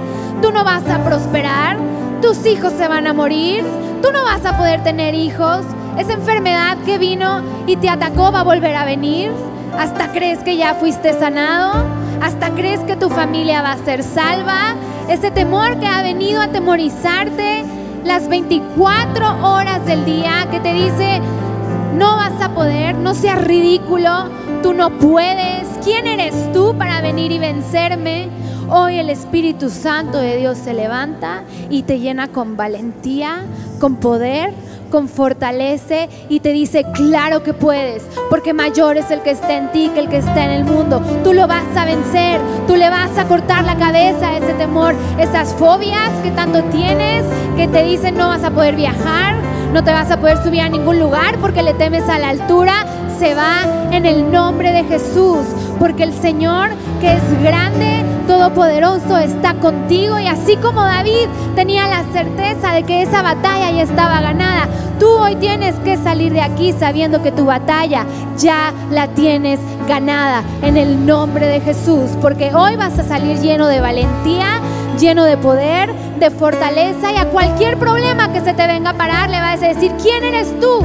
[0.40, 1.78] tú no vas a prosperar,
[2.22, 3.64] tus hijos se van a morir,
[4.02, 5.62] tú no vas a poder tener hijos.
[5.98, 9.30] Esa enfermedad que vino y te atacó va a volver a venir.
[9.78, 11.84] Hasta crees que ya fuiste sanado.
[12.20, 14.74] Hasta crees que tu familia va a ser salva.
[15.08, 17.64] Ese temor que ha venido a atemorizarte
[18.04, 21.20] las 24 horas del día que te dice,
[21.96, 24.28] no vas a poder, no seas ridículo,
[24.62, 25.66] tú no puedes.
[25.84, 28.28] ¿Quién eres tú para venir y vencerme?
[28.68, 33.42] Hoy el Espíritu Santo de Dios se levanta y te llena con valentía,
[33.80, 34.52] con poder,
[34.90, 39.72] con fortalece y te dice, claro que puedes, porque mayor es el que está en
[39.72, 41.00] ti que el que está en el mundo.
[41.24, 44.94] Tú lo vas a vencer, tú le vas a cortar la cabeza a ese temor,
[45.18, 47.24] esas fobias que tanto tienes,
[47.56, 49.36] que te dicen no vas a poder viajar,
[49.72, 52.84] no te vas a poder subir a ningún lugar porque le temes a la altura,
[53.18, 55.46] se va en el nombre de Jesús,
[55.80, 56.68] porque el Señor
[57.00, 60.18] que es grande, todopoderoso, está contigo.
[60.20, 61.26] Y así como David
[61.56, 64.68] tenía la certeza de que esa batalla ya estaba ganada,
[65.00, 68.04] tú hoy tienes que salir de aquí sabiendo que tu batalla
[68.36, 69.58] ya la tienes
[69.88, 74.60] ganada en el nombre de Jesús, porque hoy vas a salir lleno de valentía,
[74.98, 77.10] lleno de poder, de fortaleza.
[77.10, 80.22] Y a cualquier problema que se te venga a parar le vas a decir, ¿quién
[80.24, 80.84] eres tú?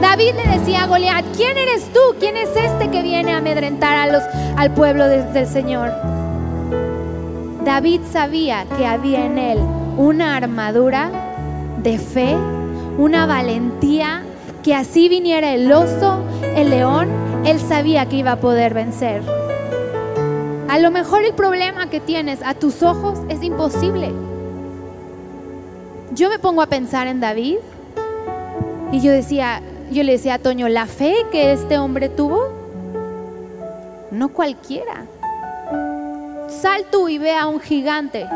[0.00, 2.00] David le decía a Goliat, ¿quién eres tú?
[2.20, 4.22] ¿Quién es este que viene a amedrentar a los,
[4.56, 5.90] al pueblo de- del Señor?
[7.64, 9.58] David sabía que había en él
[9.96, 11.10] una armadura
[11.82, 12.36] de fe,
[12.98, 14.22] una valentía
[14.62, 16.20] que así viniera el oso,
[16.56, 17.08] el león,
[17.44, 19.22] él sabía que iba a poder vencer.
[20.68, 24.10] A lo mejor el problema que tienes a tus ojos es imposible.
[26.12, 27.56] Yo me pongo a pensar en David
[28.92, 32.48] y yo decía, yo le decía a Toño, la fe que este hombre tuvo,
[34.10, 35.06] no cualquiera.
[36.48, 38.26] Sal tú y ve a un gigante.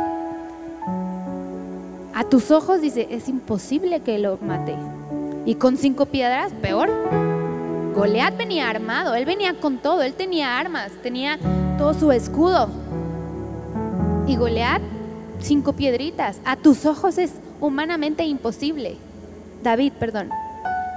[2.15, 4.75] A tus ojos dice, es imposible que lo mate.
[5.47, 6.91] Y con cinco piedras, peor.
[7.95, 11.39] Goliat venía armado, él venía con todo, él tenía armas, tenía
[11.79, 12.69] todo su escudo.
[14.27, 14.83] Y Goliat,
[15.41, 16.41] cinco piedritas.
[16.45, 18.97] A tus ojos es humanamente imposible.
[19.63, 20.31] David, perdón.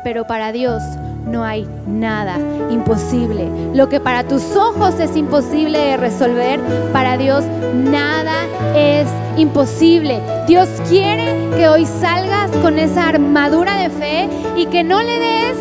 [0.03, 0.81] Pero para Dios
[1.25, 2.37] no hay nada
[2.69, 3.47] imposible.
[3.73, 6.59] Lo que para tus ojos es imposible de resolver,
[6.91, 8.33] para Dios nada
[8.75, 9.07] es
[9.37, 10.19] imposible.
[10.47, 15.57] Dios quiere que hoy salgas con esa armadura de fe y que no le des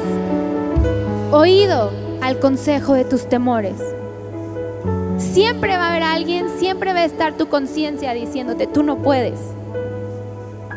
[1.31, 3.77] oído al consejo de tus temores.
[5.19, 9.39] Siempre va a haber alguien, siempre va a estar tu conciencia diciéndote, tú no puedes,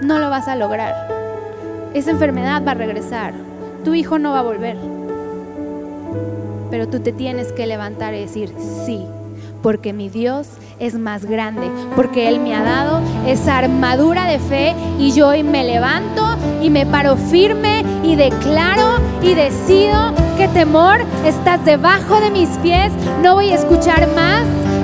[0.01, 0.93] no lo vas a lograr.
[1.93, 3.33] Esa enfermedad va a regresar,
[3.83, 4.77] tu hijo no va a volver.
[6.69, 8.53] Pero tú te tienes que levantar y decir,
[8.85, 9.05] sí,
[9.61, 10.47] porque mi Dios
[10.79, 15.43] es más grande, porque Él me ha dado esa armadura de fe y yo hoy
[15.43, 16.25] me levanto
[16.61, 22.91] y me paro firme y declaro y decido que temor estás debajo de mis pies,
[23.21, 24.43] no voy a escuchar más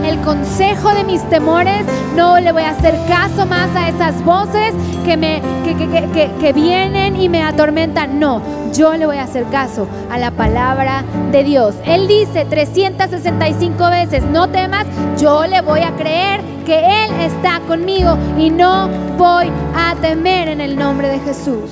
[0.09, 4.73] el consejo de mis temores, no le voy a hacer caso más a esas voces
[5.05, 8.41] que, me, que, que, que, vienen y me atormentan, no,
[8.73, 11.75] yo le voy a hacer caso a la palabra de Dios.
[11.85, 14.87] Él dice 365 veces, no temas,
[15.19, 20.61] yo le voy a creer que Él está conmigo y no voy a temer en
[20.61, 21.71] el nombre de Jesús.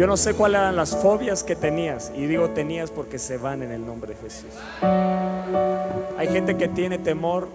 [0.00, 3.62] Yo no sé cuáles eran las fobias que tenías, y digo tenías porque se van
[3.62, 5.29] en el nombre de Jesús.
[6.18, 7.48] Hay gente que tiene temor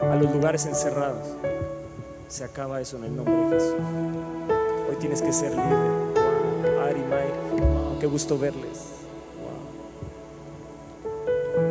[0.00, 1.26] a los lugares encerrados.
[2.28, 3.74] Se acaba eso en el nombre de Jesús.
[4.88, 5.64] Hoy tienes que ser libre.
[6.84, 8.84] Ari, Mike, wow, qué gusto verles.
[11.56, 11.70] Wow.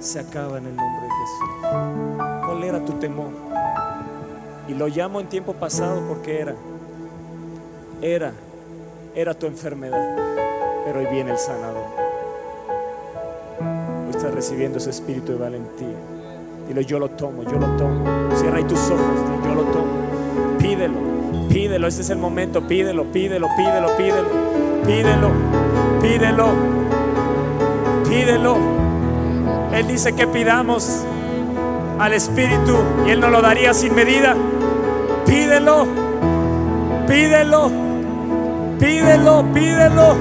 [0.00, 1.48] Se acaba en el nombre de Jesús.
[2.46, 3.30] ¿Cuál era tu temor?
[4.68, 6.54] Y lo llamo en tiempo pasado porque era,
[8.00, 8.32] era,
[9.14, 10.16] era tu enfermedad.
[10.84, 12.01] Pero hoy viene el sanador.
[14.16, 15.96] Estás recibiendo ese espíritu de valentía.
[16.68, 18.04] Dile, yo lo tomo, yo lo tomo.
[18.36, 19.00] Cierra ahí tus ojos,
[19.44, 19.86] yo lo tomo.
[20.58, 20.98] Pídelo,
[21.48, 24.28] pídelo, este es el momento, pídelo, pídelo, pídelo, pídelo,
[24.86, 25.30] pídelo,
[26.02, 26.48] pídelo,
[28.08, 28.56] pídelo.
[29.72, 31.04] Él dice que pidamos
[31.98, 32.76] al Espíritu
[33.06, 34.36] y Él nos lo daría sin medida.
[35.26, 35.86] Pídelo,
[37.08, 37.70] pídelo,
[38.78, 40.16] pídelo, pídelo.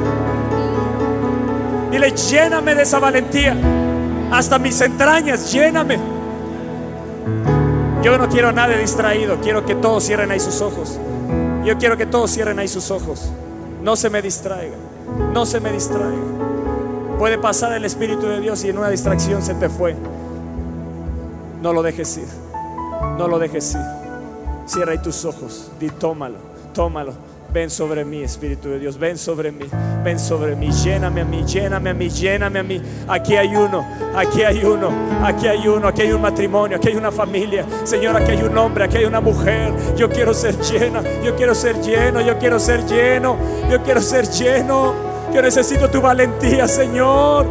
[1.92, 3.81] Dile, lléname de esa valentía.
[4.32, 6.00] Hasta mis entrañas, lléname.
[8.02, 10.98] Yo no quiero a nadie distraído, quiero que todos cierren ahí sus ojos.
[11.64, 13.30] Yo quiero que todos cierren ahí sus ojos.
[13.84, 14.76] No se me distraiga,
[15.34, 16.18] no se me distraiga.
[17.20, 19.96] Puede pasar el Espíritu de Dios y en una distracción se te fue.
[21.62, 22.28] No lo dejes ir,
[23.18, 23.82] no lo dejes ir.
[24.66, 26.38] Cierra ahí tus ojos, di tómalo,
[26.74, 27.14] tómalo.
[27.54, 29.66] Ven sobre mí, Espíritu de Dios, ven sobre mí,
[30.06, 32.82] ven sobre mí, lléname a mí, lléname a mí, lléname a mí.
[33.10, 34.90] Aquí hay uno, aquí hay uno,
[35.22, 37.66] aquí hay uno, aquí hay un matrimonio, aquí hay una familia.
[37.84, 39.74] Señor, aquí hay un hombre, aquí hay una mujer.
[39.98, 43.38] Yo quiero ser llena, yo quiero ser lleno, yo quiero ser lleno,
[43.70, 44.94] yo quiero ser lleno.
[45.34, 47.46] Yo necesito tu valentía, Señor.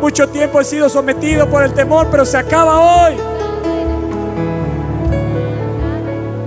[0.00, 3.35] Mucho tiempo he sido sometido por el temor, pero se acaba hoy.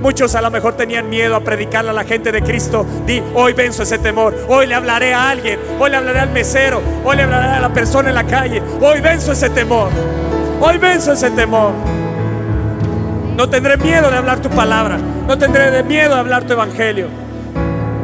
[0.10, 2.84] Muchos a lo mejor tenían miedo a predicarle a la gente de Cristo.
[3.06, 4.36] Di, hoy venzo ese temor.
[4.48, 5.60] Hoy le hablaré a alguien.
[5.80, 6.82] Hoy le hablaré al mesero.
[7.06, 8.60] Hoy le hablaré a la persona en la calle.
[8.82, 9.92] Hoy venzo ese temor.
[10.60, 11.74] Hoy venzo ese temor.
[13.38, 14.98] No tendré miedo de hablar tu palabra.
[15.28, 17.08] No tendré miedo de hablar tu evangelio.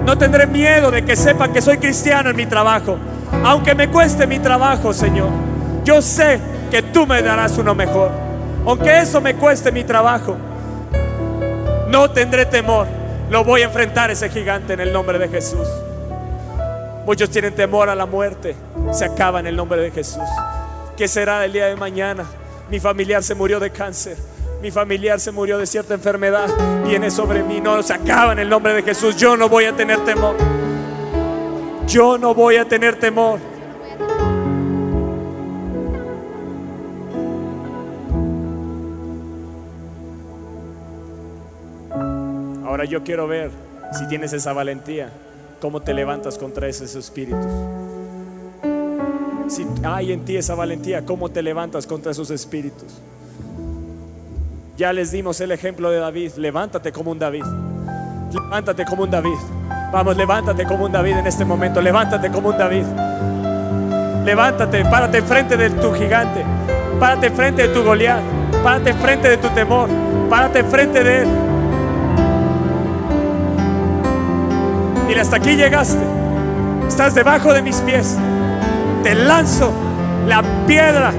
[0.06, 3.00] No tendré miedo de que sepan que soy cristiano en mi trabajo.
[3.44, 5.30] Aunque me cueste mi trabajo, Señor.
[5.84, 8.12] Yo sé que tú me darás uno mejor.
[8.64, 10.38] Aunque eso me cueste mi trabajo.
[11.88, 12.88] No tendré temor.
[13.30, 15.68] Lo voy a enfrentar ese gigante en el nombre de Jesús.
[17.06, 18.56] Muchos tienen temor a la muerte.
[18.92, 20.24] Se acaba en el nombre de Jesús.
[20.98, 22.26] ¿Qué será el día de mañana?
[22.70, 24.18] Mi familiar se murió de cáncer.
[24.62, 26.48] Mi familiar se murió de cierta enfermedad.
[26.84, 27.62] Viene sobre mí.
[27.62, 29.16] No, se acaba en el nombre de Jesús.
[29.16, 30.36] Yo no voy a tener temor.
[31.88, 33.40] Yo no voy a tener temor.
[42.86, 43.52] Yo quiero ver
[43.92, 45.10] si tienes esa valentía,
[45.60, 47.46] cómo te levantas contra esos espíritus.
[49.48, 53.02] Si hay en ti esa valentía, cómo te levantas contra esos espíritus.
[54.78, 56.34] Ya les dimos el ejemplo de David.
[56.36, 57.46] Levántate como un David.
[58.34, 59.38] Levántate como un David.
[59.92, 61.82] Vamos, levántate como un David en este momento.
[61.82, 62.84] Levántate como un David.
[64.26, 66.44] Levántate, párate enfrente de tu gigante.
[67.00, 68.22] Párate enfrente de tu Goliat.
[68.64, 69.88] Párate enfrente de tu temor.
[70.30, 71.45] Párate enfrente de él.
[75.08, 76.04] Mira, hasta aquí llegaste.
[76.88, 78.18] Estás debajo de mis pies.
[79.04, 79.72] Te lanzo
[80.28, 81.12] la piedra,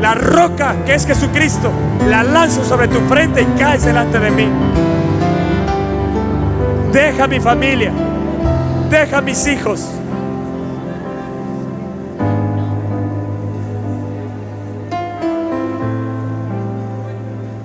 [0.00, 1.70] la roca que es Jesucristo.
[2.08, 4.48] La lanzo sobre tu frente y caes delante de mí.
[6.92, 7.92] Deja mi familia.
[8.90, 9.92] Deja mis hijos.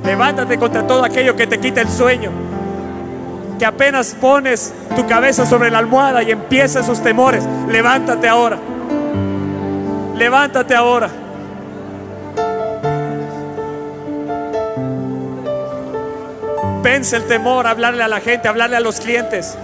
[0.06, 2.55] Levántate contra todo aquello que te quita el sueño.
[3.57, 7.48] Que apenas pones tu cabeza sobre la almohada y empiezan esos temores.
[7.69, 8.57] Levántate ahora.
[10.15, 11.10] Levántate ahora.
[16.82, 19.57] Vence el temor, hablarle a la gente, hablarle a los clientes.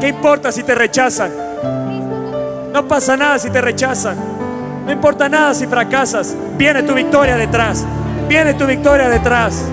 [0.00, 1.30] ¿Qué importa si te rechazan?
[2.72, 4.16] No pasa nada si te rechazan.
[4.84, 6.36] No importa nada si fracasas.
[6.56, 7.84] Viene tu victoria detrás.
[8.28, 9.64] Viene tu victoria detrás.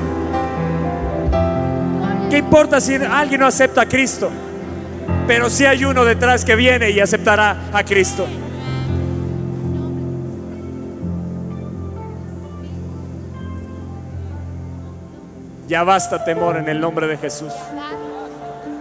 [2.30, 4.30] ¿Qué importa si alguien no acepta a Cristo?
[5.28, 8.28] Pero si hay uno detrás que viene y aceptará a Cristo.
[15.68, 17.52] Ya basta temor en el nombre de Jesús.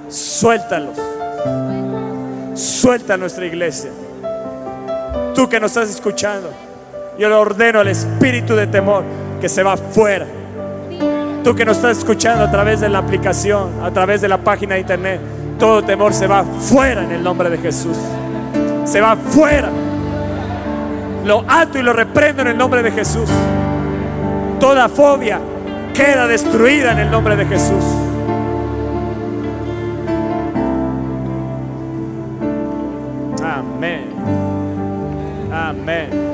[0.08, 0.96] Suéltalos.
[2.54, 3.90] Suelta nuestra iglesia.
[5.34, 6.50] Tú que nos estás escuchando,
[7.18, 9.04] yo le ordeno al espíritu de temor
[9.40, 10.26] que se va fuera.
[11.46, 14.74] Tú que nos estás escuchando a través de la aplicación, a través de la página
[14.74, 15.20] de internet,
[15.60, 17.96] todo temor se va fuera en el nombre de Jesús.
[18.84, 19.68] Se va fuera.
[21.24, 23.30] Lo ato y lo reprendo en el nombre de Jesús.
[24.58, 25.38] Toda fobia
[25.94, 27.84] queda destruida en el nombre de Jesús.
[33.40, 34.10] Amén.
[35.52, 36.25] Amén.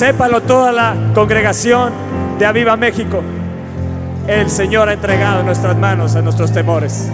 [0.00, 1.92] Sépalo toda la congregación
[2.38, 3.22] de Aviva México.
[4.26, 7.10] El Señor ha entregado en nuestras manos a nuestros temores.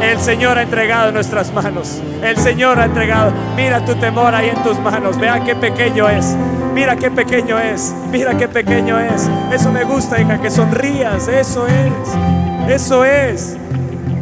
[0.00, 2.00] El Señor ha entregado en nuestras manos.
[2.22, 3.32] El Señor ha entregado.
[3.56, 5.18] Mira tu temor ahí en tus manos.
[5.18, 6.36] Vea qué pequeño es.
[6.72, 7.92] Mira qué pequeño es.
[8.12, 9.28] Mira qué pequeño es.
[9.52, 11.26] Eso me gusta, hija, que sonrías.
[11.26, 12.72] Eso es.
[12.72, 13.56] Eso es.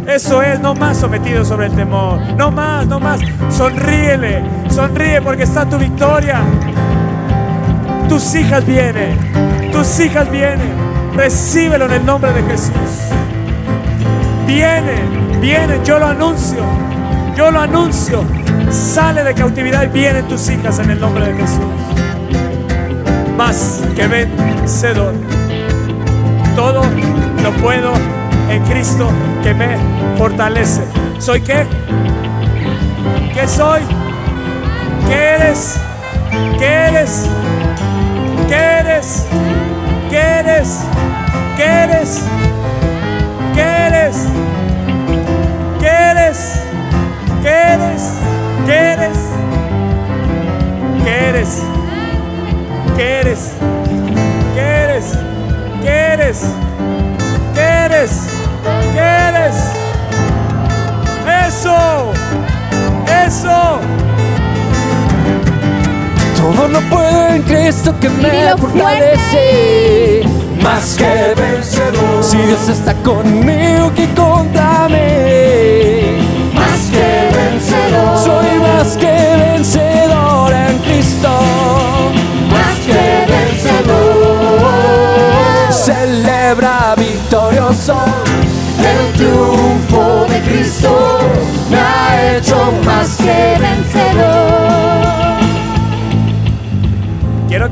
[0.06, 2.18] Eso es, no más sometido sobre el temor.
[2.38, 3.20] No más, no más.
[3.50, 4.42] Sonríele.
[4.70, 6.40] Sonríe porque está tu victoria.
[8.08, 9.18] Tus hijas vienen.
[9.72, 10.72] Tus hijas vienen.
[11.14, 12.72] Recíbelo en el nombre de Jesús.
[14.46, 15.84] Vienen, vienen.
[15.84, 16.64] Yo lo anuncio.
[17.36, 18.24] Yo lo anuncio.
[18.70, 21.64] Sale de cautividad y vienen tus hijas en el nombre de Jesús.
[23.36, 25.14] Más que vencedor.
[26.54, 26.82] Todo
[27.42, 27.92] lo puedo
[28.48, 29.08] en Cristo
[29.42, 29.76] que me
[30.16, 30.82] fortalece.
[31.18, 31.66] ¿Soy qué?
[33.32, 33.82] ¿Qué soy?
[35.08, 35.76] ¿Qué eres?
[36.58, 37.28] ¿Qué eres?
[38.48, 39.26] ¿Qué eres?
[40.10, 40.80] ¿Qué eres?
[41.56, 42.22] ¿Qué eres?
[43.54, 44.16] ¿Qué eres?
[45.80, 46.38] ¿Qué eres?
[47.42, 48.02] ¿Qué eres?
[48.66, 49.18] ¿Qué eres?
[51.04, 51.62] ¿Qué eres?
[52.96, 53.42] ¿Qué eres?
[54.54, 55.18] ¿Qué eres?
[55.82, 56.40] ¿Qué eres?
[57.54, 58.12] ¿Qué eres?
[58.94, 59.56] ¿Qué eres?
[61.46, 62.12] Eso.
[63.26, 64.03] Eso.
[66.44, 70.24] Todo lo puedo en Cristo que me fortalece.
[70.62, 72.22] Más que vencedor.
[72.22, 76.18] Si Dios está conmigo, que contra mí?
[76.52, 78.18] Más que vencedor.
[78.18, 81.30] Soy más que vencedor en Cristo.
[82.50, 84.12] Más que vencedor.
[85.72, 87.96] Celebra victorioso.
[88.78, 91.20] El triunfo de Cristo
[91.70, 93.53] me ha hecho más que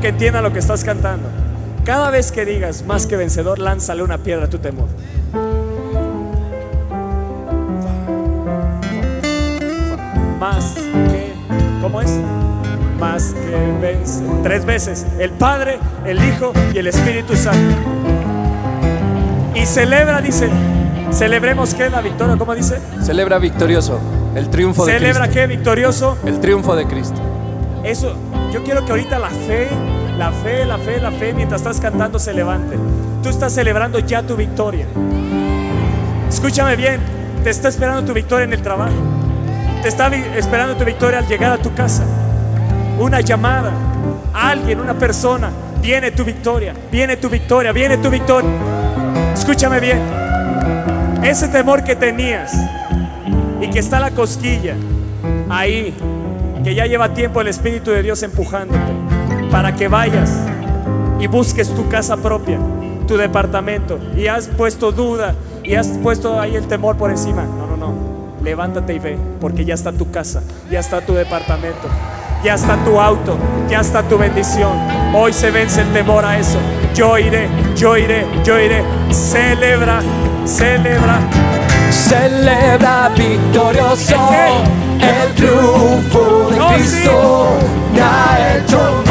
[0.03, 1.29] que entiendan lo que estás cantando.
[1.85, 4.89] Cada vez que digas más que vencedor, lánzale una piedra a tu temor.
[10.41, 11.33] Más que.
[11.81, 11.81] ¿Cómo?
[11.83, 12.11] ¿cómo es?
[12.99, 13.95] Más que.
[14.43, 15.05] Tres veces.
[15.19, 17.77] El Padre, el Hijo y el Espíritu Santo.
[19.55, 20.49] Y celebra, dice,
[21.13, 22.77] celebremos que la victoria, ¿cómo dice?
[23.01, 24.01] Celebra victorioso
[24.35, 25.39] el triunfo de Celebra Cristo.
[25.39, 26.17] que victorioso.
[26.25, 27.21] El triunfo de Cristo.
[27.83, 28.15] Eso,
[28.51, 29.67] yo quiero que ahorita la fe,
[30.17, 32.77] la fe, la fe, la fe, mientras estás cantando se levante.
[33.21, 34.85] Tú estás celebrando ya tu victoria.
[36.29, 36.99] Escúchame bien,
[37.43, 38.93] te está esperando tu victoria en el trabajo.
[39.81, 42.03] Te está esperando tu victoria al llegar a tu casa.
[42.99, 43.71] Una llamada,
[44.33, 45.51] alguien, una persona.
[45.81, 48.49] Viene tu victoria, viene tu victoria, viene tu victoria.
[49.33, 49.99] Escúchame bien.
[51.23, 52.53] Ese temor que tenías
[53.61, 54.75] y que está la cosquilla
[55.49, 55.93] ahí,
[56.63, 59.02] que ya lleva tiempo el Espíritu de Dios empujándote
[59.53, 60.31] para que vayas
[61.19, 62.57] y busques tu casa propia,
[63.07, 67.43] tu departamento, y has puesto duda y has puesto ahí el temor por encima.
[67.43, 67.93] No, no, no.
[68.43, 71.87] Levántate y ve, porque ya está tu casa, ya está tu departamento,
[72.43, 73.37] ya está tu auto,
[73.69, 74.71] ya está tu bendición.
[75.13, 76.57] Hoy se vence el temor a eso.
[76.95, 78.83] Yo iré, yo iré, yo iré.
[79.11, 80.01] Celebra,
[80.45, 81.19] celebra.
[81.91, 84.15] Celebra victorioso
[84.99, 87.01] el triunfo de sí.
[87.03, 87.57] Cristo.
[88.01, 89.03] Ha hecho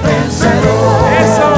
[0.00, 1.12] vencedor.
[1.20, 1.50] Eso.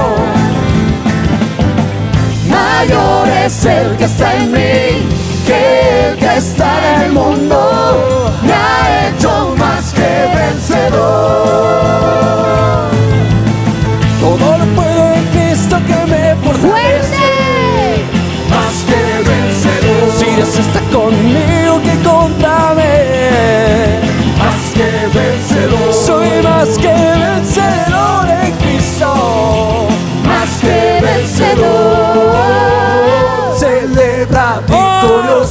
[2.48, 8.32] Mayor es el que está en mí que el que está en el mundo.
[8.42, 11.40] Me ha hecho más que vencedor.
[14.20, 17.30] Todo lo puedo en Cristo que me fortalece.
[18.54, 20.10] Más que vencedor.
[20.18, 22.96] Si Dios está conmigo, que contra mí.
[24.38, 25.92] Más que vencedor.
[25.92, 27.09] Soy más que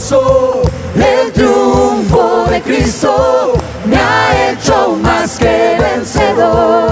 [0.10, 0.62] victorioso
[0.96, 3.54] el triunfo de Cristo.
[3.86, 6.90] Me ha hecho más que vencedor.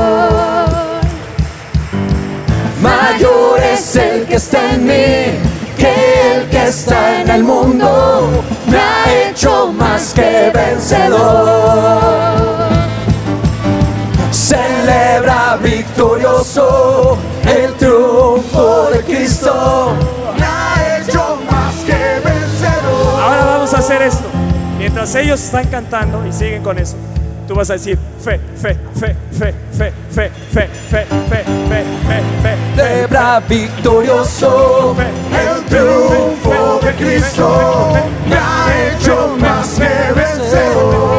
[2.82, 5.40] Mayor es el que está en mí
[5.78, 8.44] que el que está en el mundo.
[8.68, 11.98] Me ha hecho más que vencedor.
[14.32, 17.18] Celebra victorioso
[24.08, 24.28] esto.
[24.78, 26.96] Mientras ellos están cantando y siguen con eso,
[27.48, 31.84] tú vas a decir fe, fe, fe, fe, fe, fe, fe, fe, fe, fe, fe,
[32.08, 32.56] fe, fe.
[32.76, 37.94] Celebra victorioso el triunfo de Cristo.
[38.30, 41.18] Me ha hecho más que vencedor.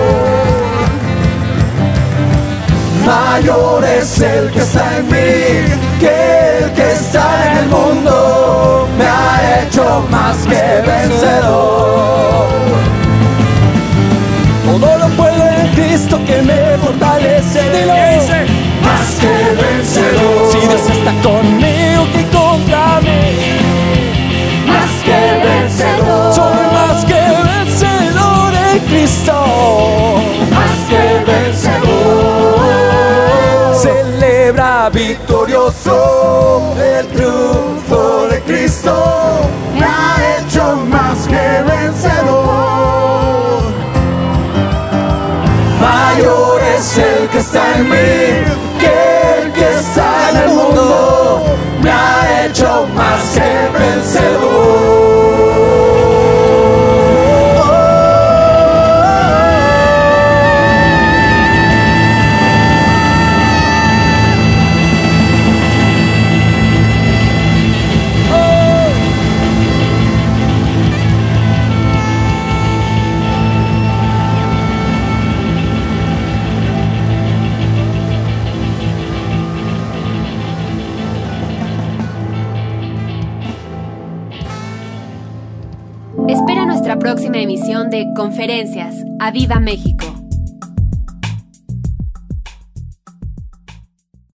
[3.05, 8.48] Mayor es el que está en mí que el que está en el mundo.
[9.29, 12.49] Ha hecho más que vencedor.
[14.65, 17.61] Todo lo puedo en Cristo que me fortalece.
[17.71, 17.95] Dilo.
[18.83, 20.51] Más que vencedor.
[20.51, 23.21] Si Dios está conmigo, que contra mí.
[24.67, 26.35] Más que vencedor.
[26.35, 27.23] Soy más que
[27.53, 29.37] vencedor en Cristo.
[30.51, 32.59] Más que vencedor.
[33.83, 37.68] Celebra victorioso el triunfo.
[39.75, 43.63] Me ha hecho más que vencedor.
[45.81, 48.68] Mayor es el que está en mí
[87.91, 88.95] de Conferencias.
[89.19, 89.98] ¡A Viva México!